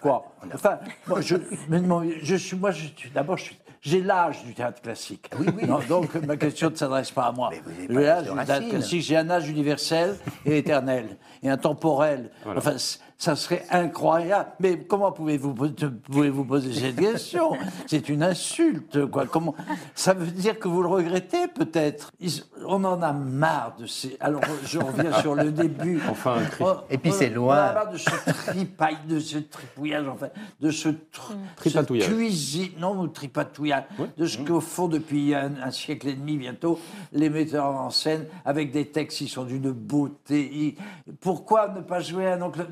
Quoi 0.01 0.25
Enfin, 0.55 0.79
moi, 1.09 1.21
je, 1.21 1.35
mais 1.69 1.81
non, 1.81 2.05
je 2.23 2.37
suis, 2.37 2.57
moi, 2.57 2.71
je 2.71 2.87
suis, 2.97 3.11
d'abord, 3.11 3.37
je 3.37 3.45
suis- 3.47 3.59
j'ai 3.83 4.01
l'âge 4.01 4.45
du 4.45 4.53
théâtre 4.55 4.81
classique. 4.83 5.29
Non, 5.67 5.79
donc, 5.89 6.15
ma 6.25 6.37
question 6.37 6.71
ne 6.71 6.75
s'adresse 6.77 7.11
pas 7.13 7.27
à 7.27 7.33
moi. 7.33 7.51
Mais 7.53 7.61
vous 7.61 7.71
n'avez 7.71 7.87
J'ai 7.89 7.95
pas 7.95 8.01
l'âge 8.01 8.25
de 8.27 8.31
du 8.31 8.37
racines. 8.37 8.47
théâtre 8.47 8.69
classique, 8.69 9.03
j'ai 9.03 9.17
un 9.17 9.31
âge 9.31 9.49
universel 9.49 10.17
et 10.45 10.59
éternel, 10.59 11.17
et 11.43 11.51
un 11.51 11.57
temporel. 11.57 12.31
Enfin, 12.57 12.77
ça 13.19 13.35
serait 13.37 13.65
incroyable. 13.71 14.51
Mais 14.61 14.79
comment 14.79 15.11
pouvez-vous 15.13 15.55
pouvez-vous 15.55 16.45
poser 16.45 16.73
cette 16.73 16.97
question? 16.97 17.53
C'est 17.87 18.09
une 18.09 18.23
insulte, 18.23 19.07
quoi. 19.07 19.27
Comment 19.27 19.55
Ça 19.95 20.13
veut 20.13 20.27
dire 20.27 20.59
que 20.59 20.69
vous 20.69 20.83
le 20.83 20.89
regrettez, 20.89 21.49
peut-être? 21.49 22.11
On 22.67 22.85
en 22.85 23.01
a 23.03 23.13
marre 23.13 23.77
de 23.79 23.87
ces. 23.87 24.17
Alors, 24.21 24.43
je 24.65 24.79
reviens 24.79 25.13
sur 25.21 25.35
le 25.35 25.51
début. 25.51 26.01
Enfin, 26.11 26.37
un 26.39 26.45
cri. 26.45 26.65
On- 26.65 26.77
Et 26.91 26.99
puis 26.99 27.13
c'est 27.13 27.31
On 27.33 27.35
loin. 27.47 27.57
a 27.57 27.73
marre 27.73 27.91
de 27.93 27.99
ce 27.99 28.11
tripaille, 28.47 28.97
de 29.09 29.19
ce 29.19 29.39
tripouillage, 29.39 30.07
enfin, 30.09 30.29
de 30.61 30.71
ce, 30.71 30.89
tr- 30.91 31.35
Tripatouillage. 31.57 32.09
ce 32.09 32.15
cuisine, 32.15 32.71
non, 32.79 32.99
ou 33.01 33.07
tripatouillage, 33.09 33.85
de 34.17 34.27
ce 34.27 34.39
qu'au 34.39 34.61
fond, 34.61 34.89
depuis 34.89 35.35
un, 35.35 35.53
un 35.63 35.71
siècle 35.71 36.09
et 36.09 36.15
demi 36.15 36.37
bientôt, 36.37 36.79
les 37.13 37.31
metteurs 37.31 37.67
en 37.67 37.91
scène, 37.91 38.27
avec 38.45 38.73
des 38.73 38.87
textes 38.87 39.19
qui 39.19 39.29
sont 39.29 39.45
d'une 39.45 39.71
beauté. 39.73 40.77
Pourquoi 41.21 41.69
ne 41.69 41.81
pas 41.81 42.01
jouer 42.01 42.27
un 42.27 42.43
oncle 42.43 42.67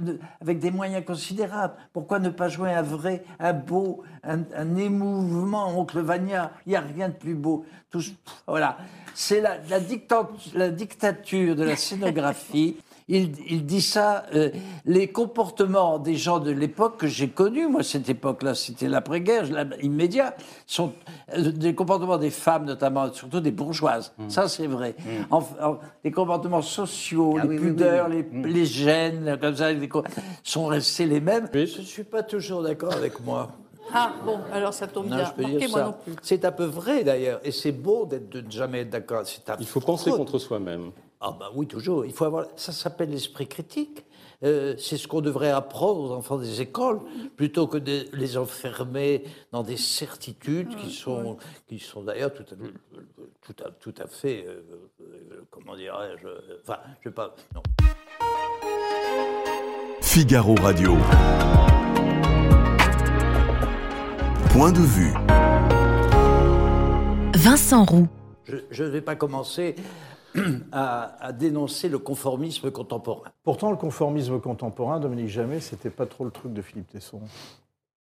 avec 0.45 0.59
des 0.59 0.71
moyens 0.71 1.05
considérables 1.05 1.75
Pourquoi 1.93 2.19
ne 2.19 2.29
pas 2.29 2.49
jouer 2.49 2.73
un 2.73 2.83
vrai, 2.83 3.25
un 3.41 3.53
beau, 3.53 4.03
un, 4.23 4.41
un 4.55 4.77
émouvement, 4.77 5.79
oncle 5.79 6.01
Vania? 6.01 6.53
Il 6.67 6.71
n'y 6.71 6.77
a 6.77 6.81
rien 6.81 7.09
de 7.09 7.15
plus 7.15 7.35
beau. 7.35 7.65
Tout, 7.91 8.03
voilà. 8.47 8.77
C'est 9.15 9.41
la, 9.41 9.57
la 9.69 9.81
dictature 9.81 11.57
de 11.57 11.65
la 11.65 11.77
scénographie. 11.77 12.77
Il, 13.07 13.33
il 13.51 13.67
dit 13.67 13.83
ça, 13.83 14.25
euh, 14.35 14.49
les 14.87 15.09
comportements 15.09 15.99
des 15.99 16.17
gens 16.17 16.39
de 16.39 16.51
l'époque 16.51 16.97
que 16.97 17.07
j'ai 17.07 17.29
connus, 17.29 17.69
moi 17.69 17.83
cette 17.83 18.09
époque-là, 18.09 18.55
c'était 18.55 18.89
l'après-guerre, 18.89 19.45
la- 19.53 19.67
immédiat, 19.83 20.35
sont 20.67 20.93
euh, 21.37 21.51
des 21.53 21.75
comportements 21.75 22.17
des 22.17 22.31
femmes 22.31 22.65
notamment, 22.65 23.13
surtout 23.13 23.41
des 23.41 23.51
bourgeoises. 23.51 24.15
Ça 24.29 24.49
c'est 24.49 24.67
vrai. 24.67 24.95
En- 25.31 25.41
en- 25.63 25.79
les 26.03 26.11
comportements 26.13 26.63
sociaux, 26.63 27.37
Ah 27.39 27.43
les 27.43 27.49
oui, 27.51 27.57
oui, 27.59 27.61
oui, 27.63 27.69
pudeurs, 27.73 28.09
oui. 28.09 28.25
les, 28.33 28.53
les 28.53 28.65
gènes, 28.65 29.37
comme 29.39 29.57
ça, 29.57 29.71
les 29.71 29.89
sont 30.43 30.65
restés 30.67 31.05
les 31.05 31.21
mêmes. 31.21 31.49
Oui. 31.53 31.67
Je 31.67 31.81
ne 31.81 31.85
suis 31.85 32.05
pas 32.05 32.23
toujours 32.23 32.63
d'accord 32.63 32.95
avec 32.95 33.21
moi. 33.23 33.51
Ah 33.93 34.13
bon, 34.25 34.39
alors 34.51 34.73
ça 34.73 34.87
tombe 34.87 35.09
Non, 35.09 35.17
bien. 35.17 35.27
je 35.27 35.33
peux 35.33 35.43
Marquez, 35.43 35.59
dire 35.59 35.69
moi 35.69 35.79
ça. 35.79 35.85
non 35.85 35.95
plus. 36.03 36.15
C'est 36.23 36.45
un 36.47 36.53
peu 36.53 36.65
vrai 36.65 37.05
d'ailleurs, 37.05 37.41
et 37.45 37.53
c'est 37.53 37.71
beau 37.73 38.07
d'être 38.07 38.31
de 38.31 38.41
ne 38.41 38.51
jamais 38.51 38.81
être 38.81 38.91
d'accord. 38.91 39.23
C'est 39.27 39.43
Il 39.61 39.67
faut 39.67 39.81
penser 39.81 40.11
contre 40.11 40.39
soi-même. 40.39 40.91
Ah 41.27 41.35
bah 41.41 41.51
oui, 41.55 41.67
toujours. 41.67 42.05
Il 42.05 42.13
faut 42.13 42.27
avoir. 42.27 42.47
Ça 42.57 42.71
s'appelle 42.71 43.09
l'esprit 43.11 43.49
critique. 43.49 44.05
Euh, 44.43 44.75
c'est 44.77 44.99
ce 44.99 45.09
qu'on 45.09 45.23
devrait 45.23 45.51
apprendre 45.51 46.01
aux 46.01 46.13
enfants 46.13 46.37
des 46.37 46.61
écoles, 46.61 47.01
plutôt 47.35 47.67
que 47.67 47.79
de 47.79 48.05
les 48.13 48.37
enfermer 48.37 49.25
dans 49.51 49.63
des 49.63 49.79
certitudes 49.79 50.77
qui 50.77 50.93
sont, 50.93 51.39
qui 51.67 51.79
sont 51.79 52.03
d'ailleurs 52.03 52.35
tout 52.35 52.43
à, 52.43 52.57
tout 53.41 53.65
à, 53.65 53.71
tout 53.71 53.95
à 53.97 54.07
fait, 54.07 54.45
euh, 54.47 54.61
euh, 55.01 55.45
comment 55.51 55.75
dirais-je, 55.75 56.29
enfin, 56.61 56.79
je 57.01 57.09
sais 57.09 57.15
pas, 57.15 57.35
non. 57.55 57.63
Figaro 60.03 60.57
Radio. 60.57 60.95
Point 64.51 64.73
de 64.73 64.81
vue. 64.81 65.15
Vincent 67.35 67.85
Roux. 67.85 68.09
Je 68.71 68.85
ne 68.85 68.89
vais 68.91 69.01
pas 69.01 69.17
commencer 69.17 69.75
à, 70.73 71.17
à 71.25 71.33
dénoncer 71.33 71.89
le 71.89 71.99
conformisme 71.99 72.71
contemporain. 72.71 73.31
Pourtant, 73.43 73.71
le 73.71 73.77
conformisme 73.77 74.41
contemporain, 74.41 75.01
Dominique 75.01 75.29
Jamais, 75.29 75.61
c'était 75.61 75.91
pas 75.91 76.07
trop 76.07 76.25
le 76.25 76.31
truc 76.31 76.53
de 76.53 76.63
Philippe 76.63 76.89
Tesson. 76.89 77.21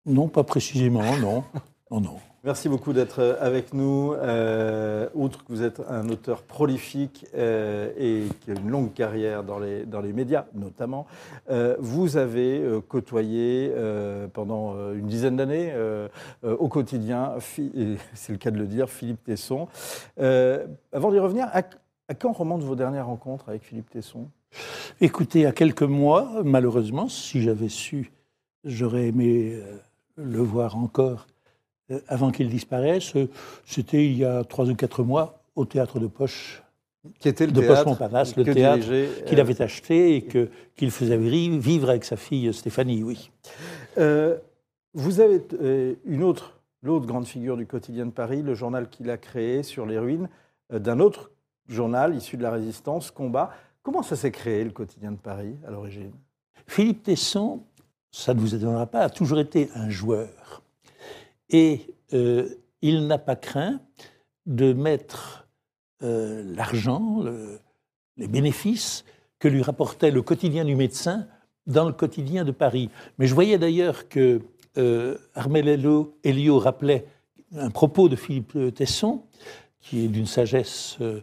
Non, 0.06 0.28
pas 0.28 0.44
précisément, 0.44 1.16
non. 1.18 1.44
Non, 1.90 2.00
non. 2.00 2.16
Merci 2.44 2.68
beaucoup 2.68 2.92
d'être 2.92 3.20
euh, 3.20 3.36
avec 3.40 3.72
nous. 3.72 4.12
Euh, 4.12 5.08
outre 5.14 5.44
que 5.44 5.52
vous 5.52 5.62
êtes 5.62 5.80
un 5.88 6.10
auteur 6.10 6.42
prolifique 6.42 7.26
euh, 7.34 7.90
et 7.96 8.24
qui 8.40 8.50
a 8.50 8.54
une 8.54 8.68
longue 8.68 8.92
carrière 8.92 9.44
dans 9.44 9.58
les, 9.58 9.86
dans 9.86 10.02
les 10.02 10.12
médias, 10.12 10.44
notamment, 10.54 11.06
euh, 11.50 11.76
vous 11.78 12.18
avez 12.18 12.60
euh, 12.60 12.80
côtoyé 12.80 13.72
euh, 13.74 14.26
pendant 14.28 14.74
une 14.92 15.06
dizaine 15.06 15.36
d'années 15.36 15.70
euh, 15.72 16.08
euh, 16.44 16.54
au 16.56 16.68
quotidien, 16.68 17.32
c'est 18.14 18.32
le 18.32 18.38
cas 18.38 18.50
de 18.50 18.58
le 18.58 18.66
dire, 18.66 18.90
Philippe 18.90 19.24
Tesson. 19.24 19.68
Euh, 20.20 20.66
avant 20.92 21.10
d'y 21.12 21.18
revenir, 21.18 21.48
à, 21.52 21.62
à 22.08 22.14
quand 22.14 22.32
remontent 22.32 22.64
vos 22.64 22.76
dernières 22.76 23.06
rencontres 23.06 23.48
avec 23.48 23.62
Philippe 23.62 23.90
Tesson? 23.90 24.28
Écoutez, 25.00 25.46
à 25.46 25.52
quelques 25.52 25.82
mois, 25.82 26.42
malheureusement, 26.44 27.08
si 27.08 27.42
j'avais 27.42 27.68
su, 27.68 28.12
j'aurais 28.64 29.08
aimé 29.08 29.54
euh, 29.54 29.76
le 30.16 30.38
voir 30.38 30.76
encore 30.76 31.26
euh, 31.90 32.00
avant 32.08 32.30
qu'il 32.30 32.48
disparaisse. 32.48 33.16
Euh, 33.16 33.28
C'était 33.64 34.06
il 34.06 34.16
y 34.16 34.24
a 34.24 34.44
trois 34.44 34.68
ou 34.70 34.74
quatre 34.74 35.02
mois 35.02 35.40
au 35.56 35.64
théâtre 35.64 35.98
de 35.98 36.06
Poche, 36.06 36.62
Qui 37.18 37.28
était 37.28 37.46
le 37.46 37.52
de 37.52 37.60
théâtre 37.60 37.84
Poche-Montparnasse, 37.84 38.36
le 38.36 38.44
que 38.44 38.50
théâtre 38.52 38.84
dirigeait, 38.84 39.08
qu'il 39.26 39.38
euh, 39.38 39.42
avait 39.42 39.62
acheté 39.62 40.16
et 40.16 40.22
que- 40.22 40.48
qu'il 40.76 40.90
faisait 40.90 41.16
vivre 41.18 41.90
avec 41.90 42.04
sa 42.04 42.16
fille 42.16 42.52
Stéphanie, 42.52 43.02
oui. 43.02 43.30
Euh, 43.98 44.36
vous 44.94 45.20
avez 45.20 45.42
euh, 45.60 45.94
une 46.04 46.22
autre, 46.22 46.60
l'autre 46.82 47.06
grande 47.06 47.26
figure 47.26 47.56
du 47.56 47.66
quotidien 47.66 48.06
de 48.06 48.10
Paris, 48.12 48.42
le 48.42 48.54
journal 48.54 48.88
qu'il 48.88 49.10
a 49.10 49.16
créé 49.16 49.62
sur 49.62 49.84
les 49.86 49.98
ruines 49.98 50.28
euh, 50.72 50.78
d'un 50.78 51.00
autre 51.00 51.30
journal 51.68 52.14
issu 52.14 52.36
de 52.36 52.42
la 52.42 52.50
résistance, 52.50 53.10
Combat. 53.10 53.50
Comment 53.82 54.02
ça 54.02 54.16
s'est 54.16 54.30
créé, 54.30 54.64
le 54.64 54.70
quotidien 54.70 55.12
de 55.12 55.16
Paris, 55.18 55.56
à 55.66 55.70
l'origine? 55.70 56.12
Philippe 56.66 57.02
Tesson, 57.02 57.62
ça 58.10 58.32
ne 58.34 58.40
vous 58.40 58.54
étonnera 58.54 58.86
pas, 58.86 59.00
a 59.00 59.10
toujours 59.10 59.38
été 59.38 59.70
un 59.74 59.90
joueur. 59.90 60.62
Et 61.50 61.94
euh, 62.12 62.48
il 62.80 63.06
n'a 63.06 63.18
pas 63.18 63.36
craint 63.36 63.80
de 64.46 64.72
mettre 64.72 65.46
euh, 66.02 66.42
l'argent, 66.54 67.20
le- 67.22 67.58
les 68.16 68.28
bénéfices 68.28 69.04
que 69.38 69.48
lui 69.48 69.62
rapportait 69.62 70.10
le 70.10 70.22
quotidien 70.22 70.64
du 70.64 70.76
médecin 70.76 71.26
dans 71.66 71.86
le 71.86 71.92
quotidien 71.92 72.44
de 72.44 72.52
Paris. 72.52 72.90
Mais 73.18 73.26
je 73.26 73.34
voyais 73.34 73.58
d'ailleurs 73.58 74.08
que 74.08 74.40
euh, 74.76 75.16
Armel 75.34 75.68
Elio, 75.68 76.58
rappelait 76.58 77.06
un 77.56 77.70
propos 77.70 78.08
de 78.08 78.16
Philippe 78.16 78.74
Tesson, 78.74 79.22
qui 79.80 80.04
est 80.04 80.08
d'une 80.08 80.26
sagesse 80.26 80.96
euh, 81.00 81.20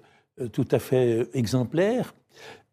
tout 0.47 0.67
à 0.71 0.79
fait 0.79 1.19
euh, 1.19 1.29
exemplaire. 1.33 2.13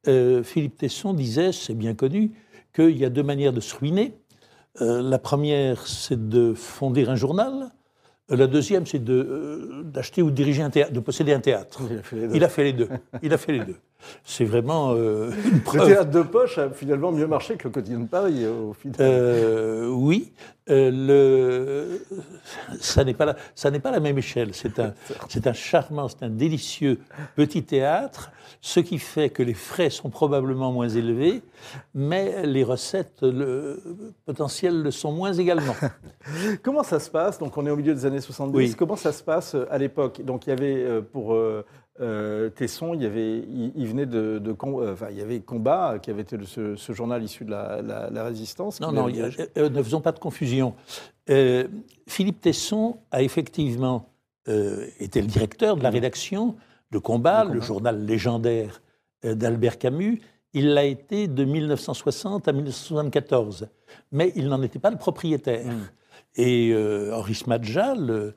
Euh, 0.07 0.42
Philippe 0.42 0.78
Tesson 0.78 1.12
disait, 1.12 1.52
c'est 1.52 1.74
bien 1.74 1.94
connu, 1.94 2.33
qu'il 2.74 2.96
y 2.96 3.04
a 3.04 3.11
deux 3.11 3.22
manières 3.22 3.52
de 3.52 3.61
se 3.61 3.76
ruiner. 3.76 4.14
Euh, 4.81 5.02
la 5.02 5.18
première, 5.18 5.87
c'est 5.87 6.28
de 6.28 6.54
fonder 6.54 7.07
un 7.09 7.16
journal. 7.16 7.70
Euh, 8.31 8.37
La 8.37 8.46
deuxième, 8.46 8.87
c'est 8.87 9.02
de, 9.02 9.14
euh, 9.14 9.83
d'acheter 9.83 10.22
ou 10.22 10.31
de 10.31 10.37
diriger 10.37 10.62
un 10.62 10.70
théâtre, 10.70 10.92
de 10.92 11.00
posséder 11.00 11.33
un 11.33 11.40
théâtre. 11.40 11.83
Il 12.33 12.44
a 12.44 12.48
fait 12.48 12.64
les 12.64 12.72
deux. 12.72 12.88
Il 13.22 13.33
a 13.33 13.38
fait 13.38 13.52
les 13.52 13.64
deux. 13.64 13.76
C'est 14.24 14.44
vraiment 14.44 14.92
euh, 14.92 15.30
une 15.44 15.54
Le 15.54 15.61
preuve. 15.61 15.87
théâtre 15.87 16.11
de 16.11 16.22
poche 16.22 16.58
a 16.58 16.70
finalement 16.70 17.12
mieux 17.12 17.26
marché 17.26 17.56
que 17.56 17.64
le 17.64 17.72
quotidien 17.74 18.00
de 18.00 18.06
Paris, 18.06 18.46
au 18.46 18.72
final. 18.72 18.96
Euh, 19.00 19.88
oui, 19.88 20.32
euh, 20.70 20.90
le, 20.92 22.04
ça 22.80 23.04
n'est 23.04 23.14
pas 23.14 23.24
la, 23.24 23.37
ça 23.54 23.70
pas 23.70 23.90
la 23.90 24.00
même 24.00 24.18
échelle. 24.18 24.50
C'est 24.52 24.78
un, 24.78 24.92
un 25.44 25.52
charmant, 25.52 26.08
c'est 26.08 26.22
un 26.22 26.30
délicieux 26.30 26.98
petit 27.37 27.62
théâtre, 27.62 28.30
ce 28.61 28.80
qui 28.80 28.98
fait 28.98 29.30
que 29.30 29.42
les 29.42 29.54
frais 29.54 29.90
sont 29.90 30.11
probablement 30.11 30.72
moins 30.72 30.88
élevés, 30.88 31.42
mais 31.94 32.46
les 32.46 32.64
recettes 32.64 33.22
le, 33.22 33.82
potentielles 34.26 34.82
le 34.82 34.90
sont 34.90 35.12
moins 35.12 35.32
également. 35.32 35.74
Comment 36.62 36.82
ça 36.82 37.00
se 37.00 37.11
passe? 37.11 37.38
Donc, 37.38 37.56
on 37.56 37.66
est 37.66 37.70
au 37.70 37.76
milieu 37.76 37.94
des 37.94 38.04
années 38.04 38.20
70. 38.20 38.56
Oui. 38.56 38.74
Comment 38.76 38.96
ça 38.96 39.12
se 39.12 39.22
passe 39.22 39.54
euh, 39.54 39.66
à 39.70 39.78
l'époque? 39.78 40.22
Donc, 40.22 40.46
il 40.46 40.50
y 40.50 40.52
avait 40.52 40.82
euh, 40.82 41.00
pour 41.00 41.37
euh, 42.00 42.48
Tesson, 42.50 42.94
il, 42.94 43.02
y 43.02 43.06
avait, 43.06 43.38
il, 43.38 43.72
il 43.74 43.87
venait 43.87 44.06
de, 44.06 44.40
euh, 44.44 44.92
enfin, 44.92 45.08
il 45.11 45.16
y 45.18 45.20
avait 45.20 45.40
Combat, 45.40 45.98
qui 46.00 46.11
avait 46.11 46.22
été 46.22 46.37
ce, 46.44 46.76
ce 46.76 46.92
journal 46.92 47.22
issu 47.22 47.44
de 47.44 47.50
la, 47.50 47.82
la- 47.82 48.11
la 48.11 48.24
résistance. 48.24 48.80
Non, 48.80 48.92
non, 48.92 49.08
a- 49.08 49.58
euh, 49.58 49.68
ne 49.68 49.82
faisons 49.82 50.00
pas 50.00 50.12
de 50.12 50.18
confusion. 50.18 50.74
Philippe 52.06 52.40
Tesson 52.40 52.96
a 53.11 53.22
effectivement 53.22 54.08
été 54.98 55.20
le 55.20 55.26
directeur 55.26 55.76
de 55.76 55.82
la 55.82 55.90
rédaction 55.90 56.56
de 56.90 56.98
Combat, 56.98 57.44
le 57.44 57.61
journal 57.61 58.04
légendaire 58.06 58.80
d'Albert 59.22 59.78
Camus. 59.78 60.20
Il 60.54 60.72
l'a 60.72 60.84
été 60.84 61.28
de 61.28 61.44
1960 61.44 62.48
à 62.48 62.52
1974, 62.52 63.68
mais 64.11 64.32
il 64.37 64.48
n'en 64.48 64.62
était 64.62 64.78
pas 64.78 64.90
le 64.90 64.96
propriétaire. 64.96 65.70
Et 66.34 66.70
euh, 66.72 67.12
Henri 67.14 67.34
Smadja, 67.34 67.94
le 67.94 68.34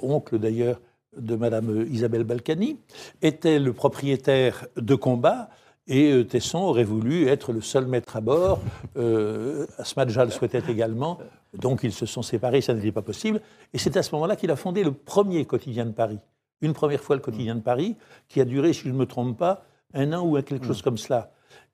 oncle 0.00 0.38
d'ailleurs 0.38 0.80
de 1.16 1.36
Madame 1.36 1.86
Isabelle 1.90 2.24
Balkany, 2.24 2.78
était 3.20 3.58
le 3.58 3.72
propriétaire 3.72 4.66
de 4.76 4.94
Combat. 4.94 5.48
Et 5.88 6.12
euh, 6.12 6.24
Tesson 6.24 6.58
aurait 6.58 6.84
voulu 6.84 7.26
être 7.26 7.52
le 7.52 7.60
seul 7.60 7.86
maître 7.86 8.16
à 8.16 8.20
bord. 8.20 8.60
Euh, 8.96 9.66
Smadja 9.82 10.24
le 10.24 10.30
souhaitait 10.30 10.62
également. 10.68 11.18
Donc 11.54 11.80
ils 11.82 11.92
se 11.92 12.06
sont 12.06 12.22
séparés, 12.22 12.60
ça 12.60 12.72
n'était 12.72 12.92
pas 12.92 13.02
possible. 13.02 13.40
Et 13.74 13.78
c'est 13.78 13.96
à 13.96 14.02
ce 14.02 14.14
moment-là 14.14 14.36
qu'il 14.36 14.50
a 14.50 14.56
fondé 14.56 14.84
le 14.84 14.92
premier 14.92 15.44
quotidien 15.44 15.84
de 15.84 15.90
Paris. 15.90 16.20
Une 16.60 16.72
première 16.72 17.02
fois 17.02 17.16
le 17.16 17.22
quotidien 17.22 17.56
de 17.56 17.60
Paris, 17.60 17.96
qui 18.28 18.40
a 18.40 18.44
duré, 18.44 18.72
si 18.72 18.84
je 18.84 18.90
ne 18.90 18.98
me 18.98 19.06
trompe 19.06 19.36
pas, 19.36 19.66
un 19.92 20.12
an 20.12 20.24
ou 20.24 20.40
quelque 20.40 20.66
chose 20.66 20.80
comme 20.80 20.96
cela. 20.96 21.32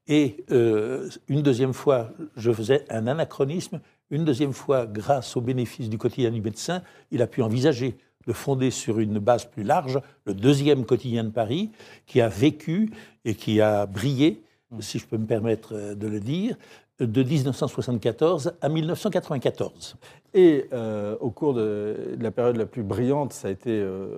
Et 0.08 0.44
euh, 0.50 1.08
une 1.28 1.42
deuxième 1.42 1.74
fois, 1.74 2.10
je 2.34 2.50
faisais 2.50 2.84
un 2.88 3.06
anachronisme. 3.06 3.80
Une 4.10 4.24
deuxième 4.24 4.54
fois, 4.54 4.86
grâce 4.86 5.36
aux 5.36 5.42
bénéfices 5.42 5.90
du 5.90 5.98
quotidien 5.98 6.30
du 6.30 6.40
médecin, 6.40 6.82
il 7.10 7.20
a 7.20 7.26
pu 7.26 7.42
envisager 7.42 7.98
de 8.28 8.32
fonder 8.34 8.70
sur 8.70 9.00
une 9.00 9.18
base 9.18 9.46
plus 9.46 9.64
large 9.64 10.00
le 10.26 10.34
deuxième 10.34 10.84
quotidien 10.84 11.24
de 11.24 11.30
Paris, 11.30 11.70
qui 12.06 12.20
a 12.20 12.28
vécu 12.28 12.90
et 13.24 13.34
qui 13.34 13.60
a 13.62 13.86
brillé, 13.86 14.42
si 14.80 14.98
je 14.98 15.06
peux 15.06 15.16
me 15.16 15.26
permettre 15.26 15.74
euh, 15.74 15.94
de 15.94 16.06
le 16.06 16.20
dire, 16.20 16.56
de 17.00 17.22
1974 17.22 18.52
à 18.60 18.68
1994. 18.68 19.96
Et 20.34 20.66
euh, 20.72 21.16
au 21.20 21.30
cours 21.30 21.54
de, 21.54 22.14
de 22.16 22.22
la 22.22 22.30
période 22.30 22.56
la 22.56 22.66
plus 22.66 22.82
brillante, 22.82 23.32
ça 23.32 23.48
a 23.48 23.50
été, 23.50 23.70
euh, 23.70 24.08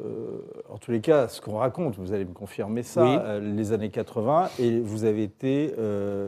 en 0.68 0.78
tous 0.78 0.90
les 0.90 1.00
cas, 1.00 1.28
ce 1.28 1.40
qu'on 1.40 1.56
raconte, 1.58 1.96
vous 1.98 2.12
allez 2.12 2.24
me 2.24 2.32
confirmer 2.32 2.82
ça, 2.82 3.02
Oui. 3.04 3.16
euh, 3.20 3.40
les 3.54 3.72
années 3.72 3.90
80, 3.90 4.48
et 4.58 4.80
vous 4.80 5.04
avez 5.04 5.22
été 5.22 5.74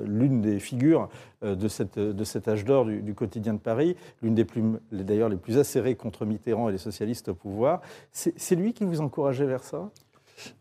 l'une 0.06 0.40
des 0.40 0.60
figures 0.60 1.08
de, 1.42 1.68
cette, 1.68 1.98
de 1.98 2.24
cet 2.24 2.46
âge 2.48 2.64
d'or 2.64 2.84
du, 2.84 3.00
du 3.02 3.14
quotidien 3.14 3.54
de 3.54 3.58
Paris, 3.58 3.96
l'une 4.22 4.34
des 4.34 4.44
plus, 4.44 4.62
d'ailleurs 4.92 5.28
les 5.28 5.36
plus 5.36 5.58
acérées 5.58 5.96
contre 5.96 6.24
Mitterrand 6.26 6.68
et 6.68 6.72
les 6.72 6.78
socialistes 6.78 7.28
au 7.30 7.34
pouvoir. 7.34 7.80
C'est 8.12 8.54
lui 8.54 8.72
qui 8.74 8.84
vous 8.84 9.00
encourageait 9.00 9.46
vers 9.46 9.64
ça? 9.64 9.90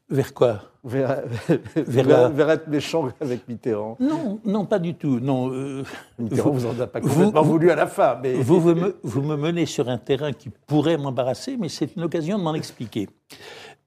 Vers 0.10 0.34
quoi 0.34 0.62
vers, 0.84 1.22
Vers 1.48 1.60
vers- 2.06 2.08
la- 2.08 2.30
vers 2.30 2.50
être 2.50 2.68
méchant 2.68 3.08
avec 3.22 3.48
Mitterrand 3.48 3.98
Non, 4.00 4.40
non, 4.44 4.66
pas 4.66 4.80
du 4.80 4.96
tout. 4.96 5.20
Non, 5.20 5.50
euh, 5.54 5.84
Mitterrand 6.20 6.50
vous 6.52 6.66
en 6.66 6.78
a 6.80 6.88
pas 6.88 7.00
complètement 7.00 7.42
vous- 7.44 7.52
voulu 7.52 7.70
à 7.72 7.76
la 7.76 7.88
fin, 7.88 8.18
mais... 8.22 8.34
vous, 8.34 8.60
vous 8.60 8.74
me, 8.76 8.96
vous 9.04 9.22
me 9.22 9.36
menez 9.38 9.66
sur 9.68 9.88
un 9.90 9.98
terrain 10.00 10.34
qui 10.34 10.50
pourrait 10.68 10.98
m'embarrasser, 10.98 11.56
mais 11.58 11.70
c'est 11.70 11.96
une 11.96 12.04
occasion 12.04 12.38
de 12.40 12.44
m'en 12.44 12.56
expliquer. 12.56 13.08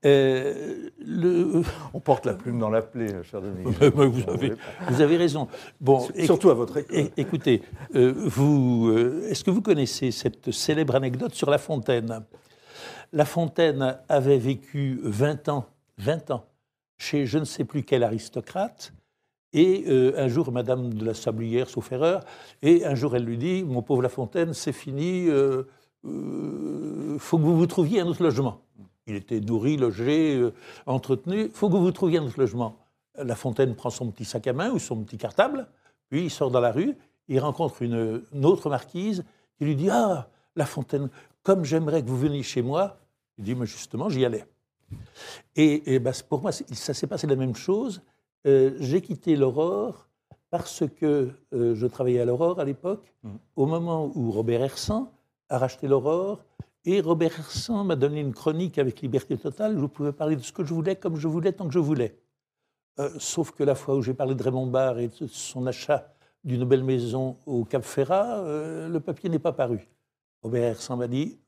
Euh, 0.06 0.90
le, 1.04 1.62
On 1.94 2.00
porte 2.00 2.26
la 2.26 2.34
plume 2.34 2.58
dans 2.58 2.68
la 2.70 2.82
plaie, 2.82 3.08
cher 3.30 3.40
Dominique. 3.42 3.76
Euh, 3.82 3.90
vous, 3.90 4.30
avez, 4.30 4.52
vous 4.88 5.00
avez 5.00 5.16
raison. 5.16 5.48
Bon, 5.80 6.06
Surtout 6.24 6.50
à 6.50 6.54
votre 6.54 6.76
école. 6.78 7.08
écoutez, 7.16 7.62
euh, 7.94 8.12
vous, 8.16 8.88
euh, 8.90 9.26
est-ce 9.30 9.42
que 9.44 9.50
vous 9.50 9.62
connaissez 9.62 10.10
cette 10.10 10.50
célèbre 10.52 10.94
anecdote 10.94 11.34
sur 11.34 11.50
La 11.50 11.58
Fontaine? 11.58 12.22
La 13.12 13.24
Fontaine 13.24 13.96
avait 14.08 14.38
vécu 14.38 15.00
20 15.04 15.48
ans, 15.48 15.64
20 15.98 16.30
ans 16.30 16.46
chez 16.98 17.26
je 17.26 17.38
ne 17.38 17.44
sais 17.44 17.64
plus 17.64 17.82
quel 17.82 18.02
aristocrate. 18.02 18.92
Et 19.52 19.84
euh, 19.86 20.12
un 20.16 20.26
jour, 20.26 20.50
Madame 20.50 20.92
de 20.92 21.04
la 21.04 21.14
Sablière, 21.14 21.68
sauf 21.68 21.92
erreur, 21.92 22.24
et 22.62 22.84
un 22.84 22.94
jour, 22.94 23.14
elle 23.14 23.24
lui 23.24 23.38
dit 23.38 23.62
Mon 23.62 23.82
pauvre 23.82 24.02
La 24.02 24.08
Fontaine, 24.08 24.52
c'est 24.52 24.72
fini, 24.72 25.28
euh, 25.28 25.62
euh, 26.04 27.16
faut 27.18 27.38
que 27.38 27.42
vous 27.42 27.56
vous 27.56 27.66
trouviez 27.66 28.00
un 28.00 28.06
autre 28.06 28.22
logement. 28.22 28.62
Il 29.06 29.14
était 29.14 29.40
nourri, 29.40 29.76
logé, 29.76 30.42
entretenu. 30.86 31.50
faut 31.52 31.68
que 31.68 31.74
vous 31.74 31.82
vous 31.82 31.92
trouviez 31.92 32.18
un 32.18 32.24
autre 32.24 32.40
logement. 32.40 32.78
La 33.16 33.36
Fontaine 33.36 33.76
prend 33.76 33.90
son 33.90 34.10
petit 34.10 34.24
sac 34.24 34.46
à 34.46 34.52
main 34.52 34.70
ou 34.70 34.78
son 34.78 35.04
petit 35.04 35.18
cartable, 35.18 35.68
puis 36.08 36.24
il 36.24 36.30
sort 36.30 36.50
dans 36.50 36.60
la 36.60 36.72
rue, 36.72 36.96
il 37.28 37.38
rencontre 37.38 37.82
une, 37.82 38.22
une 38.32 38.44
autre 38.46 38.70
marquise 38.70 39.24
qui 39.58 39.66
lui 39.66 39.76
dit 39.76 39.90
Ah, 39.90 40.30
La 40.56 40.66
Fontaine, 40.66 41.10
comme 41.42 41.64
j'aimerais 41.64 42.02
que 42.02 42.08
vous 42.08 42.18
veniez 42.18 42.42
chez 42.42 42.62
moi. 42.62 42.96
Il 43.38 43.44
dit 43.44 43.54
Mais 43.54 43.66
justement, 43.66 44.08
j'y 44.08 44.24
allais. 44.24 44.46
Et, 45.56 45.94
et 45.94 45.98
ben, 45.98 46.12
pour 46.28 46.42
moi, 46.42 46.52
ça 46.52 46.94
s'est 46.94 47.06
passé 47.06 47.26
la 47.26 47.36
même 47.36 47.54
chose. 47.54 48.02
Euh, 48.46 48.76
J'ai 48.80 49.00
quitté 49.00 49.36
l'Aurore 49.36 50.08
parce 50.50 50.84
que 50.86 51.30
euh, 51.52 51.74
je 51.74 51.86
travaillais 51.86 52.20
à 52.20 52.24
l'Aurore 52.24 52.60
à 52.60 52.64
l'époque, 52.64 53.12
au 53.56 53.66
moment 53.66 54.12
où 54.14 54.30
Robert 54.30 54.62
Hersan 54.62 55.10
a 55.48 55.58
racheté 55.58 55.88
l'Aurore. 55.88 56.44
Et 56.84 57.00
Robert 57.00 57.38
Hersan 57.38 57.84
m'a 57.84 57.96
donné 57.96 58.20
une 58.20 58.34
chronique 58.34 58.78
avec 58.78 59.00
liberté 59.00 59.36
totale 59.36 59.76
où 59.76 59.80
je 59.80 59.86
pouvais 59.86 60.12
parler 60.12 60.36
de 60.36 60.42
ce 60.42 60.52
que 60.52 60.64
je 60.64 60.74
voulais, 60.74 60.96
comme 60.96 61.16
je 61.16 61.28
voulais, 61.28 61.52
tant 61.52 61.66
que 61.66 61.72
je 61.72 61.78
voulais. 61.78 62.18
Euh, 63.00 63.10
sauf 63.18 63.50
que 63.52 63.64
la 63.64 63.74
fois 63.74 63.96
où 63.96 64.02
j'ai 64.02 64.14
parlé 64.14 64.34
de 64.34 64.42
Raymond 64.42 64.66
Barre 64.68 64.98
et 64.98 65.08
de 65.08 65.26
son 65.26 65.66
achat 65.66 66.14
d'une 66.44 66.64
belle 66.64 66.84
maison 66.84 67.38
au 67.46 67.64
Cap 67.64 67.82
Ferrat, 67.82 68.42
le 68.86 68.98
papier 68.98 69.30
n'est 69.30 69.38
pas 69.38 69.52
paru. 69.52 69.88
Robert 70.42 70.62
Hersan 70.62 70.98
m'a 70.98 71.08
dit 71.08 71.38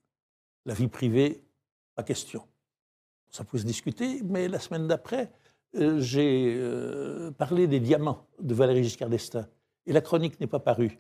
la 0.65 0.75
vie 0.75 0.89
privée, 0.89 1.45
pas 1.95 2.03
question. 2.03 2.43
Ça 3.31 3.45
pouvait 3.45 3.63
se 3.63 3.67
discuter, 3.67 4.21
mais 4.25 4.49
la 4.49 4.59
semaine 4.59 4.87
d'après, 4.87 5.31
euh, 5.77 6.01
j'ai 6.01 6.55
euh, 6.57 7.31
parlé 7.33 7.67
des 7.67 7.81
diamants 7.81 8.27
de 8.41 8.55
Valéry 8.55 8.83
Giscard 8.83 9.09
d'Estaing. 9.09 9.47
Et 9.87 9.93
la 9.93 10.01
chronique 10.01 10.41
n'est 10.41 10.47
pas 10.47 10.59
parue. 10.59 10.99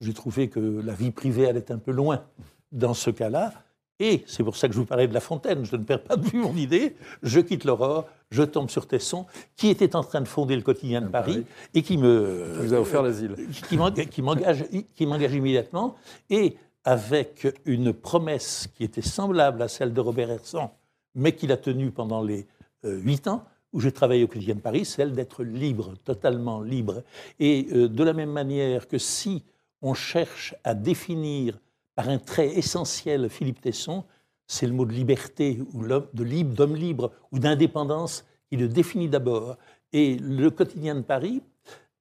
J'ai 0.00 0.12
trouvé 0.12 0.48
que 0.48 0.60
la 0.60 0.92
vie 0.92 1.10
privée 1.10 1.48
allait 1.48 1.70
un 1.72 1.78
peu 1.78 1.90
loin 1.92 2.24
dans 2.72 2.94
ce 2.94 3.10
cas-là. 3.10 3.52
Et 3.98 4.24
c'est 4.26 4.42
pour 4.42 4.56
ça 4.56 4.68
que 4.68 4.74
je 4.74 4.78
vous 4.78 4.84
parlais 4.84 5.08
de 5.08 5.14
La 5.14 5.20
Fontaine. 5.20 5.64
Je 5.64 5.76
ne 5.76 5.84
perds 5.84 6.02
pas 6.02 6.16
de 6.16 6.26
vue 6.26 6.38
mon 6.38 6.54
idée. 6.54 6.96
Je 7.22 7.40
quitte 7.40 7.64
l'Aurore, 7.64 8.06
je 8.30 8.42
tombe 8.42 8.68
sur 8.68 8.86
Tesson, 8.86 9.24
qui 9.56 9.68
était 9.68 9.96
en 9.96 10.02
train 10.02 10.20
de 10.20 10.28
fonder 10.28 10.54
le 10.54 10.62
quotidien 10.62 11.00
de 11.00 11.08
Paris 11.08 11.46
et 11.72 11.82
qui 11.82 11.96
me 11.96 12.58
vous 12.60 12.74
a 12.74 12.80
offert 12.80 13.02
l'asile. 13.02 13.34
qui 13.50 13.62
qui 14.06 14.22
m'engage 14.22 14.64
qui 14.94 15.06
m'engage 15.06 15.32
immédiatement 15.32 15.96
et 16.28 16.56
avec 16.84 17.48
une 17.64 17.92
promesse 17.92 18.68
qui 18.74 18.84
était 18.84 19.02
semblable 19.02 19.62
à 19.62 19.68
celle 19.68 19.92
de 19.92 20.00
Robert 20.00 20.30
Hersan, 20.30 20.70
mais 21.16 21.34
qu'il 21.34 21.50
a 21.50 21.56
tenue 21.56 21.90
pendant 21.90 22.22
les 22.22 22.46
euh, 22.84 23.00
huit 23.00 23.26
ans 23.26 23.44
où 23.72 23.80
j'ai 23.80 23.90
travaillé 23.90 24.22
au 24.22 24.28
quotidien 24.28 24.54
de 24.54 24.60
Paris, 24.60 24.84
celle 24.84 25.12
d'être 25.12 25.42
libre, 25.42 25.94
totalement 26.04 26.60
libre. 26.60 27.02
Et 27.40 27.66
euh, 27.72 27.88
de 27.88 28.04
la 28.04 28.12
même 28.12 28.30
manière 28.30 28.86
que 28.86 28.98
si 28.98 29.42
on 29.82 29.94
cherche 29.94 30.54
à 30.62 30.74
définir 30.74 31.58
par 31.94 32.08
un 32.08 32.18
trait 32.18 32.56
essentiel 32.56 33.28
Philippe 33.28 33.60
Tesson, 33.60 34.04
c'est 34.46 34.66
le 34.66 34.72
mot 34.72 34.84
de 34.84 34.92
liberté 34.92 35.60
ou 35.72 35.84
de 35.84 36.42
d'homme 36.42 36.76
libre 36.76 37.12
ou 37.32 37.38
d'indépendance 37.38 38.24
qui 38.48 38.56
le 38.56 38.68
définit 38.68 39.08
d'abord. 39.08 39.56
Et 39.92 40.16
le 40.16 40.50
quotidien 40.50 40.94
de 40.94 41.00
Paris 41.00 41.42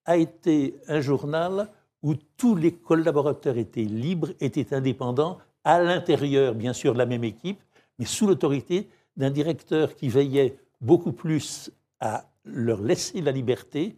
a 0.06 0.18
été 0.18 0.76
un 0.88 1.02
journal 1.02 1.70
où 2.04 2.14
tous 2.38 2.56
les 2.56 2.74
collaborateurs 2.74 3.58
étaient 3.58 3.82
libres, 3.82 4.30
étaient 4.40 4.76
indépendants, 4.76 5.40
à 5.64 5.82
l'intérieur, 5.82 6.54
bien 6.54 6.74
sûr, 6.74 6.94
de 6.94 7.00
la 7.00 7.08
même 7.08 7.24
équipe, 7.24 7.60
mais 7.98 8.06
sous 8.06 8.28
l'autorité 8.28 8.88
d'un 9.18 9.32
directeur 9.32 9.96
qui 9.96 10.10
veillait 10.10 10.58
beaucoup 10.82 11.12
plus 11.12 11.72
à 12.00 12.26
leur 12.44 12.82
laisser 12.82 13.22
la 13.22 13.32
liberté 13.32 13.96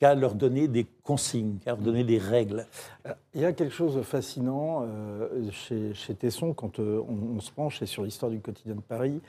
qu'à 0.00 0.14
leur 0.16 0.34
donner 0.34 0.66
des 0.66 0.84
consignes, 1.04 1.58
qu'à 1.58 1.70
leur 1.72 1.80
donner 1.80 2.02
des 2.02 2.18
règles. 2.18 2.66
Il 3.34 3.40
y 3.40 3.44
a 3.44 3.52
quelque 3.52 3.72
chose 3.72 3.94
de 3.94 4.02
fascinant 4.02 4.82
euh, 4.82 5.48
chez, 5.52 5.94
chez 5.94 6.14
Tesson 6.14 6.52
quand 6.52 6.80
euh, 6.80 7.00
on, 7.08 7.36
on 7.36 7.40
se 7.40 7.52
penche 7.52 7.80
et 7.82 7.86
sur 7.86 8.02
l'histoire 8.02 8.30
du 8.32 8.40
quotidien 8.40 8.74
de 8.74 8.80
Paris. 8.80 9.20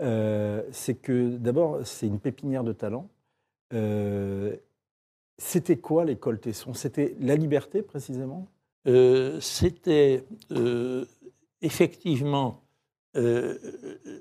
euh, 0.00 0.62
c'est 0.70 0.94
que 0.94 1.36
d'abord, 1.36 1.80
c'est 1.84 2.06
une 2.06 2.20
pépinière 2.20 2.62
de 2.62 2.72
talent. 2.72 3.08
Euh, 3.74 4.54
C'était 5.38 5.78
quoi 5.78 6.04
l'école 6.04 6.38
Tesson? 6.38 6.72
C'était 6.74 7.16
la 7.20 7.34
liberté 7.34 7.82
précisément? 7.82 8.46
Euh, 8.86 9.40
C'était 9.40 10.24
euh, 10.52 11.04
effectivement 11.62 12.61
euh, 13.16 13.56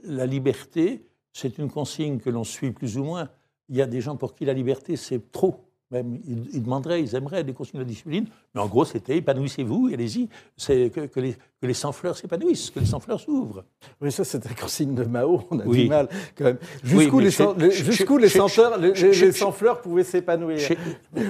la 0.03 0.25
liberté, 0.25 1.05
c'est 1.33 1.57
une 1.57 1.69
consigne 1.69 2.19
que 2.19 2.29
l'on 2.29 2.43
suit 2.43 2.71
plus 2.71 2.97
ou 2.97 3.03
moins. 3.03 3.29
Il 3.69 3.77
y 3.77 3.81
a 3.81 3.85
des 3.87 4.01
gens 4.01 4.15
pour 4.17 4.33
qui 4.35 4.45
la 4.45 4.53
liberté, 4.53 4.95
c'est 4.97 5.31
trop. 5.31 5.61
Même, 5.91 6.19
ils, 6.25 6.47
ils 6.53 6.63
demanderaient, 6.63 7.01
ils 7.03 7.15
aimeraient 7.15 7.43
des 7.43 7.51
consignes 7.51 7.81
de 7.81 7.85
discipline, 7.85 8.25
mais 8.55 8.61
en 8.61 8.67
gros, 8.67 8.85
c'était 8.85 9.17
épanouissez-vous, 9.17 9.89
allez-y, 9.93 10.29
c'est 10.55 10.89
que, 10.89 11.01
que 11.01 11.19
les, 11.19 11.33
que 11.33 11.67
les 11.67 11.73
sans-fleurs 11.73 12.15
s'épanouissent, 12.15 12.69
que 12.71 12.79
les 12.79 12.85
sans-fleurs 12.85 13.19
s'ouvrent. 13.19 13.65
Oui, 13.99 14.09
ça 14.09 14.23
c'était 14.23 14.47
la 14.47 14.55
consigne 14.55 14.95
de 14.95 15.03
Mao, 15.03 15.41
on 15.51 15.59
a 15.59 15.65
Oui. 15.65 15.83
du 15.83 15.89
mal 15.89 16.07
quand 16.37 16.45
même. 16.45 16.57
Jusqu'où 16.81 17.19
les, 17.19 17.29
sans- 17.31 17.55
les 17.55 19.31
sans-fleurs 19.33 19.81
pouvaient 19.81 20.05
s'épanouir 20.05 20.59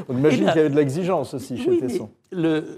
On 0.08 0.16
imagine 0.16 0.46
qu'il 0.46 0.56
y 0.56 0.60
avait 0.60 0.70
de 0.70 0.76
l'exigence 0.76 1.34
aussi 1.34 1.58
chez 1.58 1.70
Oui, 1.72 1.80
Tesson. 1.80 2.12
le- 2.32 2.78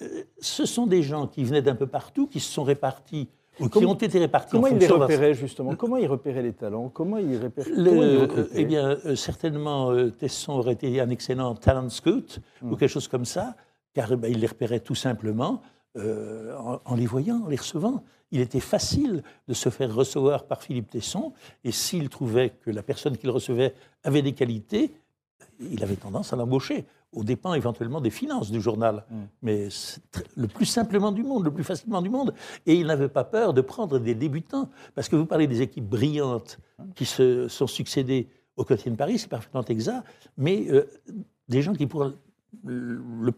euh, 0.00 0.22
ce 0.40 0.64
sont 0.64 0.86
des 0.86 1.02
gens 1.02 1.26
qui 1.26 1.44
venaient 1.44 1.60
d'un 1.60 1.74
peu 1.74 1.86
partout, 1.86 2.26
qui 2.26 2.40
se 2.40 2.50
sont 2.50 2.62
répartis, 2.64 3.28
qui 3.64 3.68
Comment- 3.70 3.90
ont 3.90 3.94
été 3.94 4.18
répartis 4.18 4.52
Comment 4.52 4.68
en 4.68 4.70
il 4.70 4.78
les 4.78 4.86
repérait 4.86 5.34
justement? 5.34 5.74
Comment 5.74 5.96
il 5.96 6.06
repérait 6.06 6.42
les 6.42 6.52
talents? 6.52 6.88
Comment 6.88 7.18
il 7.18 7.36
repérait 7.38 7.70
euh, 7.76 8.46
eh 8.54 8.64
bien, 8.64 8.96
euh, 9.04 9.16
certainement, 9.16 9.90
euh, 9.90 10.10
Tesson 10.10 10.52
aurait 10.54 10.74
été 10.74 11.00
un 11.00 11.10
excellent 11.10 11.54
talent 11.54 11.88
scout 11.90 12.40
ou 12.62 12.76
quelque 12.76 12.88
chose 12.90 13.08
comme 13.08 13.24
ça, 13.24 13.56
car 13.94 14.16
ben, 14.16 14.30
il 14.30 14.38
les 14.40 14.46
repérait 14.46 14.80
tout 14.80 14.94
simplement 14.94 15.60
en, 15.96 16.78
en 16.84 16.94
les 16.94 17.06
voyant, 17.06 17.42
en 17.44 17.48
les 17.48 17.56
recevant. 17.56 18.04
Il 18.30 18.40
était 18.40 18.60
facile 18.60 19.22
de 19.48 19.54
se 19.54 19.68
faire 19.70 19.92
recevoir 19.92 20.44
par 20.44 20.62
Philippe 20.62 20.90
Tesson, 20.90 21.32
et 21.64 21.72
s'il 21.72 22.08
trouvait 22.08 22.50
que 22.50 22.70
la 22.70 22.82
personne 22.82 23.16
qu'il 23.16 23.30
recevait 23.30 23.74
avait 24.04 24.22
des 24.22 24.32
qualités, 24.32 24.92
il 25.60 25.82
avait 25.82 25.96
tendance 25.96 26.32
à 26.32 26.36
l'embaucher, 26.36 26.84
au 27.12 27.24
dépens 27.24 27.54
éventuellement 27.54 28.00
des 28.00 28.10
finances 28.10 28.50
du 28.50 28.60
journal, 28.60 29.04
mais 29.42 29.70
c'est 29.70 30.00
tr- 30.12 30.24
le 30.36 30.46
plus 30.46 30.66
simplement 30.66 31.10
du 31.10 31.22
monde, 31.22 31.44
le 31.44 31.50
plus 31.50 31.64
facilement 31.64 32.02
du 32.02 32.10
monde. 32.10 32.34
Et 32.66 32.74
il 32.74 32.86
n'avait 32.86 33.08
pas 33.08 33.24
peur 33.24 33.54
de 33.54 33.60
prendre 33.62 33.98
des 33.98 34.14
débutants, 34.14 34.68
parce 34.94 35.08
que 35.08 35.16
vous 35.16 35.24
parlez 35.26 35.46
des 35.46 35.62
équipes 35.62 35.88
brillantes 35.88 36.58
qui 36.94 37.06
se 37.06 37.48
sont 37.48 37.66
succédées 37.66 38.28
au 38.56 38.64
quotidien 38.64 38.92
de 38.92 38.96
Paris, 38.96 39.18
c'est 39.18 39.28
parfaitement 39.28 39.64
exact, 39.64 40.04
mais 40.36 40.66
euh, 40.70 40.84
des 41.48 41.62
gens 41.62 41.72
qui, 41.74 41.86
pour 41.86 42.12
le- 42.64 43.32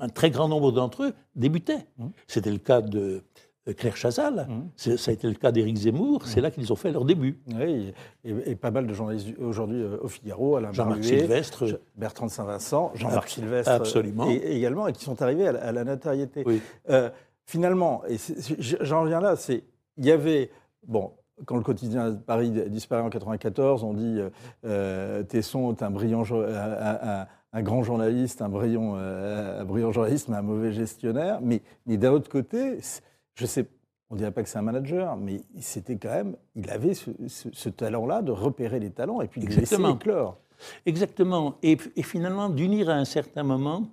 un 0.00 0.08
très 0.08 0.30
grand 0.30 0.48
nombre 0.48 0.70
d'entre 0.70 1.04
eux, 1.04 1.12
débutaient. 1.34 1.86
C'était 2.26 2.52
le 2.52 2.58
cas 2.58 2.80
de 2.82 3.22
Claire 3.72 3.96
Chazal, 3.96 4.48
c'est- 4.76 4.96
ça 4.96 5.10
a 5.10 5.14
été 5.14 5.26
le 5.28 5.34
cas 5.34 5.52
d'Éric 5.52 5.76
Zemmour, 5.76 6.22
c'est 6.26 6.40
là 6.40 6.50
qu'ils 6.50 6.72
ont 6.72 6.76
fait 6.76 6.90
leur 6.92 7.04
début. 7.04 7.38
Oui, 7.54 7.92
et, 8.24 8.34
et 8.50 8.54
pas 8.56 8.70
mal 8.70 8.86
de 8.86 8.92
journalistes 8.94 9.28
aujourd'hui 9.40 9.82
euh, 9.82 9.98
au 10.02 10.08
Figaro, 10.08 10.56
Alain 10.56 10.72
Jean-Marc 10.72 11.04
Sylvestre. 11.04 11.66
Je- 11.66 11.76
Bertrand 11.96 12.26
de 12.26 12.30
Saint-Vincent, 12.30 12.92
Jean-Marc 12.94 13.28
Sylvestre. 13.28 13.70
euh, 13.72 13.76
absolument. 13.76 14.28
Et, 14.30 14.36
également, 14.56 14.86
et 14.88 14.92
qui 14.92 15.04
sont 15.04 15.20
arrivés 15.22 15.46
à 15.48 15.52
la, 15.52 15.60
à 15.64 15.72
la 15.72 15.84
notoriété. 15.84 16.42
Oui. 16.46 16.60
Euh, 16.90 17.10
finalement, 17.46 18.02
et 18.08 18.16
j'en 18.80 19.02
reviens 19.02 19.20
là, 19.20 19.36
c'est 19.36 19.64
il 19.96 20.04
y 20.06 20.10
avait 20.10 20.50
bon. 20.86 21.12
Quand 21.46 21.56
le 21.56 21.62
quotidien 21.62 22.10
de 22.10 22.16
Paris 22.16 22.50
disparaît 22.68 23.02
en 23.02 23.10
94, 23.10 23.84
on 23.84 23.94
dit 23.94 24.18
euh, 24.18 24.28
euh, 24.64 25.22
Tesson 25.22 25.72
est 25.72 25.82
un 25.84 25.90
brillant, 25.90 26.24
un, 26.32 27.20
un- 27.22 27.26
un 27.52 27.62
grand 27.62 27.82
journaliste, 27.82 28.42
un 28.42 28.48
brillant, 28.48 28.94
euh, 28.96 29.62
un 29.62 29.64
brillant 29.64 29.90
journaliste, 29.92 30.28
mais 30.28 30.36
un 30.36 30.42
mauvais 30.42 30.72
gestionnaire. 30.72 31.38
Mais, 31.40 31.62
mais 31.86 31.96
d'un 31.96 32.10
autre 32.12 32.28
côté, 32.28 32.78
je 33.38 33.46
sais, 33.46 33.66
on 34.10 34.16
dirait 34.16 34.30
pas 34.32 34.42
que 34.42 34.48
c'est 34.48 34.58
un 34.58 34.62
manager, 34.62 35.16
mais 35.16 35.40
c'était 35.60 35.96
quand 35.96 36.10
même, 36.10 36.36
il 36.56 36.68
avait 36.70 36.94
ce, 36.94 37.10
ce- 37.28 37.48
ce 37.52 37.68
talent-là 37.68 38.22
de 38.22 38.32
repérer 38.32 38.80
les 38.80 38.90
talents 38.90 39.20
et 39.20 39.28
puis 39.28 39.40
de 39.40 39.46
les 39.46 39.50
laisser 39.54 39.74
Exactement. 39.76 39.94
éclore. 39.96 40.38
Exactement. 40.86 41.56
Et, 41.62 41.76
et 41.96 42.02
finalement, 42.02 42.48
d'unir 42.48 42.88
à 42.90 42.94
un 42.94 43.04
certain 43.04 43.42
moment 43.42 43.88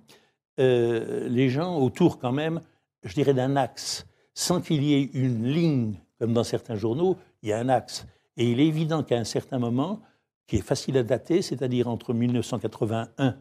euh, 0.58 1.28
les 1.28 1.48
gens 1.48 1.78
autour 1.78 2.18
quand 2.18 2.32
même, 2.32 2.60
je 3.04 3.14
dirais, 3.14 3.34
d'un 3.34 3.56
axe, 3.56 4.06
sans 4.34 4.60
qu'il 4.60 4.82
y 4.82 4.94
ait 4.94 5.10
une 5.14 5.44
ligne, 5.46 5.94
comme 6.18 6.32
dans 6.32 6.44
certains 6.44 6.76
journaux, 6.76 7.16
il 7.42 7.50
y 7.50 7.52
a 7.52 7.58
un 7.58 7.68
axe. 7.68 8.06
Et 8.36 8.50
il 8.50 8.58
est 8.60 8.66
évident 8.66 9.02
qu'à 9.02 9.16
un 9.18 9.24
certain 9.24 9.58
moment, 9.58 10.00
qui 10.46 10.56
est 10.56 10.62
facile 10.62 10.96
à 10.98 11.02
dater, 11.02 11.42
c'est-à-dire 11.42 11.88
entre 11.88 12.14
1981, 12.14 13.36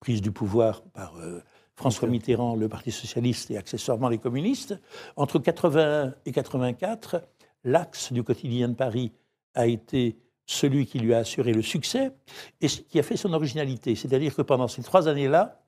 prise 0.00 0.20
du 0.22 0.32
pouvoir 0.32 0.82
par 0.82 1.16
euh, 1.18 1.40
François 1.76 2.08
Mitterrand, 2.08 2.54
le 2.54 2.68
Parti 2.68 2.92
socialiste 2.92 3.50
et 3.50 3.56
accessoirement 3.56 4.08
les 4.08 4.18
communistes, 4.18 4.78
entre 5.16 5.38
81 5.38 6.14
et 6.24 6.32
84, 6.32 7.22
l'axe 7.64 8.12
du 8.12 8.22
quotidien 8.22 8.68
de 8.68 8.74
Paris 8.74 9.12
a 9.54 9.66
été 9.66 10.16
celui 10.46 10.86
qui 10.86 10.98
lui 10.98 11.14
a 11.14 11.18
assuré 11.18 11.52
le 11.52 11.62
succès 11.62 12.12
et 12.60 12.68
ce 12.68 12.80
qui 12.80 12.98
a 12.98 13.02
fait 13.02 13.16
son 13.16 13.32
originalité. 13.32 13.94
C'est-à-dire 13.94 14.34
que 14.34 14.42
pendant 14.42 14.68
ces 14.68 14.82
trois 14.82 15.08
années-là, 15.08 15.60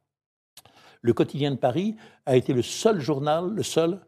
le 1.02 1.12
quotidien 1.12 1.50
de 1.50 1.56
Paris 1.56 1.96
a 2.26 2.36
été 2.36 2.52
le 2.52 2.62
seul 2.62 3.00
journal, 3.00 3.50
le 3.50 3.62
seul, 3.62 4.00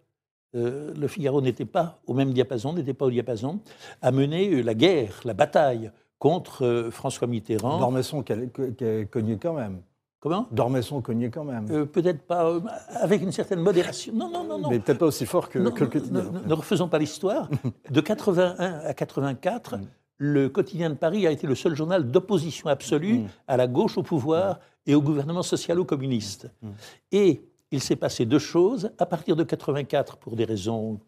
euh, 0.54 0.92
le 0.94 1.08
Figaro 1.08 1.40
n'était 1.40 1.64
pas 1.64 2.00
au 2.06 2.14
même 2.14 2.32
diapason, 2.32 2.72
n'était 2.72 2.94
pas 2.94 3.06
au 3.06 3.10
diapason, 3.10 3.60
à 4.02 4.10
mener 4.10 4.62
la 4.62 4.74
guerre, 4.74 5.20
la 5.24 5.34
bataille 5.34 5.90
contre 6.18 6.64
euh, 6.64 6.90
François 6.90 7.26
Mitterrand. 7.26 7.78
Dormesson 7.78 8.22
qui 8.22 8.32
a, 8.32 9.04
connu 9.06 9.38
quand 9.38 9.54
même. 9.54 9.82
Comment? 10.20 10.48
Dormesson 10.50 11.00
cognait 11.00 11.30
quand 11.30 11.44
même. 11.44 11.66
Euh, 11.70 11.84
Peut-être 11.86 12.22
pas 12.22 12.44
euh, 12.46 12.60
avec 12.96 13.22
une 13.22 13.30
certaine 13.32 13.60
modération. 13.60 14.12
Non, 14.14 14.28
non, 14.30 14.42
non, 14.44 14.58
non. 14.58 14.68
Mais 14.70 14.80
peut-être 14.80 14.98
pas 14.98 15.06
aussi 15.06 15.26
fort 15.26 15.48
que, 15.48 15.58
Non, 15.60 15.70
que 15.70 15.84
le 15.84 15.90
quotidien. 15.90 16.24
ne, 16.46 16.52
refaisons 16.54 16.88
pas 16.88 16.98
l'histoire. 16.98 17.48
De 17.90 18.00
81 18.00 18.80
à 18.84 18.94
84, 18.94 19.76
Mm. 19.76 19.82
le 20.18 20.48
quotidien 20.48 20.90
de 20.90 20.94
Paris 20.96 21.26
a 21.26 21.30
été 21.30 21.46
le 21.46 21.54
seul 21.54 21.76
journal 21.76 22.10
d'opposition 22.10 22.68
absolue 22.68 23.18
Mm. 23.20 23.26
à 23.46 23.56
la 23.56 23.66
gauche 23.68 23.96
au 23.96 24.02
pouvoir 24.02 24.58
et 24.86 24.94
au 24.96 25.00
gouvernement 25.02 25.42
socialo-communiste. 25.42 26.50
Mm. 26.62 26.68
Et 27.12 27.42
il 27.70 27.80
s'est 27.80 27.96
passé 27.96 28.26
deux 28.26 28.38
choses. 28.40 28.90
À 28.98 29.06
partir 29.06 29.36
de 29.36 29.44
84, 29.44 30.16
pour 30.16 30.34
des 30.34 30.44
raisons 30.44 30.98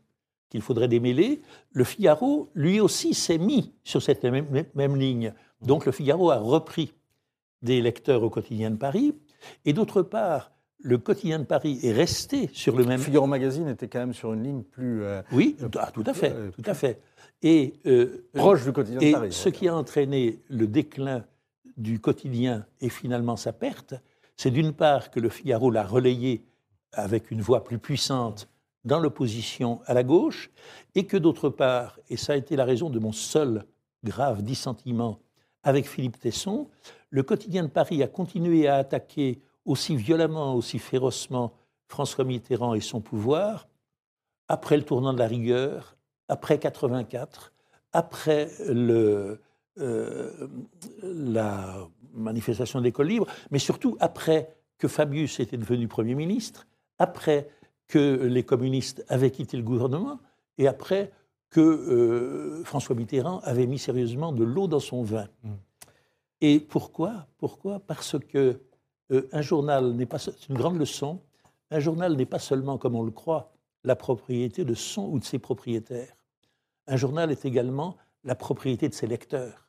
qu'il 0.51 0.63
faudrait 0.63 0.89
démêler, 0.89 1.41
le 1.73 1.83
Figaro, 1.85 2.51
lui 2.55 2.81
aussi, 2.81 3.15
s'est 3.15 3.39
mis 3.39 3.73
sur 3.83 4.03
cette 4.03 4.23
même 4.25 4.97
ligne. 4.97 5.33
Donc 5.63 5.87
le 5.87 5.93
Figaro 5.93 6.31
a 6.31 6.37
repris 6.39 6.93
des 7.63 7.81
lecteurs 7.81 8.23
au 8.23 8.31
quotidien 8.31 8.71
de 8.71 8.77
Paris. 8.77 9.15
Et 9.65 9.73
d'autre 9.73 10.03
part, 10.03 10.53
le 10.83 10.99
quotidien 10.99 11.39
de 11.39 11.45
Paris 11.45 11.79
est 11.83 11.93
resté 11.93 12.51
sur 12.53 12.77
le 12.77 12.85
même 12.85 13.01
Figaro 13.01 13.27
Magazine 13.27 13.69
était 13.69 13.89
quand 13.89 13.99
même 13.99 14.15
sur 14.15 14.33
une 14.33 14.43
ligne 14.43 14.63
plus 14.63 15.03
euh, 15.03 15.23
oui, 15.33 15.57
ah, 15.79 15.91
tout 15.93 16.05
à 16.07 16.15
fait, 16.15 16.33
euh, 16.33 16.51
tout 16.51 16.63
à 16.65 16.75
fait. 16.75 17.01
Et, 17.43 17.75
euh, 17.87 18.27
proche 18.35 18.65
du 18.65 18.73
quotidien 18.73 19.01
et 19.01 19.09
de 19.09 19.13
Paris. 19.13 19.33
ce 19.33 19.49
qui 19.49 19.69
a 19.69 19.75
entraîné 19.75 20.39
le 20.49 20.67
déclin 20.67 21.25
du 21.77 22.01
quotidien 22.01 22.65
et 22.81 22.89
finalement 22.89 23.37
sa 23.37 23.53
perte, 23.53 23.95
c'est 24.37 24.51
d'une 24.51 24.73
part 24.73 25.11
que 25.11 25.21
le 25.21 25.29
Figaro 25.29 25.71
l'a 25.71 25.85
relayé 25.85 26.45
avec 26.93 27.31
une 27.31 27.41
voix 27.41 27.63
plus 27.63 27.79
puissante 27.79 28.49
dans 28.85 28.99
l'opposition 28.99 29.81
à 29.87 29.95
la 29.95 30.03
gauche, 30.03 30.51
et 30.95 31.05
que 31.05 31.17
d'autre 31.17 31.51
part, 31.51 31.99
et 32.09 32.17
ça 32.17 32.33
a 32.33 32.37
été 32.37 32.57
la 32.57 32.65
raison 32.65 32.89
de 32.91 32.99
mon 32.99 33.13
seul 33.13 33.65
grave 34.05 34.43
dissentiment 34.43 35.19
avec 35.63 35.87
Philippe 35.87 36.19
Tesson, 36.19 36.69
le 37.11 37.23
quotidien 37.23 37.65
de 37.65 37.69
Paris 37.69 38.03
a 38.03 38.09
continué 38.09 38.69
à 38.69 38.77
attaquer 38.77 39.41
aussi 39.65 39.97
violemment, 39.97 40.55
aussi 40.55 40.79
férocement 40.79 41.53
François 41.89 42.25
Mitterrand 42.25 42.75
et 42.75 42.81
son 42.81 43.01
pouvoir, 43.01 43.69
après 44.49 44.77
le 44.77 44.85
tournant 44.85 45.13
de 45.13 45.19
la 45.19 45.27
rigueur, 45.27 45.97
après 46.29 46.59
84, 46.59 47.53
après 47.93 48.49
euh, 48.61 49.37
la 51.03 51.89
manifestation 52.15 52.79
de 52.79 52.85
l'école 52.85 53.09
libre, 53.09 53.27
mais 53.51 53.59
surtout 53.59 53.97
après 54.01 54.55
que 54.79 54.89
Fabius 54.89 55.41
était 55.41 55.57
devenu 55.57 55.89
Premier 55.89 56.15
ministre, 56.15 56.67
après 56.99 57.49
que 57.89 58.25
les 58.25 58.45
communistes 58.45 59.05
avaient 59.09 59.31
quitté 59.31 59.57
le 59.57 59.63
gouvernement, 59.63 60.21
et 60.59 60.69
après 60.69 61.11
que 61.51 61.61
euh, 61.61 62.65
François 62.65 62.95
Mitterrand 62.95 63.41
avait 63.41 63.67
mis 63.67 63.79
sérieusement 63.79 64.33
de 64.33 64.45
l'eau 64.45 64.69
dans 64.69 64.81
son 64.81 65.03
vin. 65.03 65.27
Et 66.41 66.61
pourquoi 66.61 67.27
Pourquoi? 67.39 67.81
Parce 67.81 68.19
que 68.19 68.61
euh, 69.13 69.29
un 69.33 69.43
journal 69.43 69.93
n'est 69.93 70.07
pas, 70.07 70.19
une 70.49 70.57
grande 70.57 70.79
leçon, 70.79 71.21
un 71.71 71.81
journal 71.81 72.17
n'est 72.17 72.27
pas 72.27 72.39
seulement, 72.39 72.79
comme 72.79 72.95
on 72.95 73.03
le 73.03 73.11
croit, 73.11 73.53
la 73.85 73.97
propriété 73.97 74.65
de 74.65 74.75
son 74.75 75.09
ou 75.11 75.19
de 75.19 75.25
ses 75.25 75.39
propriétaires. 75.39 76.15
Un 76.87 76.97
journal 76.97 77.31
est 77.31 77.45
également 77.45 77.97
la 78.25 78.35
propriété 78.35 78.89
de 78.89 78.95
ses 78.95 79.07
lecteurs. 79.07 79.69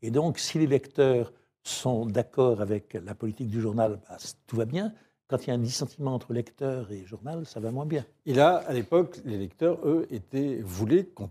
Et 0.00 0.10
donc, 0.10 0.38
si 0.38 0.58
les 0.58 0.66
lecteurs 0.66 1.32
sont 1.62 2.06
d'accord 2.06 2.60
avec 2.60 2.94
la 2.94 3.14
politique 3.14 3.48
du 3.48 3.60
journal, 3.60 4.00
bah, 4.08 4.16
tout 4.46 4.56
va 4.56 4.64
bien. 4.64 4.92
Quand 5.28 5.44
il 5.44 5.48
y 5.48 5.50
a 5.50 5.54
un 5.54 5.58
dissentiment 5.58 6.14
entre 6.14 6.32
lecteur 6.32 6.90
et 6.90 7.04
journal, 7.04 7.46
ça 7.46 7.60
va 7.60 7.70
moins 7.70 7.86
bien. 7.86 8.04
Et 8.26 8.34
là, 8.34 8.56
à 8.66 8.72
l'époque, 8.72 9.20
les 9.24 9.38
lecteurs, 9.38 9.78
eux, 9.86 10.06
étaient, 10.10 10.60
voulaient 10.62 11.04
qu'on 11.04 11.30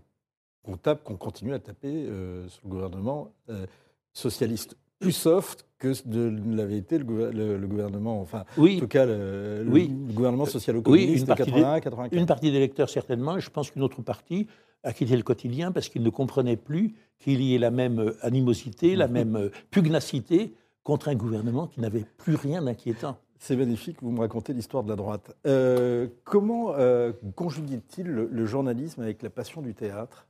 qu'on 0.62 0.76
tape, 0.76 1.02
qu'on 1.04 1.16
continue 1.16 1.54
à 1.54 1.58
taper 1.58 2.06
euh, 2.06 2.48
sur 2.48 2.60
le 2.64 2.70
gouvernement 2.70 3.32
euh, 3.48 3.66
socialiste 4.12 4.76
plus 5.02 5.12
soft 5.12 5.66
que 5.78 5.92
de 6.08 6.32
l'avait 6.56 6.78
été 6.78 6.96
le, 6.98 7.04
gouver- 7.04 7.32
le- 7.32 7.56
le 7.58 7.66
gouvernement, 7.66 8.20
enfin, 8.20 8.44
en 8.56 8.60
Oui, 8.62 8.78
tout 8.78 8.86
cas, 8.88 9.04
le, 9.04 9.64
Oui. 9.68 9.88
le 9.88 10.12
gouvernement 10.14 10.44
Oui, 10.86 11.20
de 11.20 11.24
partie 11.26 11.42
des- 11.44 11.50
81 11.50 11.80
84. 11.80 12.12
Une 12.18 12.26
partie 12.26 12.50
des 12.52 12.58
lecteurs, 12.60 12.88
certainement, 12.88 13.36
et 13.36 13.40
je 13.40 13.50
pense 13.50 13.70
qu'une 13.70 13.82
autre 13.82 14.00
partie 14.02 14.46
a 14.84 14.92
quitté 14.92 15.16
le 15.16 15.22
quotidien 15.22 15.72
parce 15.72 15.88
qu'ils 15.88 16.02
ne 16.02 16.10
comprenaient 16.10 16.56
plus 16.56 16.94
qu'il 17.18 17.40
y 17.42 17.54
ait 17.54 17.58
la 17.58 17.70
même 17.70 17.98
euh, 18.00 18.16
animosité, 18.22 18.96
la 18.96 19.08
même 19.08 19.36
euh, 19.36 19.48
pugnacité 19.70 20.54
contre 20.84 21.08
un 21.08 21.14
gouvernement 21.14 21.66
qui 21.68 21.80
n'avait 21.80 22.04
plus 22.16 22.34
rien 22.34 22.62
d'inquiétant. 22.62 23.16
C'est 23.38 23.56
magnifique, 23.56 23.96
vous 24.02 24.10
me 24.12 24.20
racontez 24.20 24.52
l'histoire 24.52 24.84
de 24.84 24.88
la 24.88 24.96
droite. 24.96 25.36
Euh, 25.46 26.06
comment 26.24 26.74
euh, 26.76 27.12
conjugue-t-il 27.34 28.06
le, 28.06 28.28
le 28.30 28.46
journalisme 28.46 29.02
avec 29.02 29.22
la 29.22 29.30
passion 29.30 29.62
du 29.62 29.74
théâtre? 29.74 30.26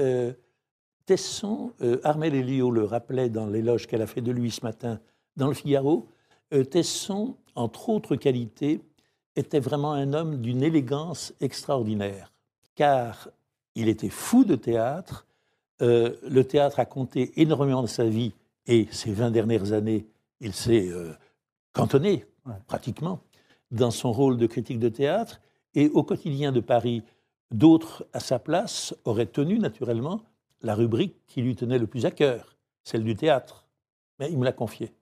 Euh, 0.00 0.32
Tesson, 1.08 1.72
euh, 1.80 1.98
Armel 2.04 2.34
Elio 2.34 2.70
le 2.70 2.84
rappelait 2.84 3.30
dans 3.30 3.46
l'éloge 3.46 3.86
qu'elle 3.86 4.02
a 4.02 4.06
fait 4.06 4.20
de 4.20 4.30
lui 4.30 4.50
ce 4.50 4.62
matin 4.62 5.00
dans 5.36 5.48
le 5.48 5.54
Figaro, 5.54 6.06
euh, 6.52 6.64
Tesson, 6.64 7.34
entre 7.54 7.88
autres 7.88 8.14
qualités, 8.14 8.82
était 9.34 9.58
vraiment 9.58 9.94
un 9.94 10.12
homme 10.12 10.36
d'une 10.42 10.62
élégance 10.62 11.32
extraordinaire, 11.40 12.30
car 12.74 13.30
il 13.74 13.88
était 13.88 14.10
fou 14.10 14.44
de 14.44 14.54
théâtre, 14.54 15.26
euh, 15.80 16.14
le 16.28 16.44
théâtre 16.44 16.78
a 16.78 16.84
compté 16.84 17.32
énormément 17.40 17.80
de 17.80 17.86
sa 17.88 18.04
vie, 18.04 18.34
et 18.66 18.86
ces 18.90 19.10
20 19.10 19.30
dernières 19.30 19.72
années, 19.72 20.06
il 20.42 20.52
s'est 20.52 20.90
cantonné, 21.72 22.26
Ouais. 22.44 22.52
pratiquement, 22.66 23.20
dans 23.70 23.90
son 23.90 24.12
rôle 24.12 24.36
de 24.36 24.46
critique 24.46 24.78
de 24.78 24.90
théâtre, 24.90 25.40
et 25.74 25.88
au 25.88 26.02
quotidien 26.02 26.52
de 26.52 26.60
Paris, 26.60 27.02
D'autres, 27.50 28.06
à 28.12 28.20
sa 28.20 28.38
place, 28.38 28.94
auraient 29.06 29.24
tenu 29.24 29.58
naturellement 29.58 30.20
la 30.62 30.74
rubrique 30.74 31.16
qui 31.26 31.42
lui 31.42 31.56
tenait 31.56 31.78
le 31.78 31.86
plus 31.86 32.06
à 32.06 32.10
cœur, 32.10 32.56
celle 32.82 33.04
du 33.04 33.14
théâtre. 33.14 33.66
Mais 34.18 34.30
il 34.30 34.38
me 34.38 34.44
l'a 34.44 34.52
confiée. 34.52 34.92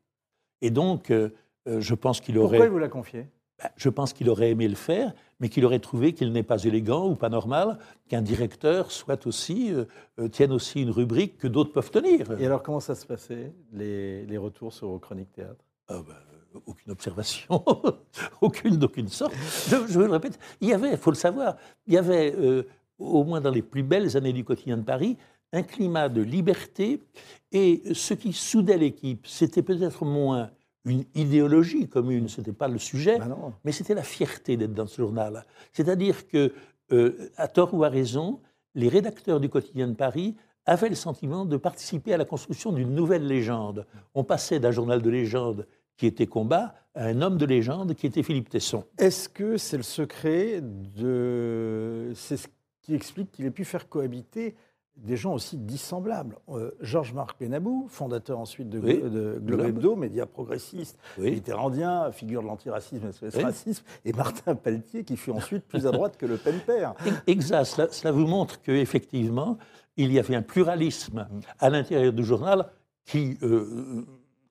Et 0.61 0.71
donc, 0.71 1.11
euh, 1.11 1.31
euh, 1.69 1.81
je 1.81 1.95
pense 1.95 2.21
qu'il 2.21 2.37
Pourquoi 2.37 2.59
aurait, 2.59 2.67
il 2.67 2.71
vous 2.71 2.79
l'a 2.79 2.89
confié 2.89 3.27
bah, 3.63 3.71
je 3.77 3.89
pense 3.89 4.13
qu'il 4.13 4.29
aurait 4.29 4.51
aimé 4.51 4.69
le 4.69 4.75
faire, 4.75 5.15
mais 5.41 5.49
qu'il 5.49 5.65
aurait 5.65 5.79
trouvé 5.79 6.13
qu'il 6.13 6.31
n'est 6.33 6.43
pas 6.43 6.63
élégant 6.65 7.09
ou 7.09 7.15
pas 7.15 7.31
normal 7.31 7.79
qu'un 8.09 8.21
directeur 8.21 8.93
soit 8.93 9.27
aussi 9.27 9.73
euh, 9.73 10.29
tienne 10.29 10.53
aussi 10.53 10.83
une 10.83 10.91
rubrique 10.91 11.39
que 11.39 11.49
d'autres 11.49 11.73
peuvent 11.73 11.91
tenir. 11.91 12.39
Et 12.39 12.45
alors, 12.45 12.63
comment 12.63 12.81
ça 12.81 12.95
se 12.95 13.07
passait, 13.07 13.55
les, 13.73 14.27
les 14.27 14.37
retours 14.37 14.75
sur 14.75 14.89
vos 14.89 14.99
chroniques 14.99 15.33
théâtre? 15.33 15.65
Ah 15.89 16.03
ben, 16.07 16.13
euh, 16.13 16.61
aucune 16.67 16.93
observation, 16.93 17.65
aucune 18.43 18.77
d'aucune 18.77 19.09
sorte. 19.09 19.35
Je, 19.69 19.91
je 19.91 20.01
le 20.01 20.11
répète, 20.11 20.39
il 20.61 20.69
y 20.69 20.75
avait, 20.75 20.91
il 20.91 20.99
faut 20.99 21.11
le 21.11 21.17
savoir, 21.17 21.57
il 21.87 21.95
y 21.95 21.99
avait, 21.99 22.35
euh, 22.37 22.65
au 22.99 23.25
moins 23.25 23.41
dans 23.41 23.51
les 23.51 23.63
plus 23.63 23.83
belles 23.83 24.19
années 24.19 24.35
du 24.35 24.45
quotidien 24.45 24.77
de 24.77 24.83
Paris, 24.83 25.17
un 25.53 25.63
climat 25.63 26.09
de 26.09 26.23
liberté. 26.23 27.03
Et 27.53 27.83
ce 27.93 28.15
qui 28.15 28.33
soudait 28.33 28.79
l'équipe, 28.79 29.27
c'était 29.27 29.63
peut-être 29.63 30.05
moins 30.05 30.51
une 30.85 31.05
idéologie 31.15 31.89
commune, 31.89 32.29
ce 32.29 32.41
n'était 32.41 32.53
pas 32.53 32.69
le 32.69 32.79
sujet, 32.79 33.19
Bah 33.19 33.37
mais 33.65 33.73
c'était 33.73 33.95
la 33.95 34.05
fierté 34.05 34.57
d'être 34.57 34.73
dans 34.73 34.87
ce 34.87 35.03
journal. 35.03 35.45
C'est-à-dire 35.73 36.29
que, 36.29 36.53
euh, 36.93 37.31
à 37.37 37.49
tort 37.49 37.75
ou 37.75 37.83
à 37.83 37.89
raison, 37.89 38.41
les 38.75 38.89
rédacteurs 38.89 39.41
du 39.41 39.49
quotidien 39.49 39.89
de 39.89 39.95
Paris 39.95 40.37
avaient 40.65 40.89
le 40.89 40.95
sentiment 40.95 41.45
de 41.45 41.57
participer 41.57 42.15
à 42.15 42.17
la 42.17 42.25
construction 42.25 42.73
d'une 42.73 42.95
nouvelle 42.95 43.27
légende. 43.27 43.87
On 44.15 44.23
passait 44.23 44.61
d'un 44.61 44.71
journal 44.71 45.03
de 45.03 45.11
légende 45.11 45.67
qui 45.97 46.07
était 46.07 46.27
combat 46.27 46.75
à 46.95 47.07
un 47.07 47.21
homme 47.23 47.37
de 47.37 47.47
légende 47.47 47.95
qui 47.95 48.07
était 48.07 48.23
Philippe 48.23 48.49
Tesson. 48.49 48.85
Est-ce 48.99 49.29
que 49.29 49.57
c'est 49.57 49.77
le 49.77 49.83
secret 49.83 50.61
de. 50.63 52.13
C'est 52.15 52.37
ce 52.37 52.49
qui 52.83 52.95
explique 52.95 53.33
qu'il 53.33 53.47
ait 53.47 53.51
pu 53.51 53.65
faire 53.65 53.89
cohabiter 53.89 54.55
des 54.97 55.17
gens 55.17 55.35
aussi 55.35 55.57
dissemblables 55.59 56.37
Euh, 56.49 56.71
Georges-Marc 56.81 57.39
Benabou, 57.41 57.87
fondateur 57.89 58.39
ensuite 58.39 58.69
de, 58.69 58.79
Oui, 58.79 59.01
de 59.03 59.39
Globe. 59.41 59.61
Hebdo, 59.67 59.97
média 59.97 60.27
progressiste, 60.27 60.99
Oui. 61.19 61.33
mitterrandien, 61.33 62.11
figure 62.13 62.43
de 62.43 62.47
l'antiracisme 62.47 63.07
et 63.23 63.29
du 63.31 63.37
Oui. 63.37 63.43
racisme, 63.43 63.85
et 64.05 64.13
Martin 64.13 64.55
Pelletier, 64.55 65.05
qui 65.05 65.17
fut 65.17 65.31
ensuite 65.33 65.65
plus 65.65 65.87
à 65.87 65.91
droite 65.91 66.17
que 66.17 66.27
le 66.27 66.37
peine 66.37 66.61
père. 66.61 66.95
Exact. 67.27 67.65
Cela, 67.65 67.89
cela 67.91 68.13
vous 68.13 68.27
montre 68.27 68.61
qu'effectivement, 68.63 69.59
il 69.97 70.13
y 70.13 70.19
avait 70.19 70.35
un 70.37 70.43
pluralisme 70.43 71.27
à 71.59 71.71
l'intérieur 71.71 72.13
du 72.13 72.25
journal 72.25 72.67
qui 73.05 73.39
euh, 73.43 74.05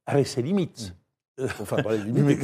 avait 0.05 0.23
ses 0.23 0.41
limites. 0.41 0.95
Enfin, 1.37 1.77
Mais, 1.85 2.35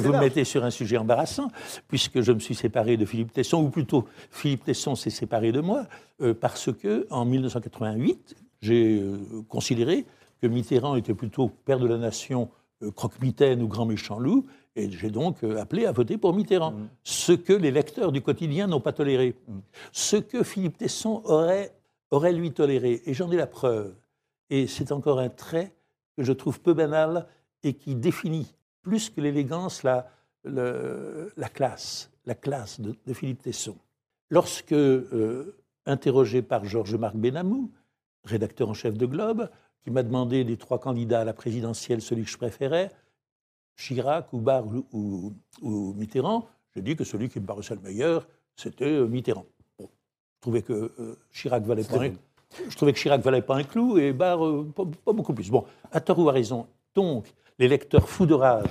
vous, 0.00 0.12
me 0.12 0.20
mettez 0.20 0.44
sur 0.44 0.64
un 0.64 0.70
sujet 0.70 0.98
embarrassant, 0.98 1.48
puisque 1.88 2.20
je 2.20 2.32
me 2.32 2.38
suis 2.38 2.54
séparé 2.54 2.96
de 2.96 3.06
Philippe 3.06 3.32
Tesson, 3.32 3.62
ou 3.62 3.70
plutôt 3.70 4.06
Philippe 4.30 4.64
Tesson 4.64 4.94
s'est 4.94 5.10
séparé 5.10 5.50
de 5.50 5.60
moi, 5.60 5.86
euh, 6.20 6.34
parce 6.34 6.70
que 6.72 7.06
en 7.10 7.24
1988, 7.24 8.36
j'ai 8.60 9.00
euh, 9.00 9.16
considéré 9.48 10.04
que 10.42 10.46
Mitterrand 10.46 10.96
était 10.96 11.14
plutôt 11.14 11.48
père 11.48 11.78
de 11.78 11.88
la 11.88 11.96
nation, 11.96 12.50
euh, 12.82 12.90
croque-mitaine 12.90 13.62
ou 13.62 13.68
grand 13.68 13.86
méchant 13.86 14.18
loup, 14.18 14.46
et 14.76 14.90
j'ai 14.90 15.10
donc 15.10 15.42
appelé 15.42 15.86
à 15.86 15.92
voter 15.92 16.18
pour 16.18 16.34
Mitterrand. 16.34 16.72
Mmh. 16.72 16.88
Ce 17.02 17.32
que 17.32 17.54
les 17.54 17.70
lecteurs 17.70 18.12
du 18.12 18.20
quotidien 18.20 18.66
n'ont 18.66 18.80
pas 18.80 18.92
toléré. 18.92 19.34
Ce 19.90 20.16
que 20.16 20.44
Philippe 20.44 20.78
Tesson 20.78 21.22
aurait, 21.24 21.74
aurait 22.10 22.32
lui 22.32 22.52
toléré. 22.52 23.02
Et 23.04 23.12
j'en 23.12 23.30
ai 23.32 23.36
la 23.36 23.48
preuve. 23.48 23.94
Et 24.48 24.68
c'est 24.68 24.92
encore 24.92 25.18
un 25.18 25.28
trait 25.28 25.72
que 26.20 26.26
je 26.26 26.34
trouve 26.34 26.60
peu 26.60 26.74
banal 26.74 27.26
et 27.62 27.72
qui 27.72 27.94
définit 27.94 28.54
plus 28.82 29.08
que 29.08 29.22
l'élégance 29.22 29.82
la, 29.82 30.06
le- 30.44 31.32
la 31.38 31.48
classe, 31.48 32.10
la 32.26 32.34
classe 32.34 32.78
de, 32.78 32.94
de 33.06 33.12
Philippe 33.14 33.40
Tesson. 33.40 33.76
Lorsque, 34.28 34.72
euh, 34.72 35.56
interrogé 35.86 36.42
par 36.42 36.66
Georges-Marc 36.66 37.16
Benamou, 37.16 37.70
rédacteur 38.24 38.68
en 38.68 38.74
chef 38.74 38.98
de 38.98 39.06
Globe, 39.06 39.48
qui 39.82 39.90
m'a 39.90 40.02
demandé 40.02 40.44
des 40.44 40.58
trois 40.58 40.78
candidats 40.78 41.22
à 41.22 41.24
la 41.24 41.32
présidentielle 41.32 42.02
celui 42.02 42.24
que 42.24 42.30
je 42.30 42.36
préférais, 42.36 42.90
Chirac, 43.76 44.30
ou, 44.34 44.44
ou, 44.92 45.32
ou 45.62 45.94
Mitterrand, 45.94 46.46
j'ai 46.76 46.82
dit 46.82 46.96
que 46.96 47.04
celui 47.04 47.30
qui 47.30 47.40
me 47.40 47.46
paraissait 47.46 47.74
le 47.74 47.80
meilleur, 47.80 48.28
c'était 48.56 48.84
euh, 48.84 49.06
Mitterrand. 49.06 49.46
Bon, 49.78 49.88
je 50.36 50.40
trouvais 50.42 50.60
que 50.60 50.92
euh, 50.98 51.16
Chirac 51.32 51.64
valait 51.64 51.84
pas 51.84 52.04
je 52.68 52.76
trouvais 52.76 52.92
que 52.92 52.98
Chirac 52.98 53.20
valait 53.20 53.42
pas 53.42 53.56
un 53.56 53.62
clou 53.64 53.98
et 53.98 54.12
Barre 54.12 54.44
euh, 54.44 54.66
pas, 54.74 54.84
pas 55.04 55.12
beaucoup 55.12 55.32
plus. 55.34 55.50
Bon, 55.50 55.64
à 55.92 56.00
tort 56.00 56.18
ou 56.18 56.28
à 56.28 56.32
raison. 56.32 56.66
Donc, 56.94 57.26
les 57.58 57.68
lecteurs 57.68 58.08
fous 58.08 58.26
de 58.26 58.34
rage 58.34 58.66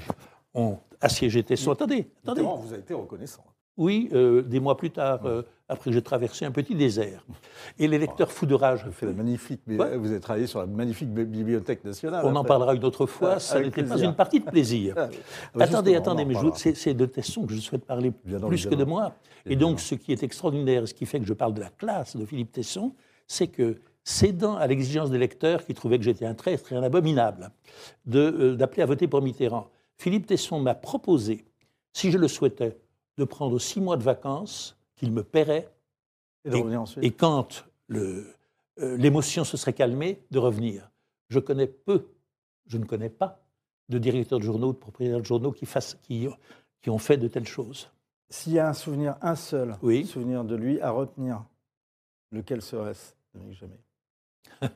ont 0.54 0.78
assiégé 1.02 1.44
Tesson. 1.44 1.72
Attendez, 1.72 2.08
attendez. 2.24 2.42
Mitterrand 2.42 2.58
vous 2.58 2.74
a 2.74 2.78
été 2.78 2.94
reconnaissant. 2.94 3.44
Oui, 3.78 4.10
euh, 4.12 4.42
des 4.42 4.60
mois 4.60 4.76
plus 4.76 4.90
tard, 4.92 5.22
euh, 5.26 5.44
après 5.70 5.90
que 5.90 5.94
j'ai 5.94 6.02
traversé 6.02 6.44
un 6.44 6.52
petit 6.52 6.76
désert. 6.76 7.26
Et 7.78 7.88
les 7.88 7.98
lecteurs 7.98 8.30
fous 8.30 8.46
de 8.46 8.54
rage, 8.54 8.84
Vous, 8.86 8.92
fait 8.92 9.06
la 9.06 9.14
magnifique, 9.14 9.62
Ouais. 9.68 9.96
vous 9.96 10.12
avez 10.12 10.20
travaillé 10.20 10.48
sur 10.48 10.60
la 10.60 10.66
magnifique 10.66 11.08
bi- 11.14 11.24
bibliothèque 11.24 11.86
nationale. 11.86 12.26
on 12.26 12.36
en 12.36 12.44
parlera 12.44 12.76
une 12.76 12.84
autre 12.84 13.06
fois, 13.06 13.36
Ah, 13.36 13.40
ça 13.40 13.62
n'était 13.62 13.84
pas 13.84 13.98
une 14.02 14.16
partie 14.16 14.42
de 14.42 14.46
plaisir. 14.46 14.96
Ah, 14.98 15.08
bah, 15.56 15.64
attendez, 15.64 15.96
attendez, 15.96 16.26
mais 16.26 16.36
c'est 16.56 16.94
de 16.94 17.06
Tesson 17.06 17.46
que 17.46 17.54
je 17.54 17.60
souhaite 17.62 17.86
parler 17.86 18.12
plus 18.12 18.66
que 18.68 18.76
de 18.76 18.84
moi. 18.84 19.14
Et 19.46 19.56
donc, 19.56 19.80
ce 19.80 19.96
qui 19.96 20.12
est 20.12 20.24
extraordinaire, 20.24 20.86
ce 20.86 20.94
qui 20.94 21.06
fait 21.06 21.22
que 21.22 21.26
je 21.26 21.34
parle 21.34 21.54
de 21.54 21.62
la 21.62 21.70
classe 21.70 22.18
de 22.18 22.26
Philippe 22.26 22.52
Tesson, 22.52 22.94
c'est 23.30 23.48
que, 23.48 23.80
cédant 24.04 24.56
à 24.56 24.68
l'exigence 24.68 25.12
des 25.12 25.18
lecteurs 25.18 25.64
qui 25.66 25.74
trouvaient 25.74 26.00
que 26.00 26.04
j'étais 26.04 26.26
un 26.26 26.34
traître 26.34 26.74
et 26.74 26.76
un 26.76 26.84
abominable, 26.84 27.52
euh, 28.14 28.56
d'appeler 28.56 28.84
à 28.84 28.86
voter 28.86 29.08
pour 29.08 29.22
Mitterrand, 29.22 29.70
Philippe 29.98 30.26
Tesson 30.26 30.60
m'a 30.60 30.76
proposé, 30.76 31.46
si 31.94 32.12
je 32.12 32.18
le 32.18 32.28
souhaitais, 32.28 32.78
de 33.18 33.24
prendre 33.24 33.60
six 33.60 33.80
mois 33.80 33.98
de 33.98 34.04
vacances 34.04 34.78
qu'il 34.96 35.12
me 35.12 35.24
paierait 35.24 35.70
Et 37.02 37.12
quand 37.12 37.66
euh, 37.92 38.24
l'émotion 38.78 39.44
se 39.44 39.58
serait 39.58 39.74
calmée, 39.74 40.24
de 40.32 40.40
revenir. 40.40 40.90
Je 41.30 41.40
connais 41.40 41.68
peu, 41.68 42.08
je 42.66 42.78
ne 42.78 42.86
connais 42.86 43.10
pas 43.10 43.42
de 43.90 43.98
directeurs 43.98 44.40
de 44.40 44.44
journaux, 44.44 44.74
de 44.74 44.78
propriétaires 44.78 45.20
de 45.20 45.26
journaux 45.26 45.52
qui, 45.52 45.66
fassent, 45.66 45.98
qui, 46.02 46.28
qui 46.82 46.90
ont 46.90 46.98
fait 46.98 47.18
de 47.18 47.28
telles 47.28 47.48
choses. 47.48 47.90
S'il 48.30 48.54
y 48.54 48.60
a 48.60 48.70
un 48.70 48.74
souvenir, 48.74 49.18
un 49.22 49.36
seul 49.36 49.76
Oui. 49.82 50.06
souvenir 50.06 50.44
de 50.44 50.56
lui 50.56 50.80
à 50.82 50.92
retenir, 50.92 51.44
lequel 52.32 52.62
serait-ce? 52.62 53.14
Jamais 53.34 53.80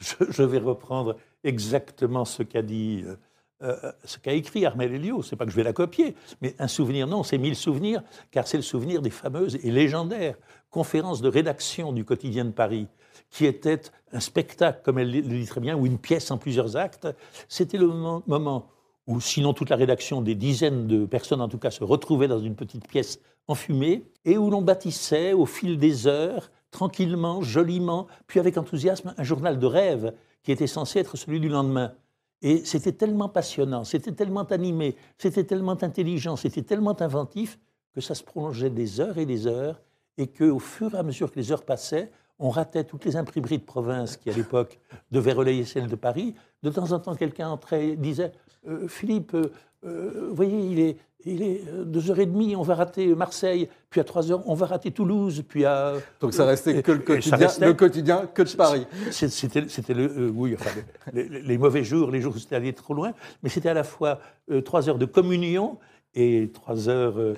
je, 0.00 0.42
vais 0.42 0.58
reprendre 0.58 1.16
exactement 1.42 2.24
ce 2.24 2.42
qu'a 2.42 2.62
dit, 2.62 3.02
euh, 3.06 3.16
euh, 3.62 3.92
ce 4.04 4.18
qu'a 4.18 4.32
écrit 4.32 4.66
Armel 4.66 4.92
Elio. 4.92 5.22
C'est 5.22 5.36
pas 5.36 5.46
que 5.46 5.50
je 5.50 5.56
vais 5.56 5.62
la 5.62 5.72
copier, 5.72 6.14
mais 6.40 6.54
un 6.58 6.68
souvenir, 6.68 7.06
non, 7.06 7.22
c'est 7.22 7.38
mille 7.38 7.56
souvenirs, 7.56 8.02
car 8.30 8.46
c'est 8.46 8.58
le 8.58 8.62
souvenir 8.62 9.00
des 9.00 9.10
fameuses 9.10 9.56
et 9.62 9.70
légendaires 9.70 10.36
conférences 10.70 11.22
de 11.22 11.28
rédaction 11.28 11.92
du 11.92 12.04
quotidien 12.04 12.44
de 12.44 12.50
Paris, 12.50 12.88
qui 13.30 13.46
était 13.46 13.80
un 14.12 14.20
spectacle, 14.20 14.80
comme 14.84 14.98
elle 14.98 15.10
le 15.10 15.22
dit 15.22 15.46
très 15.46 15.60
bien, 15.60 15.76
ou 15.76 15.86
une 15.86 15.98
pièce 15.98 16.30
en 16.30 16.38
plusieurs 16.38 16.76
actes. 16.76 17.08
C'était 17.48 17.78
le 17.78 17.88
moment 17.88 18.68
où, 19.06 19.20
sinon 19.20 19.54
toute 19.54 19.70
la 19.70 19.76
rédaction, 19.76 20.20
des 20.22 20.34
dizaines 20.34 20.86
de 20.86 21.06
personnes 21.06 21.40
en 21.40 21.48
tout 21.48 21.58
cas, 21.58 21.70
se 21.70 21.84
retrouvaient 21.84 22.28
dans 22.28 22.38
une 22.38 22.54
petite 22.54 22.86
pièce 22.86 23.20
enfumée, 23.48 24.04
et 24.24 24.36
où 24.38 24.50
l'on 24.50 24.62
bâtissait 24.62 25.32
au 25.32 25.46
fil 25.46 25.78
des 25.78 26.06
heures, 26.06 26.50
tranquillement, 26.72 27.42
joliment, 27.42 28.08
puis 28.26 28.40
avec 28.40 28.58
enthousiasme, 28.58 29.14
un 29.16 29.22
journal 29.22 29.60
de 29.60 29.66
rêve 29.66 30.12
qui 30.42 30.50
était 30.50 30.66
censé 30.66 30.98
être 30.98 31.16
celui 31.16 31.38
du 31.38 31.48
lendemain. 31.48 31.92
Et 32.40 32.64
c'était 32.64 32.90
tellement 32.92 33.28
passionnant, 33.28 33.84
c'était 33.84 34.10
tellement 34.10 34.42
animé, 34.42 34.96
c'était 35.16 35.44
tellement 35.44 35.80
intelligent, 35.80 36.34
c'était 36.34 36.62
tellement 36.62 37.00
inventif 37.00 37.60
que 37.94 38.00
ça 38.00 38.16
se 38.16 38.24
prolongeait 38.24 38.70
des 38.70 39.00
heures 39.00 39.18
et 39.18 39.26
des 39.26 39.46
heures, 39.46 39.80
et 40.18 40.26
qu'au 40.26 40.58
fur 40.58 40.94
et 40.94 40.98
à 40.98 41.04
mesure 41.04 41.30
que 41.30 41.38
les 41.38 41.52
heures 41.52 41.64
passaient, 41.64 42.10
on 42.40 42.50
ratait 42.50 42.82
toutes 42.82 43.04
les 43.04 43.14
imprimeries 43.14 43.58
de 43.58 43.64
province 43.64 44.16
qui, 44.16 44.28
à 44.28 44.32
l'époque, 44.32 44.80
devaient 45.12 45.32
relayer 45.32 45.64
celles 45.64 45.86
de 45.86 45.94
Paris. 45.94 46.34
De 46.64 46.70
temps 46.70 46.90
en 46.90 46.98
temps, 46.98 47.14
quelqu'un 47.14 47.48
entrait 47.48 47.90
et 47.90 47.96
disait 47.96 48.32
Euh, 48.66 48.88
Philippe, 48.88 49.34
euh, 49.34 49.52
euh, 49.84 50.26
vous 50.28 50.34
voyez, 50.34 50.58
il 50.58 50.80
est, 50.80 50.96
il 51.24 51.42
est 51.42 51.62
euh, 51.72 51.84
2h30, 51.84 52.56
on 52.56 52.62
va 52.62 52.74
rater 52.74 53.14
Marseille, 53.14 53.68
puis 53.90 54.00
à 54.00 54.04
3h, 54.04 54.42
on 54.46 54.54
va 54.54 54.66
rater 54.66 54.90
Toulouse, 54.90 55.42
puis 55.48 55.64
à. 55.64 55.94
Donc 56.20 56.34
ça 56.34 56.44
restait 56.44 56.82
que 56.82 56.92
le 56.92 56.98
quotidien, 56.98 57.36
restait- 57.36 57.66
le 57.66 57.74
quotidien 57.74 58.26
que 58.32 58.42
de 58.42 58.50
Paris. 58.56 58.86
C'était, 59.10 59.94
le, 59.94 60.04
euh, 60.04 60.30
oui, 60.34 60.54
enfin, 60.58 60.70
les, 61.12 61.28
les- 61.28 61.58
mauvais 61.58 61.84
jours, 61.84 62.10
les 62.10 62.20
jours 62.20 62.34
où 62.34 62.38
c'était 62.38 62.56
allé 62.56 62.72
trop 62.72 62.94
loin, 62.94 63.12
mais 63.42 63.48
c'était 63.48 63.68
à 63.68 63.74
la 63.74 63.84
fois 63.84 64.18
euh, 64.50 64.60
trois 64.60 64.88
heures 64.88 64.98
de 64.98 65.06
communion 65.06 65.78
et 66.14 66.50
trois 66.52 66.88
heures 66.88 67.18
euh, 67.18 67.34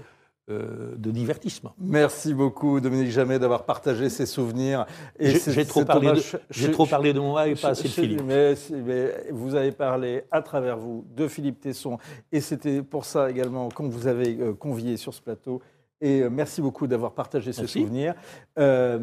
euh, 0.51 0.95
de 0.97 1.11
divertissement. 1.11 1.75
Merci 1.79 2.35
beaucoup, 2.35 2.81
Dominique 2.81 3.11
Jamais, 3.11 3.39
d'avoir 3.39 3.65
partagé 3.65 4.09
ses 4.11 4.27
souvenirs. 4.27 4.85
Et 5.19 5.31
J'ai, 5.31 5.65
trop, 5.65 5.85
parlé 5.85 6.13
de, 6.13 6.21
je- 6.51 6.67
trop 6.71 6.85
je- 6.85 6.91
parlé 6.91 7.13
de 7.15 7.21
moi 7.21 7.49
et 7.49 7.55
pas 7.55 7.69
assez 7.69 7.85
de 7.85 7.89
Philippe. 7.89 8.23
Mais, 8.27 8.55
mais 8.85 9.11
vous 9.33 9.55
avez 9.55 9.73
parlé 9.73 10.25
à 10.31 10.43
travers 10.43 10.77
vous 10.77 11.05
de 11.17 11.29
Philippe 11.29 11.61
Tesson 11.61 11.99
et 12.31 12.41
c'était 12.41 12.83
pour 12.83 13.05
ça 13.07 13.31
également 13.31 13.69
qu'on 13.71 13.89
vous 13.89 14.07
avait 14.07 14.37
euh, 14.39 14.53
convié 14.53 14.97
sur 14.99 15.15
ce 15.15 15.23
plateau. 15.23 15.63
Et 16.01 16.21
euh, 16.21 16.29
merci 16.29 16.61
beaucoup 16.61 16.87
d'avoir 16.87 17.13
partagé 17.13 17.53
ces 17.55 17.63
Merci. 17.63 17.81
souvenirs. 17.81 18.15
Euh, 18.59 18.99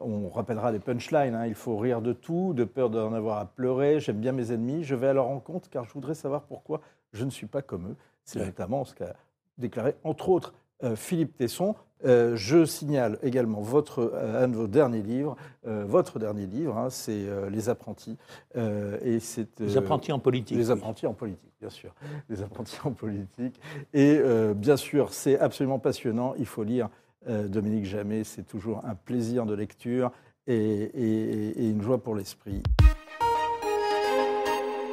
on 0.00 0.28
rappellera 0.30 0.72
les 0.72 0.78
punchlines. 0.78 1.34
hein. 1.34 1.46
Il 1.46 1.54
faut 1.54 1.76
rire 1.76 2.00
de 2.00 2.12
tout, 2.12 2.52
de 2.54 2.64
peur 2.64 2.88
d'en 2.90 3.12
avoir 3.12 3.38
à 3.38 3.44
pleurer. 3.46 4.00
J'aime 4.00 4.16
bien 4.18 4.32
mes 4.32 4.50
ennemis. 4.52 4.84
Je 4.84 4.94
vais 4.94 5.08
à 5.08 5.12
leur 5.12 5.26
rencontre 5.26 5.68
car 5.68 5.84
je 5.84 5.92
voudrais 5.92 6.14
savoir 6.14 6.42
pourquoi 6.44 6.80
je 7.12 7.24
ne 7.24 7.30
suis 7.30 7.46
pas 7.46 7.62
comme 7.62 7.88
eux. 7.90 7.96
C'est 8.24 8.38
Ouais. 8.40 8.46
notamment 8.46 8.84
ce 8.84 8.94
qu'a 8.94 9.14
déclaré, 9.58 9.94
entre 10.04 10.28
autres, 10.28 10.54
euh, 10.82 10.96
Philippe 10.96 11.36
Tesson. 11.36 11.74
Euh, 12.04 12.36
je 12.36 12.66
signale 12.66 13.18
également 13.22 13.60
votre, 13.62 14.10
euh, 14.14 14.44
un 14.44 14.48
de 14.48 14.56
vos 14.56 14.66
derniers 14.66 15.00
livres, 15.02 15.36
euh, 15.66 15.84
votre 15.88 16.18
dernier 16.18 16.44
livre, 16.46 16.76
hein, 16.76 16.90
c'est 16.90 17.12
euh, 17.26 17.48
Les 17.48 17.70
apprentis. 17.70 18.18
Euh, 18.56 18.98
et 19.02 19.20
c'est, 19.20 19.58
Les 19.60 19.78
apprentis 19.78 20.12
en 20.12 20.18
politique. 20.18 20.58
Les 20.58 20.66
oui. 20.66 20.72
apprentis 20.72 21.06
en 21.06 21.14
politique, 21.14 21.52
bien 21.60 21.70
sûr. 21.70 21.94
Les 22.28 22.42
apprentis 22.42 22.76
en 22.84 22.90
politique. 22.90 23.58
Et 23.94 24.18
euh, 24.22 24.52
bien 24.52 24.76
sûr, 24.76 25.14
c'est 25.14 25.38
absolument 25.38 25.78
passionnant. 25.78 26.34
Il 26.38 26.44
faut 26.46 26.62
lire 26.64 26.90
euh, 27.28 27.48
Dominique 27.48 27.86
Jamais. 27.86 28.22
C'est 28.24 28.42
toujours 28.46 28.82
un 28.84 28.94
plaisir 28.96 29.46
de 29.46 29.54
lecture 29.54 30.10
et, 30.46 30.54
et- 30.54 31.64
et 31.64 31.70
une 31.70 31.80
joie 31.80 31.96
pour 31.96 32.14
l'esprit. 32.16 32.62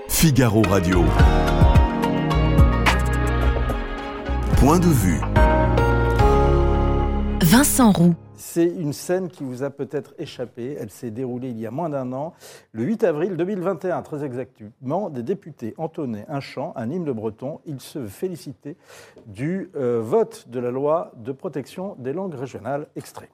Figaro 0.07 0.62
Radio. 0.70 1.03
Point 4.62 4.78
de 4.78 4.86
vue. 4.86 5.20
Vincent 7.41 7.91
Roux. 7.91 8.14
C'est 8.36 8.68
une 8.68 8.93
scène 8.93 9.28
qui 9.28 9.43
vous 9.43 9.64
a 9.64 9.72
peut-être 9.72 10.14
échappé. 10.20 10.78
Elle 10.80 10.91
s'est 10.91 11.09
déroulée 11.09 11.49
il 11.49 11.59
y 11.59 11.66
a 11.66 11.72
moins 11.72 11.89
d'un 11.89 12.14
an, 12.14 12.36
le 12.72 12.84
8 12.84 13.03
avril 13.05 13.38
2021, 13.38 14.03
très 14.03 14.24
exactement. 14.24 15.09
Des 15.09 15.24
députés 15.24 15.74
entonnaient 15.80 16.26
un 16.28 16.41
chant, 16.41 16.74
un 16.76 16.91
hymne 16.91 17.12
breton. 17.12 17.59
Ils 17.66 17.82
se 17.82 18.05
félicitaient 18.05 18.78
du 19.26 19.72
euh, 19.76 19.99
vote 19.99 20.47
de 20.47 20.59
la 20.59 20.70
loi 20.70 21.12
de 21.18 21.32
protection 21.32 21.95
des 21.97 22.14
langues 22.14 22.36
régionales. 22.36 22.86
Extrait. 22.95 23.32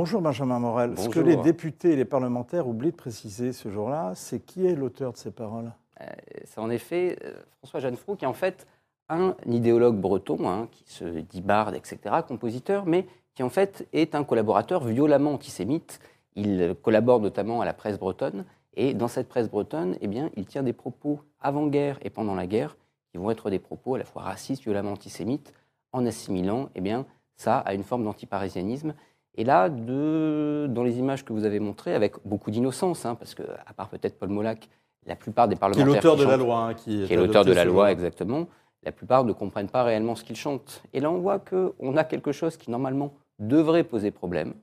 Bonjour 0.00 0.22
Benjamin 0.22 0.58
Morel. 0.58 0.96
Ce 0.96 1.10
que 1.10 1.20
les 1.20 1.36
députés 1.36 1.92
et 1.92 1.96
les 1.96 2.06
parlementaires 2.06 2.66
oublient 2.66 2.92
de 2.92 2.96
préciser 2.96 3.52
ce 3.52 3.68
jour-là, 3.68 4.12
c'est 4.14 4.40
qui 4.40 4.66
est 4.66 4.74
l'auteur 4.74 5.12
de 5.12 5.18
ces 5.18 5.30
paroles? 5.30 5.70
C'est 6.44 6.58
en 6.58 6.70
effet 6.70 7.18
euh, 7.22 7.34
François 7.58 7.80
Jeannefroux 7.80 8.16
qui 8.16 8.24
est 8.24 8.26
en 8.26 8.32
fait 8.32 8.66
un 9.10 9.36
idéologue 9.44 10.00
breton, 10.00 10.48
hein, 10.48 10.68
qui 10.70 10.84
se 10.86 11.04
dit 11.04 11.42
barde, 11.42 11.74
etc., 11.74 11.98
compositeur, 12.26 12.86
mais 12.86 13.06
qui 13.34 13.42
en 13.42 13.50
fait 13.50 13.86
est 13.92 14.14
un 14.14 14.24
collaborateur 14.24 14.84
violemment 14.84 15.34
antisémite. 15.34 16.00
Il 16.34 16.74
collabore 16.80 17.20
notamment 17.20 17.60
à 17.60 17.66
la 17.66 17.74
presse 17.74 17.98
bretonne, 17.98 18.46
et 18.72 18.94
dans 18.94 19.08
cette 19.08 19.28
presse 19.28 19.50
bretonne, 19.50 19.98
eh 20.00 20.06
bien, 20.06 20.30
il 20.34 20.46
tient 20.46 20.62
des 20.62 20.72
propos 20.72 21.20
avant-guerre 21.40 21.98
et 22.00 22.08
pendant 22.08 22.34
la 22.34 22.46
guerre 22.46 22.78
qui 23.12 23.18
vont 23.18 23.30
être 23.30 23.50
des 23.50 23.58
propos 23.58 23.96
à 23.96 23.98
la 23.98 24.06
fois 24.06 24.22
racistes, 24.22 24.62
violemment 24.62 24.92
antisémites, 24.92 25.52
en 25.92 26.06
assimilant 26.06 26.70
eh 26.74 26.80
bien, 26.80 27.04
ça 27.36 27.58
à 27.58 27.74
une 27.74 27.84
forme 27.84 28.04
d'antiparisianisme. 28.04 28.94
Et 29.36 29.44
là, 29.44 29.68
de, 29.68 30.66
dans 30.70 30.82
les 30.82 30.98
images 30.98 31.24
que 31.24 31.32
vous 31.32 31.44
avez 31.44 31.60
montrées, 31.60 31.94
avec 31.94 32.14
beaucoup 32.24 32.50
d'innocence, 32.50 33.06
hein, 33.06 33.14
parce 33.14 33.34
que, 33.34 33.42
à 33.66 33.72
part 33.72 33.88
peut-être 33.88 34.18
Paul 34.18 34.28
Molac, 34.30 34.68
la 35.06 35.16
plupart 35.16 35.48
des 35.48 35.54
Qui 35.54 35.58
est 35.58 35.60
parlementaires. 35.60 35.86
l'auteur 35.94 36.16
de 36.16 36.24
la 36.24 36.30
chantent- 36.30 36.40
loi. 36.40 36.58
hein, 36.58 36.74
qui, 36.74 37.04
qui 37.06 37.12
est 37.12 37.16
l'auteur 37.16 37.44
de 37.44 37.52
la 37.52 37.64
loi, 37.64 37.90
exactement, 37.92 38.46
la 38.82 38.92
plupart 38.92 39.24
ne 39.24 39.32
comprennent 39.32 39.68
pas 39.70 39.82
réellement 39.82 40.14
ce 40.14 40.24
qu'il 40.24 40.36
chante. 40.36 40.82
Et 40.92 41.00
là, 41.00 41.10
on 41.10 41.18
voit 41.18 41.38
qu'on 41.38 41.96
a 41.96 42.04
quelque 42.04 42.32
chose 42.32 42.56
qui, 42.56 42.70
normalement, 42.70 43.14
devrait 43.38 43.84
poser 43.84 44.10
problème 44.10 44.54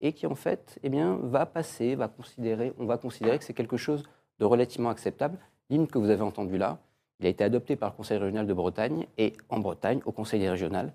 et 0.00 0.12
qui, 0.12 0.26
en 0.26 0.34
fait, 0.34 0.78
eh 0.82 0.88
bien, 0.88 1.18
va 1.22 1.46
passer, 1.46 1.94
va 1.94 2.08
considérer, 2.08 2.72
on 2.78 2.84
va 2.86 2.98
considérer 2.98 3.38
que 3.38 3.44
c'est 3.44 3.54
quelque 3.54 3.76
chose 3.76 4.02
de 4.38 4.44
relativement 4.44 4.90
acceptable. 4.90 5.38
L'hymne 5.70 5.86
que 5.86 5.98
vous 5.98 6.10
avez 6.10 6.22
entendu 6.22 6.56
là, 6.58 6.78
il 7.20 7.26
a 7.26 7.28
été 7.28 7.44
adopté 7.44 7.76
par 7.76 7.90
le 7.90 7.96
Conseil 7.96 8.18
régional 8.18 8.46
de 8.46 8.54
Bretagne 8.54 9.06
et 9.18 9.34
en 9.50 9.58
Bretagne, 9.60 10.00
au 10.06 10.12
Conseil 10.12 10.46
régional, 10.48 10.92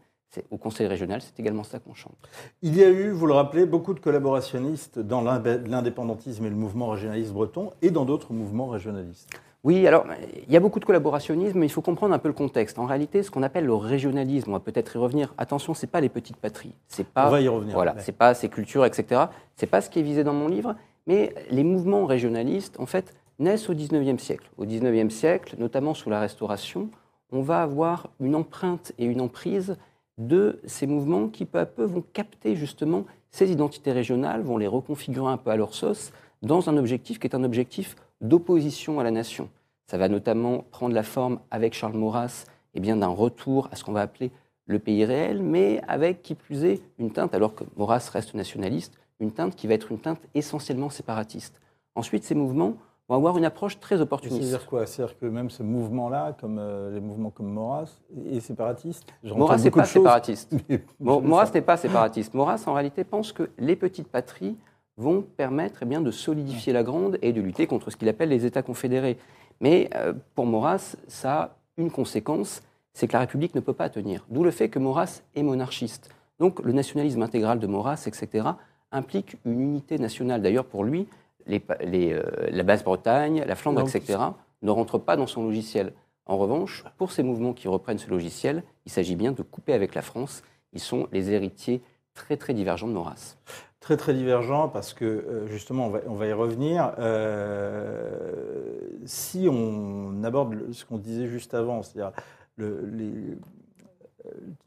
au 0.52 0.58
Conseil 0.58 0.88
régional, 0.88 1.22
c'est 1.22 1.40
également 1.40 1.64
ça 1.64 1.80
qu'on 1.80 1.94
chante. 1.94 2.16
Il 2.62 2.76
y 2.76 2.84
a 2.84 2.90
eu, 2.90 3.12
vous 3.12 3.26
le 3.28 3.34
rappelez, 3.34 3.66
beaucoup 3.66 3.94
de 3.94 4.00
collaborationnistes 4.00 5.00
dans 5.00 5.22
l'indépendantisme 5.22 6.46
et 6.46 6.50
le 6.50 6.56
mouvement 6.56 6.90
régionaliste 6.90 7.34
breton 7.34 7.72
et 7.82 7.92
dans 7.92 8.06
d'autres 8.06 8.34
mouvements 8.34 8.68
régionalistes. 8.68 9.30
Oui, 9.64 9.88
alors 9.88 10.06
il 10.48 10.54
y 10.54 10.56
a 10.56 10.60
beaucoup 10.60 10.80
de 10.80 10.86
collaborationnisme, 10.86 11.58
mais 11.58 11.66
il 11.66 11.72
faut 11.72 11.82
comprendre 11.82 12.14
un 12.14 12.20
peu 12.20 12.28
le 12.28 12.36
contexte. 12.36 12.78
En 12.78 12.86
réalité, 12.86 13.24
ce 13.24 13.32
qu'on 13.32 13.42
appelle 13.42 13.66
le 13.66 13.74
régionalisme, 13.74 14.52
on 14.52 14.54
va 14.54 14.60
peut-être 14.60 14.96
y 14.96 15.00
revenir. 15.00 15.34
Attention, 15.40 15.74
c'est 15.74 15.88
pas 15.88 16.02
les 16.02 16.10
petites 16.10 16.38
patries, 16.38 16.76
c'est 16.88 17.08
pas 17.08 17.28
On 17.28 17.32
va 17.32 17.42
y 17.42 17.48
revenir. 17.48 17.74
voilà, 17.74 17.96
c'est 17.98 18.12
pas 18.12 18.36
ces 18.36 18.48
cultures, 18.48 18.86
etc. 18.86 19.24
C'est 19.56 19.66
pas 19.66 19.82
ce 19.82 19.90
qui 19.90 20.00
est 20.00 20.04
visé 20.04 20.24
dans 20.24 20.34
mon 20.34 20.48
livre, 20.48 20.76
mais 21.08 21.34
les 21.50 21.64
mouvements 21.64 22.06
régionalistes, 22.06 22.80
en 22.80 22.86
fait, 22.86 23.16
naissent 23.40 23.68
au 23.68 23.74
XIXe 23.74 24.22
siècle. 24.22 24.52
Au 24.58 24.66
XIXe 24.66 25.12
siècle, 25.12 25.56
notamment 25.58 25.96
sous 25.96 26.12
la 26.12 26.20
Restauration, 26.20 26.90
on 27.32 27.42
va 27.42 27.64
avoir 27.64 28.10
une 28.20 28.36
empreinte 28.36 28.92
et 29.00 29.06
une 29.06 29.20
emprise 29.20 29.78
de 30.18 30.60
ces 30.66 30.88
mouvements 30.88 31.28
qui 31.28 31.46
peu 31.46 31.60
à 31.60 31.66
peu 31.66 31.84
vont 31.84 32.04
capter 32.14 32.56
justement 32.56 33.06
ces 33.32 33.52
identités 33.52 33.92
régionales, 33.92 34.42
vont 34.42 34.58
les 34.58 34.68
reconfigurer 34.68 35.32
un 35.32 35.38
peu 35.38 35.50
à 35.50 35.56
leur 35.56 35.74
sauce 35.74 36.12
dans 36.42 36.70
un 36.70 36.78
objectif 36.78 37.20
qui 37.20 37.28
est 37.28 37.36
un 37.36 37.44
objectif 37.44 37.96
d'opposition 38.22 39.00
à 39.00 39.04
la 39.04 39.12
nation. 39.12 39.50
Ça 39.88 39.98
va 39.98 40.08
notamment 40.08 40.64
prendre 40.72 40.96
la 40.96 41.04
forme 41.04 41.40
avec 41.52 41.74
Charles 41.74 41.98
Maurras 41.98 42.46
eh 42.74 42.80
bien 42.80 42.98
d'un 42.98 43.08
retour 43.08 43.70
à 43.72 43.76
ce 43.76 43.84
qu'on 43.84 43.94
va 43.94 44.02
appeler 44.02 44.32
le 44.68 44.80
pays 44.80 45.06
réel, 45.06 45.42
mais 45.42 45.82
avec 45.88 46.22
qui 46.22 46.36
plus 46.36 46.66
est 46.66 46.82
une 46.98 47.12
teinte, 47.12 47.34
alors 47.34 47.54
que 47.54 47.64
Maurras 47.78 48.10
reste 48.12 48.34
nationaliste, 48.34 48.98
une 49.20 49.32
teinte 49.32 49.56
qui 49.56 49.68
va 49.68 49.76
être 49.76 49.92
une 49.92 50.00
teinte 50.00 50.22
essentiellement 50.34 50.90
séparatiste. 50.90 51.62
Ensuite, 51.96 52.24
ces 52.24 52.36
mouvements 52.36 52.76
vont 53.08 53.16
avoir 53.16 53.38
une 53.38 53.46
approche 53.46 53.80
très 53.80 54.02
opportuniste. 54.02 54.42
C'est-à-dire 54.42 54.68
quoi? 54.68 54.86
C'est-à-dire 54.86 55.18
que 55.18 55.26
même 55.26 55.50
ce 55.50 55.64
mouvement-là, 55.64 56.36
comme 56.40 56.58
euh, 56.60 56.92
les 56.92 57.00
mouvements 57.00 57.30
comme 57.30 57.52
Maurras, 57.52 58.00
est 58.32 58.40
séparatiste? 58.40 59.06
Maurras 59.24 59.58
n'est 59.58 59.72
pas 59.72 59.86
séparatiste. 59.86 60.56
Maurras 61.00 61.52
n'est 61.54 61.62
pas 61.62 61.78
séparatiste. 61.78 62.34
Maurras, 62.34 62.64
en 62.66 62.74
réalité, 62.74 63.04
pense 63.04 63.32
que 63.32 63.50
les 63.58 63.76
petites 63.76 64.08
patries 64.08 64.58
vont 64.98 65.22
permettre 65.22 65.80
eh 65.82 65.86
bien, 65.86 66.02
de 66.02 66.12
solidifier 66.12 66.74
la 66.74 66.84
grande 66.84 67.18
et 67.22 67.34
de 67.34 67.42
lutter 67.42 67.68
contre 67.68 67.90
ce 67.90 67.98
qu'il 67.98 68.10
appelle 68.10 68.30
les 68.30 68.46
États 68.46 68.64
confédérés. 68.64 69.18
Mais 69.60 69.90
euh, 69.96 70.14
pour 70.34 70.46
Maurras, 70.46 70.96
ça 71.08 71.34
a 71.34 71.56
une 71.78 71.92
conséquence, 71.92 72.64
c'est 72.94 73.08
que 73.08 73.14
la 73.14 73.20
République 73.20 73.56
ne 73.56 73.60
peut 73.60 73.74
pas 73.74 73.90
tenir. 73.90 74.26
D'où 74.30 74.44
le 74.44 74.52
fait 74.52 74.70
que 74.70 74.80
Maurras 74.80 75.22
est 75.36 75.44
monarchiste. 75.44 76.10
Donc 76.40 76.62
le 76.62 76.72
nationalisme 76.72 77.22
intégral 77.22 77.60
de 77.60 77.68
Maurras, 77.68 78.06
etc., 78.08 78.48
implique 78.92 79.38
une 79.46 79.60
unité 79.60 79.98
nationale. 79.98 80.42
D'ailleurs, 80.42 80.66
pour 80.66 80.84
lui, 80.84 81.08
les 81.48 81.60
pa- 81.60 81.78
les, 81.82 82.14
euh, 82.14 82.24
la 82.50 82.64
Basse-Bretagne, 82.64 83.44
la 83.48 83.56
Flandre, 83.56 83.82
etc., 83.98 84.20
ne 84.62 84.72
rentrent 84.72 84.98
pas 85.00 85.16
dans 85.18 85.28
son 85.28 85.44
logiciel. 85.44 85.94
En 86.26 86.38
revanche, 86.38 86.84
pour 86.98 87.12
ces 87.12 87.22
mouvements 87.24 87.54
qui 87.54 87.68
reprennent 87.68 88.00
ce 88.00 88.10
logiciel, 88.10 88.64
il 88.86 88.92
s'agit 88.92 89.16
bien 89.16 89.32
de 89.32 89.42
couper 89.44 89.74
avec 89.74 89.94
la 89.94 90.02
France. 90.02 90.42
Ils 90.74 90.80
sont 90.80 91.08
les 91.12 91.32
héritiers 91.32 91.82
très 92.16 92.36
très 92.38 92.54
divergents 92.54 92.88
de 92.88 92.94
Maurras. 92.94 93.36
Très 93.80 93.98
très 93.98 94.16
divergent 94.16 94.68
parce 94.70 94.94
que 94.96 95.06
euh, 95.06 95.48
justement 95.48 95.86
on 95.88 95.90
va, 95.92 96.00
on 96.08 96.16
va 96.16 96.26
y 96.26 96.34
revenir. 96.34 96.94
Euh, 96.98 98.90
si 99.06 99.48
on 99.50 100.24
aborde 100.24 100.72
ce 100.72 100.86
qu'on 100.86 100.98
disait 100.98 101.28
juste 101.28 101.54
avant, 101.54 101.84
c'est-à-dire 101.84 102.12
le, 102.58 102.86
les- 102.92 103.38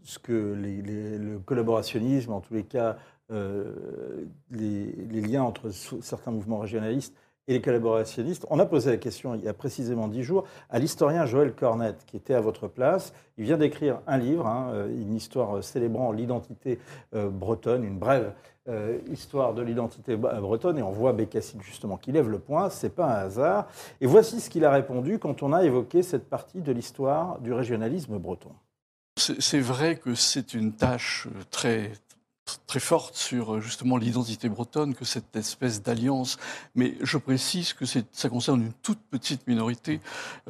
ce 0.05 0.19
que 0.21 0.53
les- 0.55 1.19
le 1.19 1.39
collaborationnisme, 1.41 2.33
en 2.33 2.41
tous 2.41 2.55
les 2.55 2.63
cas, 2.63 2.97
euh, 3.31 4.25
les, 4.51 5.21
liens 5.21 5.43
entre 5.43 5.71
certains 5.71 6.31
mouvements 6.31 6.59
régionalistes 6.59 7.15
et 7.47 7.55
les 7.55 7.61
collaborationnistes, 7.61 8.47
on 8.51 8.59
a 8.59 8.67
posé 8.67 8.91
la 8.91 8.97
question 8.99 9.35
il 9.35 9.43
y 9.43 9.49
a 9.49 9.55
précisément 9.55 10.09
dix 10.09 10.23
jours 10.23 10.45
à 10.71 10.79
l'historien 10.79 11.25
Joël 11.25 11.55
Cornette, 11.55 12.05
qui 12.07 12.17
était 12.17 12.35
à 12.35 12.41
votre 12.41 12.69
place. 12.69 13.13
Il 13.39 13.45
vient 13.45 13.57
d'écrire 13.57 14.01
un 14.07 14.19
livre, 14.19 14.47
hein, 14.47 14.71
euh, 14.73 14.89
une 14.89 15.15
histoire 15.15 15.63
célébrant 15.65 16.13
l'identité 16.13 16.79
euh, 17.15 17.31
bretonne, 17.31 17.85
une 17.85 17.99
brève 17.99 18.33
histoire 19.11 19.55
de 19.55 19.63
l'identité 19.63 20.15
bre- 20.15 20.43
bretonne, 20.43 20.77
et 20.77 20.83
on 20.83 20.91
voit 20.91 21.15
Bécassine 21.15 21.63
justement 21.63 21.97
qui 21.97 22.13
lève 22.13 22.29
le 22.29 22.39
point, 22.39 22.69
c'est 22.69 22.95
pas 22.95 23.07
un 23.07 23.25
hasard. 23.25 23.67
Et 24.03 24.07
voici 24.07 24.41
ce 24.41 24.51
qu'il 24.51 24.63
a 24.67 24.71
répondu 24.71 25.19
quand 25.19 25.43
on 25.43 25.55
a 25.55 25.65
évoqué 25.65 26.03
cette 26.03 26.29
partie 26.29 26.61
de 26.61 26.71
l'histoire 26.71 27.39
du 27.39 27.55
régionalisme 27.55 28.19
breton. 28.19 28.51
C'est 29.17 29.61
vrai 29.61 29.97
que 29.97 30.15
c'est 30.15 30.53
une 30.53 30.73
tâche 30.73 31.29
très 31.51 31.93
très 32.67 32.81
forte 32.81 33.17
sur 33.17 33.55
euh, 33.57 33.61
justement 33.61 33.97
l'identité 33.97 34.49
bretonne 34.49 34.95
que 34.95 35.05
cette 35.05 35.35
espèce 35.37 35.83
d'alliance. 35.83 36.39
Mais 36.75 36.95
je 37.03 37.19
précise 37.19 37.73
que 37.73 37.85
ça 37.87 38.29
concerne 38.29 38.63
une 38.63 38.73
toute 38.83 38.99
petite 39.11 39.47
minorité 39.47 40.01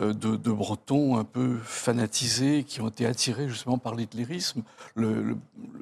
euh, 0.01 0.13
de, 0.13 0.37
de 0.37 0.51
Bretons 0.53 1.17
un 1.19 1.25
peu 1.25 1.59
fanatisés 1.63 2.65
qui 2.65 2.81
ont 2.81 2.89
été 2.89 3.07
attirés 3.07 3.49
justement 3.49 3.79
par 3.79 3.95
l'hitlérisme. 3.95 4.63
Le, 4.95 5.23
le- 5.23 5.37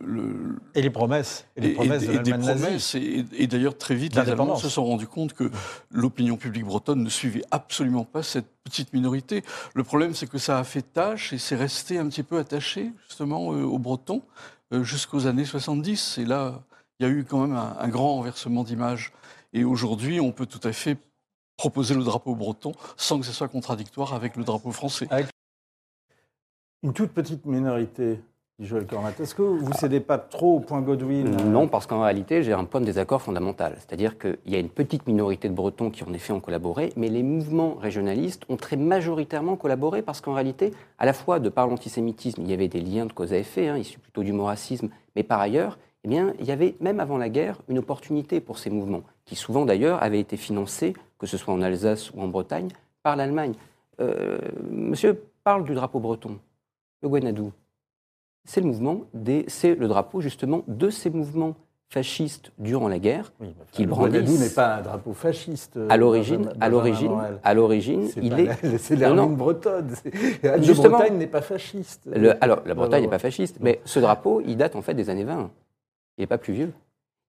le- 0.04 0.56
Et 0.74 0.82
les 0.82 0.90
promesses, 0.90 1.46
et 1.56 1.60
les 1.60 1.72
promesses 1.72 2.02
et- 2.02 2.06
de 2.08 2.12
et 2.14 2.18
des 2.20 2.30
nazie. 2.32 2.60
promesses. 2.62 2.94
Et, 2.94 3.46
d'ailleurs, 3.46 3.76
très 3.76 3.94
vite, 3.94 4.14
les 4.14 4.20
Allemands 4.30 4.56
se 4.56 4.68
sont 4.68 4.84
rendus 4.84 5.06
compte 5.06 5.32
que 5.32 5.50
l'opinion 5.90 6.36
publique 6.36 6.64
bretonne 6.64 7.02
ne 7.02 7.08
suivait 7.10 7.44
absolument 7.50 8.04
pas 8.04 8.22
cette 8.22 8.46
petite 8.64 8.92
minorité. 8.92 9.44
Le 9.74 9.84
problème, 9.84 10.14
c'est 10.14 10.28
que 10.28 10.38
ça 10.38 10.58
a 10.58 10.64
fait 10.64 10.82
tâche 10.82 11.32
et 11.32 11.38
c'est 11.38 11.54
resté 11.56 11.98
un 11.98 12.08
petit 12.08 12.22
peu 12.24 12.38
attaché, 12.38 12.90
justement, 13.08 13.52
euh, 13.52 13.62
aux 13.62 13.78
Bretons 13.78 14.22
jusqu'aux 14.70 15.26
années 15.26 15.44
70. 15.44 16.18
Et 16.18 16.24
là, 16.24 16.62
il 16.98 17.06
y 17.06 17.08
a 17.08 17.12
eu 17.12 17.24
quand 17.24 17.46
même 17.46 17.56
un, 17.56 17.88
grand 17.88 18.14
renversement 18.14 18.64
d'image. 18.64 19.12
Et 19.52 19.64
aujourd'hui, 19.64 20.20
on 20.20 20.32
peut 20.32 20.46
tout 20.46 20.60
à 20.66 20.72
fait 20.72 20.98
proposer 21.56 21.94
le 21.94 22.04
drapeau 22.04 22.34
breton 22.34 22.72
sans 22.96 23.18
que 23.18 23.26
ce 23.26 23.32
soit 23.32 23.48
contradictoire 23.48 24.14
avec 24.14 24.36
le 24.36 24.44
drapeau 24.44 24.72
français. 24.72 25.08
Une 26.82 26.92
toute 26.92 27.12
petite 27.12 27.46
minorité, 27.46 28.20
Joël 28.58 28.86
Cornette. 28.86 29.20
Est-ce 29.20 29.34
que 29.34 29.42
vous 29.42 29.68
ne 29.68 29.74
cédez 29.74 30.00
pas 30.00 30.16
trop 30.16 30.56
au 30.56 30.60
point 30.60 30.80
Godwin 30.80 31.26
euh, 31.26 31.44
Non, 31.44 31.68
parce 31.68 31.86
qu'en 31.86 32.00
réalité, 32.00 32.42
j'ai 32.42 32.54
un 32.54 32.64
point 32.64 32.80
de 32.80 32.86
désaccord 32.86 33.20
fondamental. 33.20 33.74
C'est-à-dire 33.76 34.16
qu'il 34.18 34.38
y 34.46 34.54
a 34.54 34.58
une 34.58 34.70
petite 34.70 35.06
minorité 35.06 35.50
de 35.50 35.54
Bretons 35.54 35.90
qui, 35.90 36.04
en 36.04 36.12
effet, 36.14 36.32
ont 36.32 36.40
collaboré, 36.40 36.90
mais 36.96 37.10
les 37.10 37.22
mouvements 37.22 37.74
régionalistes 37.74 38.44
ont 38.48 38.56
très 38.56 38.76
majoritairement 38.76 39.56
collaboré 39.56 40.00
parce 40.00 40.22
qu'en 40.22 40.32
réalité, 40.32 40.72
à 40.98 41.04
la 41.04 41.12
fois, 41.12 41.38
de 41.38 41.50
par 41.50 41.66
l'antisémitisme, 41.66 42.40
il 42.42 42.50
y 42.50 42.54
avait 42.54 42.68
des 42.68 42.80
liens 42.80 43.04
de 43.04 43.12
cause 43.12 43.34
à 43.34 43.36
effet, 43.36 43.68
hein, 43.68 43.76
issus 43.76 43.98
plutôt 43.98 44.22
du 44.22 44.32
maurassisme, 44.32 44.88
mais 45.16 45.22
par 45.22 45.40
ailleurs, 45.40 45.78
eh 46.04 46.08
bien, 46.08 46.32
il 46.40 46.46
y 46.46 46.52
avait, 46.52 46.76
même 46.80 46.98
avant 46.98 47.18
la 47.18 47.28
guerre, 47.28 47.60
une 47.68 47.78
opportunité 47.78 48.40
pour 48.40 48.58
ces 48.58 48.70
mouvements, 48.70 49.02
qui 49.26 49.36
souvent 49.36 49.66
d'ailleurs 49.66 50.02
avaient 50.02 50.20
été 50.20 50.38
financés, 50.38 50.94
que 51.18 51.26
ce 51.26 51.36
soit 51.36 51.52
en 51.52 51.60
Alsace 51.60 52.10
ou 52.14 52.22
en 52.22 52.28
Bretagne, 52.28 52.68
par 53.02 53.16
l'Allemagne. 53.16 53.52
Euh, 54.00 54.38
monsieur 54.70 55.22
parle 55.44 55.64
du 55.64 55.74
drapeau 55.74 56.00
breton, 56.00 56.38
le 57.02 57.08
Guanadou 57.10 57.52
c'est 58.46 58.60
le 58.60 58.66
mouvement 58.68 59.02
des, 59.14 59.44
c'est 59.48 59.74
le 59.74 59.88
drapeau 59.88 60.20
justement 60.20 60.62
de 60.68 60.88
ces 60.90 61.10
mouvements 61.10 61.54
fascistes 61.88 62.50
durant 62.58 62.88
la 62.88 62.98
guerre. 62.98 63.32
Oui, 63.40 63.54
bah, 63.58 63.64
qu'il. 63.70 63.86
Guanadou 63.88 64.36
n'est 64.38 64.48
pas 64.50 64.76
un 64.76 64.82
drapeau 64.82 65.12
fasciste. 65.12 65.76
euh, 65.76 65.86
À 65.88 65.96
l'origine, 65.96 66.50
à 66.60 66.68
l'origine, 66.68 67.12
à 67.44 67.54
l'origine, 67.54 68.08
il 68.20 68.38
est. 68.40 68.44
la- 68.46 68.78
C'est 68.78 68.96
non. 68.96 69.26
bretonne. 69.30 69.94
Justement. 70.62 70.98
Bretagne 70.98 71.16
n'est 71.18 71.26
pas 71.26 71.42
fasciste. 71.42 72.08
le- 72.12 72.42
alors, 72.42 72.62
la 72.66 72.74
Bretagne 72.74 73.02
n'est 73.02 73.08
pas 73.10 73.18
fasciste, 73.20 73.58
mais 73.60 73.80
ce 73.84 74.00
drapeau, 74.00 74.40
il 74.46 74.56
date 74.56 74.74
en 74.76 74.82
fait 74.82 74.94
des 74.94 75.10
années 75.10 75.24
20. 75.24 75.50
Il 76.18 76.22
n'est 76.22 76.26
pas 76.26 76.38
plus 76.38 76.54
vieux. 76.54 76.72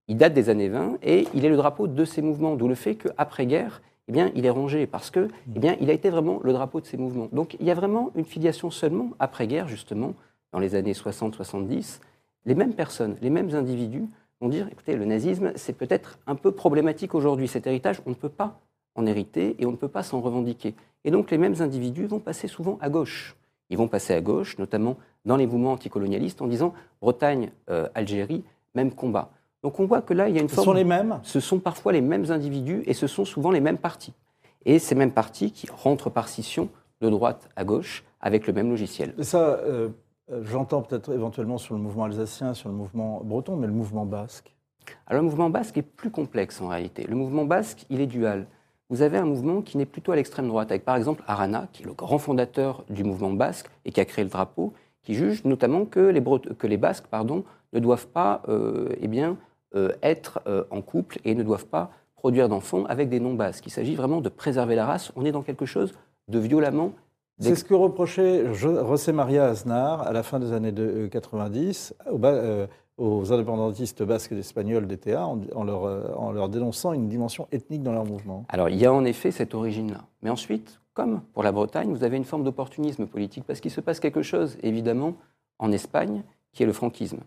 Il 0.08 0.18
date 0.18 0.34
des 0.34 0.50
années 0.50 0.70
20 0.70 0.98
et 1.04 1.28
il 1.34 1.44
est 1.46 1.50
le 1.50 1.58
drapeau 1.58 1.88
de 1.88 2.06
ces 2.06 2.22
mouvements, 2.22 2.56
d'où 2.56 2.68
le 2.68 2.76
fait 2.76 2.96
qu'après-guerre, 2.96 3.82
eh 4.08 4.14
bien, 4.14 4.32
il 4.36 4.46
est 4.46 4.50
rangé 4.50 4.88
parce 4.88 5.12
que, 5.12 5.28
eh 5.54 5.60
bien, 5.60 5.76
il 5.82 5.90
a 5.90 5.94
été 5.94 6.10
vraiment 6.10 6.40
le 6.42 6.54
drapeau 6.54 6.80
de 6.80 6.86
ces 6.86 6.96
mouvements. 6.96 7.28
Donc, 7.34 7.58
il 7.60 7.66
y 7.66 7.72
a 7.72 7.74
vraiment 7.74 8.12
une 8.16 8.24
filiation 8.24 8.72
seulement 8.72 9.10
après-guerre, 9.20 9.68
justement, 9.68 10.14
dans 10.58 10.62
les 10.62 10.74
années 10.74 10.94
60-70. 10.94 12.00
Les 12.46 12.56
mêmes 12.56 12.74
personnes, 12.74 13.16
les 13.22 13.30
mêmes 13.30 13.54
individus 13.54 14.06
vont 14.42 14.50
dire, 14.50 14.68
écoutez, 14.72 14.96
le 14.96 15.06
nazisme, 15.06 15.52
c'est 15.56 15.74
peut-être 15.78 16.18
un 16.26 16.34
peu 16.34 16.52
problématique 16.52 17.14
aujourd'hui. 17.14 17.48
Cet 17.48 17.68
héritage, 17.68 18.02
on 18.08 18.10
ne 18.10 18.16
peut 18.16 18.28
pas 18.30 18.60
en 18.96 19.06
hériter 19.06 19.56
et 19.60 19.68
on 19.68 19.72
ne 19.72 19.76
peut 19.76 19.88
pas 19.88 20.02
s'en 20.02 20.20
revendiquer. 20.20 20.74
Et 21.06 21.12
donc, 21.12 21.30
les 21.30 21.38
mêmes 21.38 21.62
individus 21.62 22.08
vont 22.08 22.18
passer 22.18 22.48
souvent 22.48 22.80
à 22.82 22.90
gauche. 22.90 23.36
Ils 23.70 23.78
vont 23.78 23.88
passer 23.88 24.16
à 24.16 24.22
gauche, 24.22 24.58
notamment 24.58 24.98
dans 25.26 25.38
les 25.38 25.46
mouvements 25.46 25.74
anticolonialistes, 25.74 26.42
en 26.42 26.48
disant 26.48 26.74
Bretagne, 27.02 27.52
euh, 27.70 27.88
Algérie, 27.94 28.44
même 28.74 28.92
combat. 28.92 29.30
Donc 29.62 29.80
on 29.80 29.86
voit 29.86 30.02
que 30.02 30.16
là, 30.16 30.28
il 30.28 30.36
y 30.36 30.40
a 30.40 30.42
une 30.42 30.50
Ce 30.50 30.56
forme. 30.56 30.66
sont 30.66 30.74
les 30.74 30.86
mêmes 30.86 31.20
Ce 31.22 31.40
sont 31.40 31.60
parfois 31.60 31.94
les 31.94 32.02
mêmes 32.02 32.32
individus 32.32 32.82
et 32.88 32.96
ce 32.96 33.06
sont 33.06 33.26
souvent 33.26 33.52
les 33.52 33.60
mêmes 33.60 33.78
partis. 33.78 34.14
Et 34.66 34.80
ces 34.80 34.96
mêmes 34.96 35.12
partis 35.12 35.52
qui 35.52 35.68
rentrent 35.70 36.10
par 36.10 36.30
scission 36.30 36.70
de 37.02 37.10
droite 37.10 37.48
à 37.56 37.64
gauche 37.64 38.04
avec 38.22 38.48
le 38.48 38.54
même 38.54 38.70
logiciel. 38.70 39.14
Ça, 39.22 39.60
euh, 39.64 39.90
j'entends 40.42 40.82
peut-être 40.82 41.14
éventuellement 41.14 41.58
sur 41.58 41.76
le 41.76 41.82
mouvement 41.82 42.06
alsacien, 42.06 42.54
sur 42.54 42.70
le 42.70 42.76
mouvement 42.76 43.22
breton, 43.24 43.56
mais 43.56 43.68
le 43.68 43.74
mouvement 43.74 44.06
basque. 44.06 44.54
Alors 45.08 45.22
le 45.22 45.30
mouvement 45.30 45.50
basque 45.50 45.78
est 45.78 45.82
plus 45.82 46.12
complexe 46.12 46.62
en 46.62 46.68
réalité. 46.68 47.04
Le 47.04 47.16
mouvement 47.16 47.46
basque, 47.46 47.86
il 47.90 48.02
est 48.02 48.08
dual. 48.08 48.48
vous 48.90 49.02
avez 49.02 49.18
un 49.18 49.26
mouvement 49.26 49.62
qui 49.62 49.78
n'est 49.78 49.86
plutôt 49.86 50.12
à 50.12 50.16
l'extrême 50.16 50.48
droite, 50.48 50.72
avec 50.72 50.86
par 50.86 50.96
exemple 50.96 51.24
Arana, 51.28 51.68
qui 51.74 51.84
est 51.84 51.86
le 51.86 51.94
grand 51.94 52.18
fondateur 52.18 52.84
du 52.90 53.04
mouvement 53.04 53.32
basque 53.32 53.70
et 53.86 53.92
qui 53.92 54.00
a 54.00 54.06
créé 54.06 54.24
le 54.24 54.30
drapeau, 54.30 54.74
qui 55.08 55.14
juge 55.14 55.46
notamment 55.46 55.86
que 55.86 56.02
les, 56.02 56.22
que 56.58 56.68
les 56.68 56.76
Basques 56.76 57.08
pardon, 57.08 57.46
ne 57.72 57.80
doivent 57.80 58.08
pas 58.08 58.42
euh, 58.50 58.90
eh 59.02 59.10
euh, 59.76 59.92
être 60.04 60.42
euh, 60.48 60.66
en 60.70 60.82
couple 60.82 61.20
et 61.24 61.34
ne 61.34 61.44
doivent 61.44 61.66
pas 61.66 61.92
produire 62.16 62.50
d'enfants 62.50 62.86
avec 62.86 63.08
des 63.08 63.22
non-basques. 63.22 63.66
Il 63.66 63.70
s'agit 63.70 63.96
vraiment 63.96 64.20
de 64.20 64.28
préserver 64.28 64.76
la 64.76 64.86
race. 64.86 65.14
On 65.16 65.24
est 65.24 65.32
dans 65.32 65.44
quelque 65.44 65.66
chose 65.66 65.94
de 66.28 66.40
violemment 66.40 66.92
c'est 67.40 67.56
ce 67.56 67.64
que 67.64 67.74
reprochait 67.74 68.54
José 68.54 69.12
Maria 69.12 69.48
Aznar 69.48 70.02
à 70.02 70.12
la 70.12 70.24
fin 70.24 70.40
des 70.40 70.54
années 70.54 70.74
90 71.10 71.96
aux 72.98 73.32
indépendantistes 73.32 74.02
basques 74.02 74.32
et 74.32 74.40
espagnols 74.40 74.88
d'ETA 74.88 75.26
en, 75.26 75.64
leur, 75.64 76.20
en 76.20 76.32
leur 76.32 76.50
dénonçant 76.50 76.94
une 76.94 77.08
dimension 77.08 77.48
ethnique 77.52 77.84
dans 77.84 77.94
leur 77.94 78.06
mouvement. 78.06 78.46
Alors 78.50 78.70
il 78.70 78.78
y 78.78 78.86
a 78.86 78.94
en 78.94 79.06
effet 79.06 79.30
cette 79.32 79.54
origine-là. 79.54 80.02
Mais 80.24 80.32
ensuite, 80.32 80.80
comme 80.98 81.22
pour 81.34 81.44
la 81.44 81.52
Bretagne, 81.52 81.94
vous 81.94 82.04
avez 82.04 82.18
une 82.18 82.24
forme 82.24 82.44
d'opportunisme 82.44 83.06
politique 83.06 83.44
parce 83.46 83.60
qu'il 83.60 83.70
se 83.70 83.82
passe 83.82 84.00
quelque 84.00 84.24
chose, 84.24 84.58
évidemment, 84.64 85.14
en 85.60 85.72
Espagne, 85.72 86.24
qui 86.54 86.64
est 86.64 86.66
le 86.66 86.74
franquisme. 86.74 87.20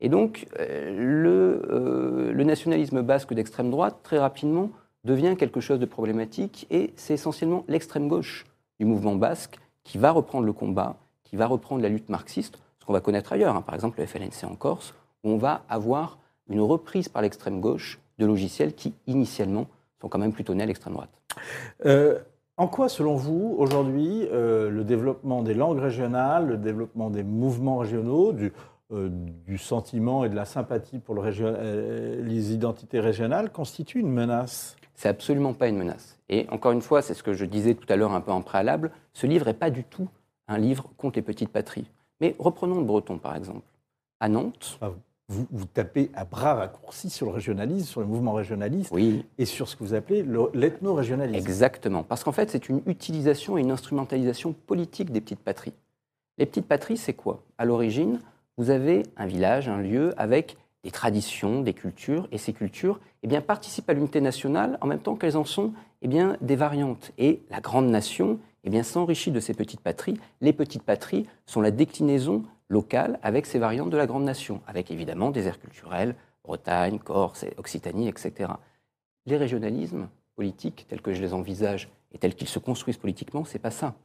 Et 0.00 0.08
donc, 0.08 0.46
euh, 0.60 0.96
le, 0.96 1.62
euh, 1.70 2.32
le, 2.32 2.44
nationalisme 2.44 3.02
basque 3.02 3.34
d'extrême 3.34 3.70
droite, 3.70 3.96
très 4.04 4.18
rapidement, 4.18 4.70
devient 5.02 5.34
quelque 5.36 5.60
chose 5.60 5.80
de 5.80 5.86
problématique 5.86 6.68
et 6.70 6.92
c'est 6.94 7.14
essentiellement 7.14 7.64
l'extrême 7.66 8.06
gauche 8.06 8.46
du 8.78 8.86
mouvement 8.86 9.16
basque 9.16 9.58
qui 9.84 9.98
va 9.98 10.10
reprendre 10.10 10.44
le 10.44 10.52
combat, 10.52 10.96
qui 11.24 11.36
va 11.36 11.46
reprendre 11.46 11.82
la 11.82 11.88
lutte 11.88 12.08
marxiste, 12.08 12.58
ce 12.78 12.86
qu'on 12.86 12.92
va 12.92 13.00
connaître 13.00 13.32
ailleurs, 13.32 13.54
hein. 13.56 13.62
par 13.62 13.74
exemple 13.74 14.00
le 14.00 14.06
FLNC 14.06 14.44
en 14.44 14.56
Corse, 14.56 14.94
où 15.24 15.30
on 15.30 15.38
va 15.38 15.62
avoir 15.68 16.18
une 16.48 16.60
reprise 16.60 17.08
par 17.08 17.22
l'extrême 17.22 17.60
gauche 17.60 17.98
de 18.18 18.26
logiciels 18.26 18.74
qui, 18.74 18.94
initialement, 19.06 19.66
sont 20.00 20.08
quand 20.08 20.18
même 20.18 20.32
plutôt 20.32 20.54
nés 20.54 20.62
à 20.62 20.66
l'extrême 20.66 20.94
droite. 20.94 21.10
Euh, 21.84 22.18
en 22.56 22.68
quoi, 22.68 22.88
selon 22.88 23.16
vous, 23.16 23.54
aujourd'hui, 23.58 24.26
euh, 24.32 24.70
le 24.70 24.84
développement 24.84 25.42
des 25.42 25.54
langues 25.54 25.78
régionales, 25.78 26.46
le 26.46 26.56
développement 26.56 27.10
des 27.10 27.22
mouvements 27.22 27.78
régionaux, 27.78 28.32
du, 28.32 28.52
euh, 28.92 29.10
sentiment 29.58 30.24
et 30.24 30.28
de 30.28 30.36
la 30.36 30.44
sympathie 30.44 30.98
pour 30.98 31.14
le 31.14 32.22
les 32.22 32.52
identités 32.52 33.00
régionales 33.00 33.50
constitue 33.50 34.00
une 34.00 34.12
menace? 34.12 34.76
C'est 34.96 35.08
absolument 35.08 35.52
pas 35.52 35.68
une 35.68 35.76
menace. 35.76 36.18
Et 36.28 36.46
encore 36.50 36.72
une 36.72 36.82
fois, 36.82 37.02
c'est 37.02 37.14
ce 37.14 37.22
que 37.22 37.34
je 37.34 37.44
disais 37.44 37.74
tout 37.74 37.90
à 37.90 37.96
l'heure 37.96 38.12
un 38.12 38.20
peu 38.20 38.32
en 38.32 38.42
préalable, 38.42 38.90
ce 39.12 39.26
livre 39.26 39.46
n'est 39.46 39.54
pas 39.54 39.70
du 39.70 39.84
tout 39.84 40.08
un 40.48 40.58
livre 40.58 40.90
contre 40.96 41.16
les 41.16 41.22
petites 41.22 41.50
patries. 41.50 41.88
Mais 42.20 42.34
reprenons 42.38 42.78
le 42.78 42.84
breton, 42.84 43.18
par 43.18 43.36
exemple. 43.36 43.66
À 44.20 44.28
Nantes, 44.28 44.78
ah, 44.80 44.92
vous, 45.28 45.66
tapez 45.66 46.10
à 46.14 46.24
bras 46.24 46.54
raccourcis 46.54 47.10
sur 47.10 47.26
le 47.26 47.32
régionalisme, 47.32 47.86
sur 47.86 48.00
le 48.00 48.06
mouvement 48.06 48.32
régionaliste 48.32 48.94
et 49.38 49.44
sur 49.44 49.68
ce 49.68 49.76
que 49.76 49.84
vous 49.84 49.94
appelez 49.94 50.24
l'ethno-régionalisme. 50.54 51.36
Exactement, 51.36 52.02
parce 52.04 52.24
qu'en 52.24 52.32
fait, 52.32 52.50
c'est 52.50 52.68
une 52.68 52.80
utilisation 52.86 53.58
et 53.58 53.60
une 53.60 53.72
instrumentalisation 53.72 54.52
politique 54.52 55.10
des 55.10 55.20
petites 55.20 55.40
patries. 55.40 55.74
Les 56.38 56.46
petites 56.46 56.66
patries, 56.66 56.96
c'est 56.96 57.14
quoi? 57.14 57.42
À 57.58 57.64
l'origine, 57.64 58.20
vous 58.56 58.70
avez 58.70 59.02
un 59.16 59.26
village, 59.26 59.68
un 59.68 59.78
lieu 59.78 60.14
avec 60.16 60.56
des 60.86 60.92
traditions, 60.92 61.62
des 61.62 61.74
cultures, 61.74 62.28
et 62.30 62.38
ces 62.38 62.52
cultures 62.52 63.00
eh 63.24 63.40
participent 63.40 63.90
à 63.90 63.92
l'unité 63.92 64.20
nationale 64.20 64.78
en 64.80 64.86
même 64.86 65.00
temps 65.00 65.16
qu'elles 65.16 65.36
en 65.36 65.44
sont 65.44 65.72
eh 66.00 66.08
des 66.40 66.54
variantes. 66.54 67.10
Et 67.18 67.42
la 67.50 67.58
grande 67.58 67.88
nation 67.88 68.38
eh 68.62 68.82
s'enrichit 68.84 69.32
de 69.32 69.40
ces 69.40 69.52
petites 69.52 69.80
patries. 69.80 70.16
Les 70.40 70.52
petites 70.52 70.84
patries 70.84 71.26
sont 71.44 71.60
la 71.60 71.72
déclinaison 71.72 72.44
locale 72.68 73.18
avec 73.24 73.46
ces 73.46 73.58
variantes 73.58 73.90
de 73.90 73.96
la 73.96 74.06
grande 74.06 74.22
nation, 74.22 74.62
avec 74.68 74.92
évidemment 74.92 75.32
des 75.32 75.48
aires 75.48 75.58
culturelles, 75.58 76.14
Bretagne, 76.44 77.00
Corse, 77.00 77.44
Occitanie, 77.56 78.06
etc. 78.06 78.52
Les 79.26 79.36
régionalismes 79.36 80.06
politiques, 80.36 80.86
tels 80.88 81.02
que 81.02 81.12
je 81.12 81.20
les 81.20 81.32
envisage 81.32 81.88
et 82.12 82.18
tels 82.18 82.36
qu'ils 82.36 82.46
se 82.46 82.60
construisent 82.60 82.96
politiquement, 82.96 83.44
c'est 83.44 83.58
pas 83.58 83.72
ça. 83.72 83.96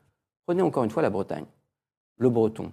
Prenez 0.48 0.64
encore 0.64 0.84
une 0.84 0.90
fois 0.90 1.04
la 1.04 1.12
Bretagne. 1.12 1.46
Le 2.18 2.32
breton. 2.32 2.72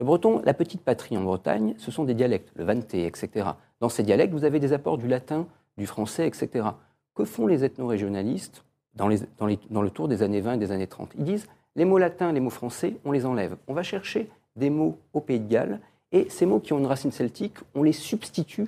Le 0.00 0.06
breton, 0.06 0.40
la 0.44 0.54
petite 0.54 0.82
patrie 0.82 1.16
en 1.16 1.22
Bretagne, 1.22 1.74
ce 1.78 1.90
sont 1.90 2.04
des 2.04 2.14
dialectes, 2.14 2.52
le 2.54 2.64
vanté, 2.64 3.04
etc. 3.04 3.48
Dans 3.80 3.88
ces 3.88 4.04
dialectes, 4.04 4.32
vous 4.32 4.44
avez 4.44 4.60
des 4.60 4.72
apports 4.72 4.96
du 4.96 5.08
latin, 5.08 5.46
du 5.76 5.86
français, 5.86 6.26
etc. 6.26 6.68
Que 7.14 7.24
font 7.24 7.48
les 7.48 7.64
ethno-régionalistes 7.64 8.64
dans, 8.94 9.08
le 9.08 9.90
tour 9.90 10.06
des 10.06 10.22
années 10.22 10.40
20 10.40 10.54
et 10.54 10.58
des 10.58 10.70
années 10.70 10.86
30 10.86 11.12
Ils 11.18 11.24
disent 11.24 11.48
les 11.74 11.84
mots 11.84 11.98
latins, 11.98 12.32
les 12.32 12.40
mots 12.40 12.50
français, 12.50 12.96
on 13.04 13.10
les 13.10 13.26
enlève. 13.26 13.56
On 13.66 13.74
va 13.74 13.82
chercher 13.82 14.28
des 14.54 14.70
mots 14.70 14.98
au 15.12 15.20
Pays 15.20 15.40
de 15.40 15.48
Galles, 15.48 15.80
et 16.12 16.28
ces 16.30 16.46
mots 16.46 16.60
qui 16.60 16.72
ont 16.72 16.78
une 16.78 16.86
racine 16.86 17.12
celtique, 17.12 17.56
on 17.74 17.82
les 17.82 17.92
substitue 17.92 18.66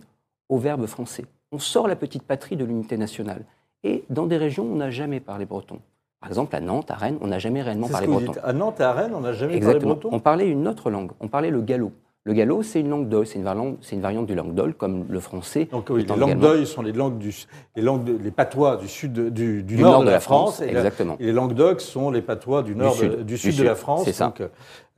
au 0.49 0.59
verbe 0.59 0.87
français. 0.87 1.25
On 1.53 1.59
sort 1.59 1.89
la 1.89 1.97
petite 1.97 2.25
patrie 2.25 2.57
de 2.57 2.65
l'unité 2.65 2.97
nationale. 2.97 3.45
Et 3.83 4.05
dans 4.11 4.27
des 4.27 4.37
régions, 4.37 4.65
on 4.65 4.77
n'a 4.77 4.91
jamais 4.91 5.21
parlé 5.21 5.47
breton. 5.47 5.81
Par 6.21 6.29
exemple, 6.29 6.55
à 6.55 6.61
Nantes, 6.61 6.91
à 6.91 6.95
Rennes, 6.95 7.19
on 7.23 7.29
n'a 7.29 7.39
jamais 7.39 7.63
réellement 7.63 7.89
parlé 7.89 8.07
breton. 8.07 8.33
À 8.43 8.53
Nantes 8.53 8.81
et 8.81 8.83
à 8.83 8.93
Rennes, 8.93 9.13
on 9.15 9.21
n'a 9.21 9.33
jamais 9.33 9.59
parlé 9.59 9.79
breton 9.79 10.11
On 10.13 10.21
parlait 10.21 10.49
une 10.49 10.69
autre 10.69 10.91
langue, 10.91 11.13
on 11.21 11.29
parlait 11.29 11.51
le 11.51 11.63
gallo. 11.63 11.93
Le 12.25 12.35
gallo, 12.35 12.63
c'est 12.63 12.81
une 12.81 12.91
langue 12.91 13.09
d'oï, 13.09 13.27
c'est 13.27 13.39
une, 13.39 13.45
variante, 13.45 13.79
une 13.91 14.01
variante 14.03 14.27
du 14.27 14.35
langue 14.35 14.75
comme 14.75 15.07
le 15.09 15.21
français. 15.21 15.69
Donc 15.73 15.89
les 15.89 16.05
langues 16.05 16.39
d'oï 16.39 16.67
sont 16.67 16.83
les 16.83 16.93
langues 16.93 17.17
du, 17.17 17.35
les 17.75 17.83
langues 17.83 18.07
les 18.23 18.31
patois 18.31 18.77
du 18.77 18.89
sud, 18.89 19.15
du, 19.33 19.65
nord, 19.79 20.05
de, 20.05 20.11
la 20.11 20.21
France, 20.21 20.61
exactement. 20.61 21.17
et 21.19 21.25
les 21.25 21.33
langues 21.33 21.55
d'oc 21.55 21.81
sont 21.81 22.11
les 22.11 22.21
patois 22.21 22.63
du 22.63 22.77
nord, 22.77 22.95
du 23.25 23.39
sud, 23.39 23.57
de 23.57 23.63
la 23.65 23.75
France. 23.75 24.05
C'est 24.05 24.13
ça. 24.13 24.35
Euh, 24.39 24.49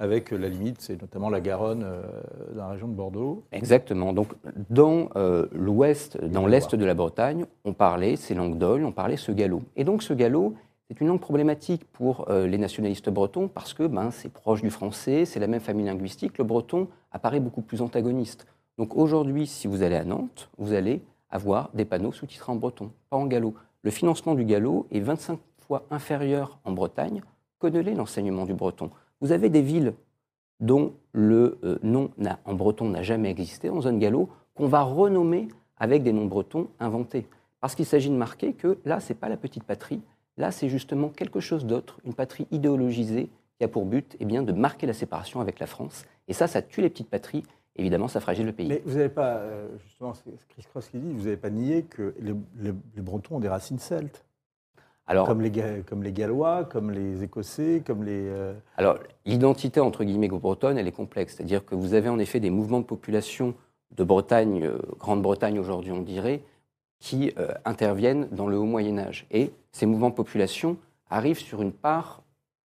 avec 0.01 0.33
la 0.33 0.49
limite, 0.49 0.81
c'est 0.81 1.01
notamment 1.01 1.31
la 1.31 1.41
Garonne 1.41 1.85
euh, 1.85 2.03
dans 2.57 2.65
la 2.65 2.69
région 2.71 2.89
de 2.89 2.95
Bordeaux. 2.95 3.45
Exactement. 3.53 4.13
Donc 4.13 4.33
dans 4.69 5.09
euh, 5.15 5.47
l'ouest, 5.53 6.21
dans 6.25 6.49
l'est 6.49 6.75
de 6.75 6.85
la 6.85 6.95
Bretagne, 6.95 7.47
on 7.65 7.73
parlait 7.73 8.17
ces 8.17 8.35
langues 8.35 8.59
d'oï, 8.59 8.83
on 8.83 8.91
parlait 8.91 9.17
ce 9.17 9.31
gallo. 9.31 9.63
Et 9.77 9.85
donc 9.85 10.03
ce 10.03 10.13
gallo, 10.13 10.57
c'est 10.93 11.01
une 11.01 11.07
langue 11.07 11.21
problématique 11.21 11.87
pour 11.91 12.29
euh, 12.29 12.47
les 12.47 12.59
nationalistes 12.59 13.09
bretons 13.09 13.49
parce 13.49 13.73
que 13.73 13.87
ben, 13.87 14.11
c'est 14.11 14.31
proche 14.31 14.61
du 14.61 14.69
français, 14.69 15.25
c'est 15.25 15.41
la 15.41 15.47
même 15.47 15.63
famille 15.63 15.87
linguistique. 15.87 16.37
Le 16.37 16.45
breton 16.45 16.87
apparaît 17.13 17.41
beaucoup 17.41 17.63
plus 17.63 17.81
antagoniste. 17.81 18.47
Donc 18.77 18.95
aujourd'hui, 18.95 19.47
si 19.47 19.67
vous 19.67 19.83
allez 19.83 19.97
à 19.97 20.05
Nantes, 20.05 20.51
vous 20.59 20.75
allez 20.75 21.01
avoir 21.31 21.71
des 21.73 21.87
panneaux 21.87 22.13
sous-titrés 22.13 22.53
en 22.53 22.57
breton, 22.57 22.93
pas 23.09 23.17
en 23.17 23.25
gallo. 23.25 23.55
Le 23.81 23.91
financement 23.91 24.35
du 24.35 24.45
gallo 24.45 24.87
est 24.91 25.01
25 25.01 25.39
fois 25.61 25.87
inférieur 25.91 26.59
en 26.65 26.73
Bretagne 26.73 27.23
que 27.59 27.69
ne 27.69 27.81
l'est 27.81 27.95
l'enseignement 27.95 28.45
du 28.45 28.53
breton. 28.53 28.91
Vous 29.23 29.33
avez 29.33 29.49
des 29.49 29.63
villes 29.63 29.95
dont 30.61 30.93
le 31.13 31.59
euh, 31.65 31.79
nom 31.83 32.11
en 32.45 32.53
breton 32.53 32.91
n'a 32.91 33.03
jamais 33.03 33.31
existé 33.31 33.71
en 33.71 33.81
zone 33.81 33.99
gallo, 33.99 34.29
qu'on 34.55 34.69
va 34.69 34.83
renommer 34.83 35.49
avec 35.79 36.03
des 36.03 36.13
noms 36.13 36.27
bretons 36.27 36.69
inventés. 36.81 37.27
Parce 37.63 37.75
qu'il 37.75 37.87
s'agit 37.87 38.11
de 38.11 38.15
marquer 38.15 38.53
que 38.53 38.77
là, 38.85 39.01
ce 39.01 39.13
n'est 39.13 39.19
pas 39.19 39.31
la 39.31 39.39
petite 39.39 39.65
patrie, 39.65 40.03
Là, 40.37 40.51
c'est 40.51 40.69
justement 40.69 41.09
quelque 41.09 41.41
chose 41.41 41.67
d'autre, 41.67 42.01
une 42.05 42.15
patrie 42.15 42.47
idéologisée 42.51 43.29
qui 43.59 43.65
a 43.65 43.69
pour 43.69 43.85
but 43.85 44.17
eh 44.21 44.25
bien, 44.25 44.43
de 44.43 44.53
marquer 44.53 44.87
la 44.87 44.95
séparation 44.95 45.41
avec 45.41 45.59
la 45.59 45.67
France. 45.67 46.05
Et 46.29 46.33
ça, 46.33 46.47
ça 46.47 46.63
tue 46.63 46.81
les 46.81 46.91
petites 46.91 47.11
patries. 47.11 47.45
Évidemment, 47.77 48.09
ça 48.09 48.21
fragile 48.21 48.47
le 48.47 48.53
pays. 48.53 48.69
Mais 48.69 48.83
vous 48.85 48.97
n'avez 48.97 49.09
pas, 49.09 49.37
euh, 49.37 49.69
justement, 49.85 50.15
c'est 50.15 50.31
Chris 50.49 50.65
Cross 50.69 50.89
qui 50.89 50.99
dit, 50.99 51.13
vous 51.13 51.25
n'avez 51.25 51.37
pas 51.37 51.51
nié 51.51 51.85
que 51.85 52.15
les, 52.21 52.73
Bretons 53.03 53.37
ont 53.37 53.41
des 53.41 53.49
racines 53.49 53.79
celtes 53.79 54.25
alors, 55.07 55.27
comme, 55.27 55.43
les, 55.43 55.51
comme 55.85 56.03
les 56.03 56.13
Gallois, 56.13 56.65
comme 56.65 56.91
les 56.91 57.25
Écossais, 57.25 57.83
comme 57.85 58.05
les... 58.05 58.29
Euh, 58.29 58.55
alors, 58.77 58.99
l'identité, 59.27 59.81
entre 59.81 60.05
guillemets, 60.05 60.29
bretonne, 60.29 60.79
elle 60.79 60.87
est 60.87 60.93
complexe. 60.93 61.35
C'est-à-dire 61.37 61.65
que 61.65 61.75
vous 61.75 61.95
avez 61.95 62.09
en 62.09 62.21
effet 62.21 62.39
des 62.39 62.51
mouvements 62.51 62.79
de 62.79 62.85
population 62.85 63.55
de 63.97 64.05
Bretagne, 64.05 64.65
euh, 64.65 64.79
Grande-Bretagne 64.99 65.59
aujourd'hui, 65.59 65.93
on 65.93 66.03
dirait, 66.03 66.43
qui 67.01 67.33
euh, 67.37 67.49
interviennent 67.65 68.29
dans 68.31 68.47
le 68.47 68.57
haut 68.57 68.65
Moyen 68.65 68.99
Âge. 68.99 69.27
Et 69.33 69.53
ces 69.73 69.87
mouvements 69.87 70.11
de 70.11 70.15
population 70.15 70.77
arrivent 71.11 71.39
sur 71.39 71.63
une 71.63 71.73
part 71.73 72.23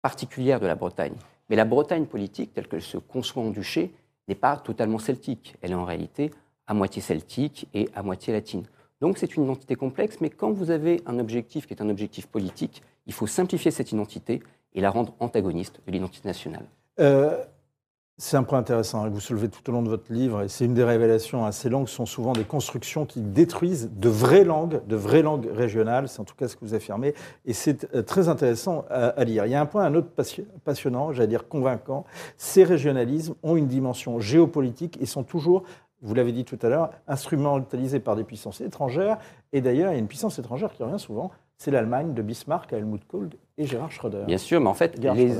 particulière 0.02 0.60
de 0.60 0.68
la 0.68 0.76
Bretagne. 0.76 1.16
Mais 1.50 1.56
la 1.56 1.66
Bretagne 1.66 2.06
politique, 2.06 2.54
telle 2.54 2.68
qu'elle 2.68 2.82
se 2.82 2.98
conçoit 2.98 3.43
en 3.43 3.50
duché, 3.50 3.93
n'est 4.28 4.36
pas 4.36 4.58
totalement 4.58 4.98
celtique. 4.98 5.56
Elle 5.62 5.72
est 5.72 5.76
en 5.76 5.86
réalité 5.86 6.32
à 6.68 6.74
moitié 6.74 7.02
celtique 7.02 7.68
et 7.74 7.89
à 7.96 8.02
moitié 8.02 8.34
latine. 8.34 8.66
Donc 9.02 9.18
c'est 9.18 9.36
une 9.36 9.43
identité 9.43 9.76
complexe, 9.76 10.18
mais 10.22 10.30
quand 10.30 10.52
vous 10.52 10.72
avez 10.72 11.02
un 11.06 11.20
objectif 11.20 11.68
qui 11.68 11.74
est 11.74 11.82
un 11.82 11.89
objectif 11.89 12.28
politique, 12.28 12.82
il 13.06 13.14
faut 13.14 13.28
simplifier 13.28 13.72
cette 13.72 13.91
identité 13.91 14.41
et 14.74 14.82
la 14.82 14.89
rendre 14.89 15.14
antagoniste 15.20 15.82
de 15.86 15.91
l'identité 15.91 16.28
nationale. 16.28 16.66
Euh, 17.00 17.43
c'est 18.18 18.38
un 18.38 18.43
point 18.43 18.59
intéressant 18.59 19.03
que 19.03 19.09
vous 19.09 19.20
soulevez 19.20 19.49
tout 19.49 19.70
au 19.70 19.74
long 19.74 19.82
de 19.82 19.89
votre 19.89 20.13
livre, 20.13 20.43
et 20.43 20.47
c'est 20.47 20.63
une 20.63 20.74
des 20.74 20.86
révélations. 20.86 21.51
Ces 21.51 21.70
langues 21.70 21.89
sont 21.89 22.05
souvent 22.05 22.32
des 22.32 22.45
constructions 22.45 23.05
qui 23.05 23.20
détruisent 23.20 23.91
de 23.93 24.07
vraies 24.07 24.45
langues, 24.45 24.82
de 24.88 24.95
vraies 24.95 25.22
langues 25.22 25.49
régionales, 25.51 26.07
c'est 26.07 26.22
en 26.22 26.24
tout 26.24 26.36
cas 26.36 26.47
ce 26.47 26.55
que 26.55 26.63
vous 26.63 26.74
affirmez, 26.74 27.13
et 27.45 27.51
c'est 27.51 27.93
euh, 27.93 28.03
très 28.03 28.30
intéressant 28.30 28.86
à, 28.89 29.22
lire. 29.26 29.45
Il 29.45 29.51
y 29.51 29.55
a 29.55 29.59
un 29.59 29.66
point, 29.66 29.84
un 29.84 29.95
autre 29.95 30.07
passionnant, 30.63 31.11
j'allais 31.11 31.28
dire 31.28 31.49
convaincant, 31.49 32.05
ces 32.38 32.63
régionalismes 32.63 33.36
ont 33.43 33.57
une 33.57 33.68
dimension 33.68 34.20
géopolitique 34.20 34.97
et 35.01 35.05
sont 35.05 35.24
toujours, 35.24 35.63
vous 36.01 36.13
l'avez 36.13 36.32
dit 36.32 36.45
tout 36.45 36.59
à 36.61 36.70
l'heure, 36.70 36.91
instrumentalisés 37.07 37.99
par 37.99 38.16
des 38.16 38.24
puissances 38.24 38.61
étrangères, 38.61 39.18
et 39.51 39.59
d'ailleurs 39.59 39.91
il 39.91 39.95
y 39.95 39.97
a 39.97 39.99
une 39.99 40.07
puissance 40.07 40.39
étrangère 40.39 40.72
qui 40.72 40.84
revient 40.84 40.99
souvent, 40.99 41.32
c'est 41.57 41.72
l'Allemagne 41.72 42.13
de 42.13 42.22
Bismarck, 42.22 42.72
Helmut 42.72 43.05
Kohl 43.05 43.30
et 43.57 43.66
Gérard 43.66 43.91
Schröder. 43.91 44.24
Bien 44.26 44.38
sûr, 44.38 44.61
mais 44.61 44.70
en 44.70 44.74
fait, 44.74 44.97
les, 44.97 45.34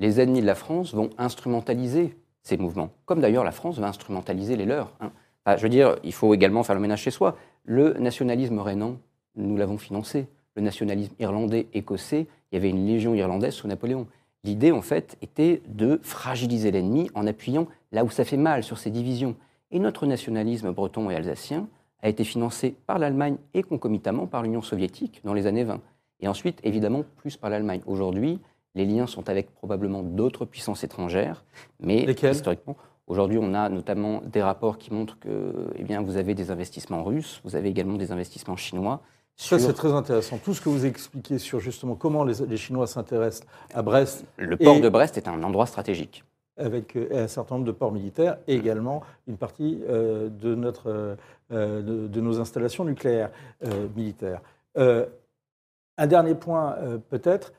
les 0.00 0.20
ennemis 0.20 0.40
de 0.40 0.46
la 0.46 0.56
France 0.56 0.94
vont 0.94 1.10
instrumentaliser 1.18 2.16
ces 2.42 2.56
mouvements, 2.56 2.90
comme 3.04 3.20
d'ailleurs 3.20 3.44
la 3.44 3.52
France 3.52 3.78
va 3.78 3.86
instrumentaliser 3.86 4.56
les 4.56 4.64
leurs. 4.64 4.92
Hein. 5.00 5.12
je 5.56 5.62
veux 5.62 5.68
dire, 5.68 5.96
il 6.02 6.14
faut 6.14 6.34
également 6.34 6.62
faire 6.62 6.74
le 6.74 6.80
ménage 6.80 7.02
chez 7.02 7.10
soi. 7.10 7.36
Le 7.64 7.92
nationalisme 7.94 8.58
rhénan, 8.58 8.96
nous 9.36 9.56
l'avons 9.56 9.78
financé. 9.78 10.26
le 10.56 10.62
nationalisme 10.62 11.14
irlandais, 11.20 11.68
écossais. 11.74 12.26
Il 12.50 12.54
y 12.54 12.58
avait 12.58 12.70
une 12.70 12.86
légion 12.86 13.14
irlandaise 13.14 13.54
sous 13.54 13.68
Napoléon. 13.68 14.06
L'idée, 14.42 14.72
en 14.72 14.80
fait, 14.80 15.18
était 15.20 15.60
de 15.68 16.00
fragiliser 16.02 16.70
l'ennemi 16.70 17.10
en 17.14 17.26
appuyant 17.26 17.68
là 17.92 18.02
où 18.02 18.10
ça 18.10 18.24
fait 18.24 18.38
mal, 18.38 18.64
sur 18.64 18.78
ses 18.78 18.90
divisions. 18.90 19.36
Et 19.70 19.78
notre 19.78 20.06
nationalisme 20.06 20.72
breton 20.72 21.10
et 21.10 21.14
alsacien 21.14 21.68
a 22.02 22.08
été 22.08 22.24
financé 22.24 22.74
par 22.86 22.98
l'Allemagne 22.98 23.36
et 23.52 23.62
concomitamment 23.62 24.26
par 24.26 24.42
l'Union 24.42 24.62
soviétique 24.62 25.20
dans 25.24 25.34
les 25.34 25.46
années 25.46 25.64
20. 25.64 25.80
Et 26.20 26.28
ensuite, 26.28 26.58
évidemment, 26.64 27.04
plus 27.18 27.36
par 27.36 27.50
l'Allemagne. 27.50 27.82
Aujourd'hui, 27.86 28.40
les 28.74 28.84
liens 28.86 29.06
sont 29.06 29.28
avec 29.28 29.52
probablement 29.54 30.02
d'autres 30.02 30.44
puissances 30.44 30.84
étrangères, 30.84 31.44
mais 31.80 32.04
Lesquelles? 32.06 32.32
historiquement, 32.34 32.76
aujourd'hui, 33.06 33.38
on 33.40 33.52
a 33.54 33.68
notamment 33.68 34.22
des 34.24 34.42
rapports 34.42 34.78
qui 34.78 34.92
montrent 34.92 35.18
que 35.18 35.52
eh 35.76 35.82
bien, 35.82 36.02
vous 36.02 36.16
avez 36.16 36.34
des 36.34 36.50
investissements 36.50 37.02
russes, 37.02 37.40
vous 37.44 37.56
avez 37.56 37.68
également 37.68 37.96
des 37.96 38.12
investissements 38.12 38.56
chinois. 38.56 39.00
Ça, 39.36 39.58
sur 39.58 39.68
c'est 39.68 39.72
très 39.74 39.92
intéressant. 39.92 40.38
Tout 40.38 40.52
ce 40.54 40.60
que 40.60 40.68
vous 40.68 40.84
expliquez 40.86 41.38
sur 41.38 41.60
justement 41.60 41.94
comment 41.94 42.24
les, 42.24 42.34
les 42.46 42.56
Chinois 42.58 42.86
s'intéressent 42.86 43.46
à 43.74 43.80
Brest 43.82 44.24
le 44.36 44.56
port 44.56 44.76
et- 44.76 44.80
de 44.80 44.88
Brest 44.88 45.16
est 45.16 45.28
un 45.28 45.42
endroit 45.42 45.64
stratégique. 45.66 46.24
avec 46.58 46.94
euh, 46.94 47.24
un 47.24 47.26
certain 47.28 47.54
nombre 47.54 47.66
de 47.66 47.72
ports 47.72 47.90
militaires 47.92 48.36
et 48.46 48.54
également 48.54 49.02
une 49.26 49.38
partie 49.38 49.80
euh, 49.88 50.28
de, 50.28 50.54
notre, 50.54 51.16
euh, 51.52 51.82
de, 51.82 52.06
de 52.06 52.20
nos 52.20 52.38
installations 52.38 52.84
nucléaires 52.84 53.30
euh, 53.64 53.88
militaires. 53.96 54.42
Un 54.76 56.06
dernier 56.06 56.34
point 56.34 56.76
peut-être. 57.10 57.52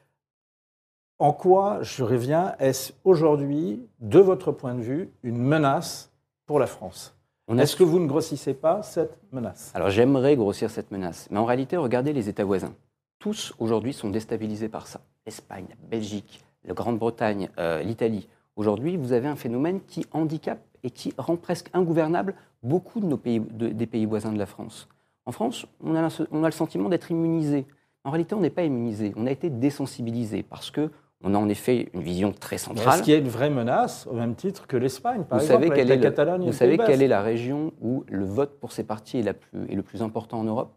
En 1.22 1.34
quoi, 1.34 1.84
je 1.84 2.04
reviens, 2.04 2.56
est-ce 2.58 2.94
aujourd'hui, 3.04 3.88
de 4.00 4.18
votre 4.18 4.52
point 4.52 4.74
de 4.74 4.82
vue, 4.82 5.12
une 5.22 5.38
menace 5.38 6.12
pour 6.48 6.58
la 6.58 6.66
France? 6.66 7.16
Est-ce 7.60 7.76
que 7.76 7.84
vous 7.84 8.00
ne 8.00 8.08
grossissez 8.08 8.56
pas 8.56 8.82
cette 8.82 9.20
menace? 9.32 9.72
Alors 9.76 9.92
j'aimerais 9.92 10.36
grossir 10.36 10.72
cette 10.72 10.90
menace, 10.90 11.28
mais 11.30 11.38
en 11.38 11.46
réalité, 11.46 11.78
regardez 11.78 12.12
les 12.12 12.28
États 12.28 12.44
voisins. 12.44 12.74
Tous 13.20 13.54
aujourd'hui 13.60 13.94
sont 13.94 14.10
déstabilisés 14.10 14.68
par 14.68 14.88
ça. 14.88 15.02
L'Espagne, 15.28 15.68
la 15.70 15.88
Belgique, 15.90 16.44
la 16.64 16.74
Grande-Bretagne, 16.74 17.50
euh, 17.60 17.84
l'Italie. 17.84 18.28
Aujourd'hui, 18.56 18.98
vous 18.98 19.14
avez 19.14 19.28
un 19.28 19.36
phénomène 19.36 19.80
qui 19.82 20.08
handicape 20.14 20.66
et 20.82 20.90
qui 20.90 21.14
rend 21.20 21.36
presque 21.36 21.70
ingouvernable 21.74 22.34
beaucoup 22.64 23.00
de 23.00 23.06
nos 23.06 23.18
pays, 23.18 23.40
de- 23.40 23.68
des 23.68 23.86
pays 23.86 24.08
voisins 24.08 24.34
de 24.34 24.40
la 24.40 24.48
France. 24.48 24.88
En 25.28 25.32
France, 25.32 25.68
on 25.84 25.94
a, 25.96 26.10
on 26.32 26.44
a 26.44 26.48
le 26.48 26.52
sentiment 26.52 26.90
d'être 26.90 27.12
immunisé. 27.12 27.68
En 28.04 28.10
réalité, 28.10 28.34
on 28.34 28.40
n'est 28.40 28.50
pas 28.50 28.64
immunisé. 28.64 29.14
On 29.16 29.28
a 29.28 29.32
été 29.32 29.52
désensibilisé 29.52 30.42
parce 30.42 30.72
que 30.72 30.90
on 31.24 31.34
a 31.36 31.38
en 31.38 31.50
effet 31.50 31.90
une 31.94 32.02
vision 32.02 32.32
très 32.32 32.58
centrale. 32.58 32.96
Est-ce 32.96 33.04
qu'il 33.04 33.14
y 33.14 33.16
a 33.16 33.20
une 33.20 33.28
vraie 33.28 33.50
menace 33.50 34.08
au 34.08 34.14
même 34.14 34.36
titre 34.36 34.68
que 34.68 34.78
l'Espagne, 34.78 35.24
par 35.24 35.38
Vous 35.38 35.46
exemple, 35.46 35.64
savez, 35.64 35.72
avec 35.72 35.88
la 35.88 35.96
est, 35.96 36.00
Catalogne 36.00 36.46
vous 36.46 36.54
savez 36.54 36.78
quelle 36.78 37.02
est 37.02 37.08
la 37.08 37.22
région 37.22 37.74
où 37.82 38.04
le 38.08 38.26
vote 38.26 38.60
pour 38.60 38.72
ces 38.72 38.84
partis 38.84 39.20
est, 39.20 39.24
la 39.24 39.34
plus, 39.34 39.70
est 39.70 39.76
le 39.76 39.84
plus 39.84 40.02
important 40.02 40.40
en 40.40 40.44
Europe? 40.44 40.74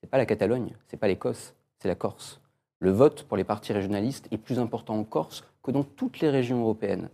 C'est 0.00 0.08
pas 0.08 0.18
la 0.18 0.26
Catalogne, 0.26 0.72
c'est 0.88 0.96
pas 0.96 1.08
l'Écosse, 1.08 1.54
c'est 1.78 1.88
la 1.88 1.94
Corse. 1.94 2.40
Le 2.78 2.90
vote 2.90 3.24
pour 3.24 3.36
les 3.36 3.44
partis 3.44 3.72
régionalistes 3.72 4.28
est 4.30 4.38
plus 4.38 4.58
important 4.58 4.94
en 4.94 5.04
Corse 5.04 5.44
que 5.62 5.70
dans 5.70 5.84
toutes 5.84 6.20
les 6.20 6.30
régions 6.30 6.60
européennes. 6.60 7.08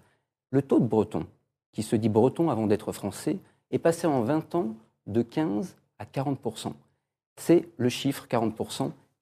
Le 0.50 0.62
taux 0.62 0.80
de 0.80 0.86
breton, 0.86 1.26
qui 1.72 1.82
se 1.82 1.96
dit 1.96 2.08
breton 2.08 2.50
avant 2.50 2.66
d'être 2.66 2.92
français, 2.92 3.38
est 3.70 3.78
passé 3.78 4.06
en 4.06 4.22
20 4.22 4.54
ans 4.54 4.74
de 5.06 5.22
15 5.22 5.76
à 5.98 6.04
40% 6.04 6.72
C'est 7.36 7.68
le 7.76 7.88
chiffre 7.88 8.26
40 8.28 8.54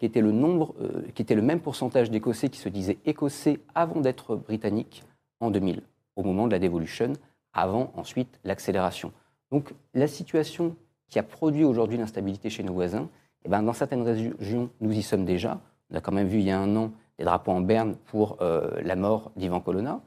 qui 0.00 0.06
était 0.06 0.22
le 0.22 0.32
nombre, 0.32 0.74
euh, 0.80 1.02
qui 1.14 1.22
était 1.22 1.34
le 1.34 1.42
même 1.42 1.60
pourcentage 1.60 2.10
d'Écossais 2.10 2.48
qui 2.48 2.58
se 2.58 2.70
disaient 2.70 2.98
écossais 3.04 3.60
avant 3.74 4.00
d'être 4.00 4.34
britanniques 4.34 5.04
en 5.40 5.50
2000, 5.50 5.82
au 6.16 6.22
moment 6.22 6.46
de 6.46 6.52
la 6.52 6.58
dévolution, 6.58 7.12
avant 7.52 7.92
ensuite 7.94 8.40
l'accélération. 8.42 9.12
Donc 9.52 9.74
la 9.92 10.08
situation 10.08 10.74
qui 11.08 11.18
a 11.18 11.22
produit 11.22 11.64
aujourd'hui 11.64 11.98
l'instabilité 11.98 12.48
chez 12.48 12.62
nos 12.62 12.72
voisins, 12.72 13.08
eh 13.44 13.48
ben, 13.50 13.62
dans 13.62 13.74
certaines 13.74 14.02
régions, 14.02 14.70
nous 14.80 14.92
y 14.92 15.02
sommes 15.02 15.26
déjà. 15.26 15.60
On 15.90 15.96
a 15.96 16.00
quand 16.00 16.12
même 16.12 16.28
vu 16.28 16.38
il 16.38 16.46
y 16.46 16.50
a 16.50 16.58
un 16.58 16.74
an 16.76 16.92
des 17.18 17.24
drapeaux 17.24 17.52
en 17.52 17.60
berne 17.60 17.96
pour 18.06 18.38
euh, 18.40 18.80
la 18.82 18.96
mort 18.96 19.32
d'Ivan 19.36 19.60
Colonna, 19.60 20.00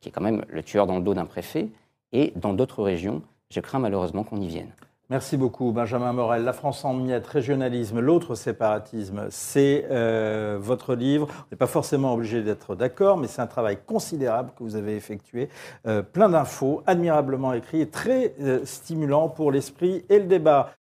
qui 0.00 0.10
est 0.10 0.12
quand 0.12 0.20
même 0.20 0.44
le 0.48 0.62
tueur 0.62 0.86
dans 0.86 0.98
le 0.98 1.02
dos 1.02 1.14
d'un 1.14 1.24
préfet. 1.24 1.68
Et 2.12 2.32
dans 2.36 2.52
d'autres 2.52 2.82
régions, 2.82 3.22
je 3.50 3.60
crains 3.60 3.78
malheureusement 3.78 4.24
qu'on 4.24 4.40
y 4.40 4.46
vienne. 4.46 4.72
Merci 5.10 5.38
beaucoup, 5.38 5.72
Benjamin 5.72 6.12
Morel. 6.12 6.44
La 6.44 6.52
France 6.52 6.84
en 6.84 6.92
miettes, 6.92 7.26
régionalisme, 7.26 7.98
l'autre 7.98 8.34
séparatisme, 8.34 9.26
c'est 9.30 9.86
euh, 9.90 10.58
votre 10.60 10.94
livre. 10.94 11.28
On 11.30 11.44
n'est 11.50 11.56
pas 11.56 11.66
forcément 11.66 12.12
obligé 12.12 12.42
d'être 12.42 12.74
d'accord, 12.74 13.16
mais 13.16 13.26
c'est 13.26 13.40
un 13.40 13.46
travail 13.46 13.78
considérable 13.86 14.50
que 14.54 14.62
vous 14.62 14.76
avez 14.76 14.96
effectué. 14.96 15.48
Euh, 15.86 16.02
plein 16.02 16.28
d'infos, 16.28 16.82
admirablement 16.86 17.54
écrit 17.54 17.80
et 17.80 17.88
très 17.88 18.34
euh, 18.42 18.60
stimulant 18.66 19.30
pour 19.30 19.50
l'esprit 19.50 20.04
et 20.10 20.18
le 20.18 20.26
débat. 20.26 20.74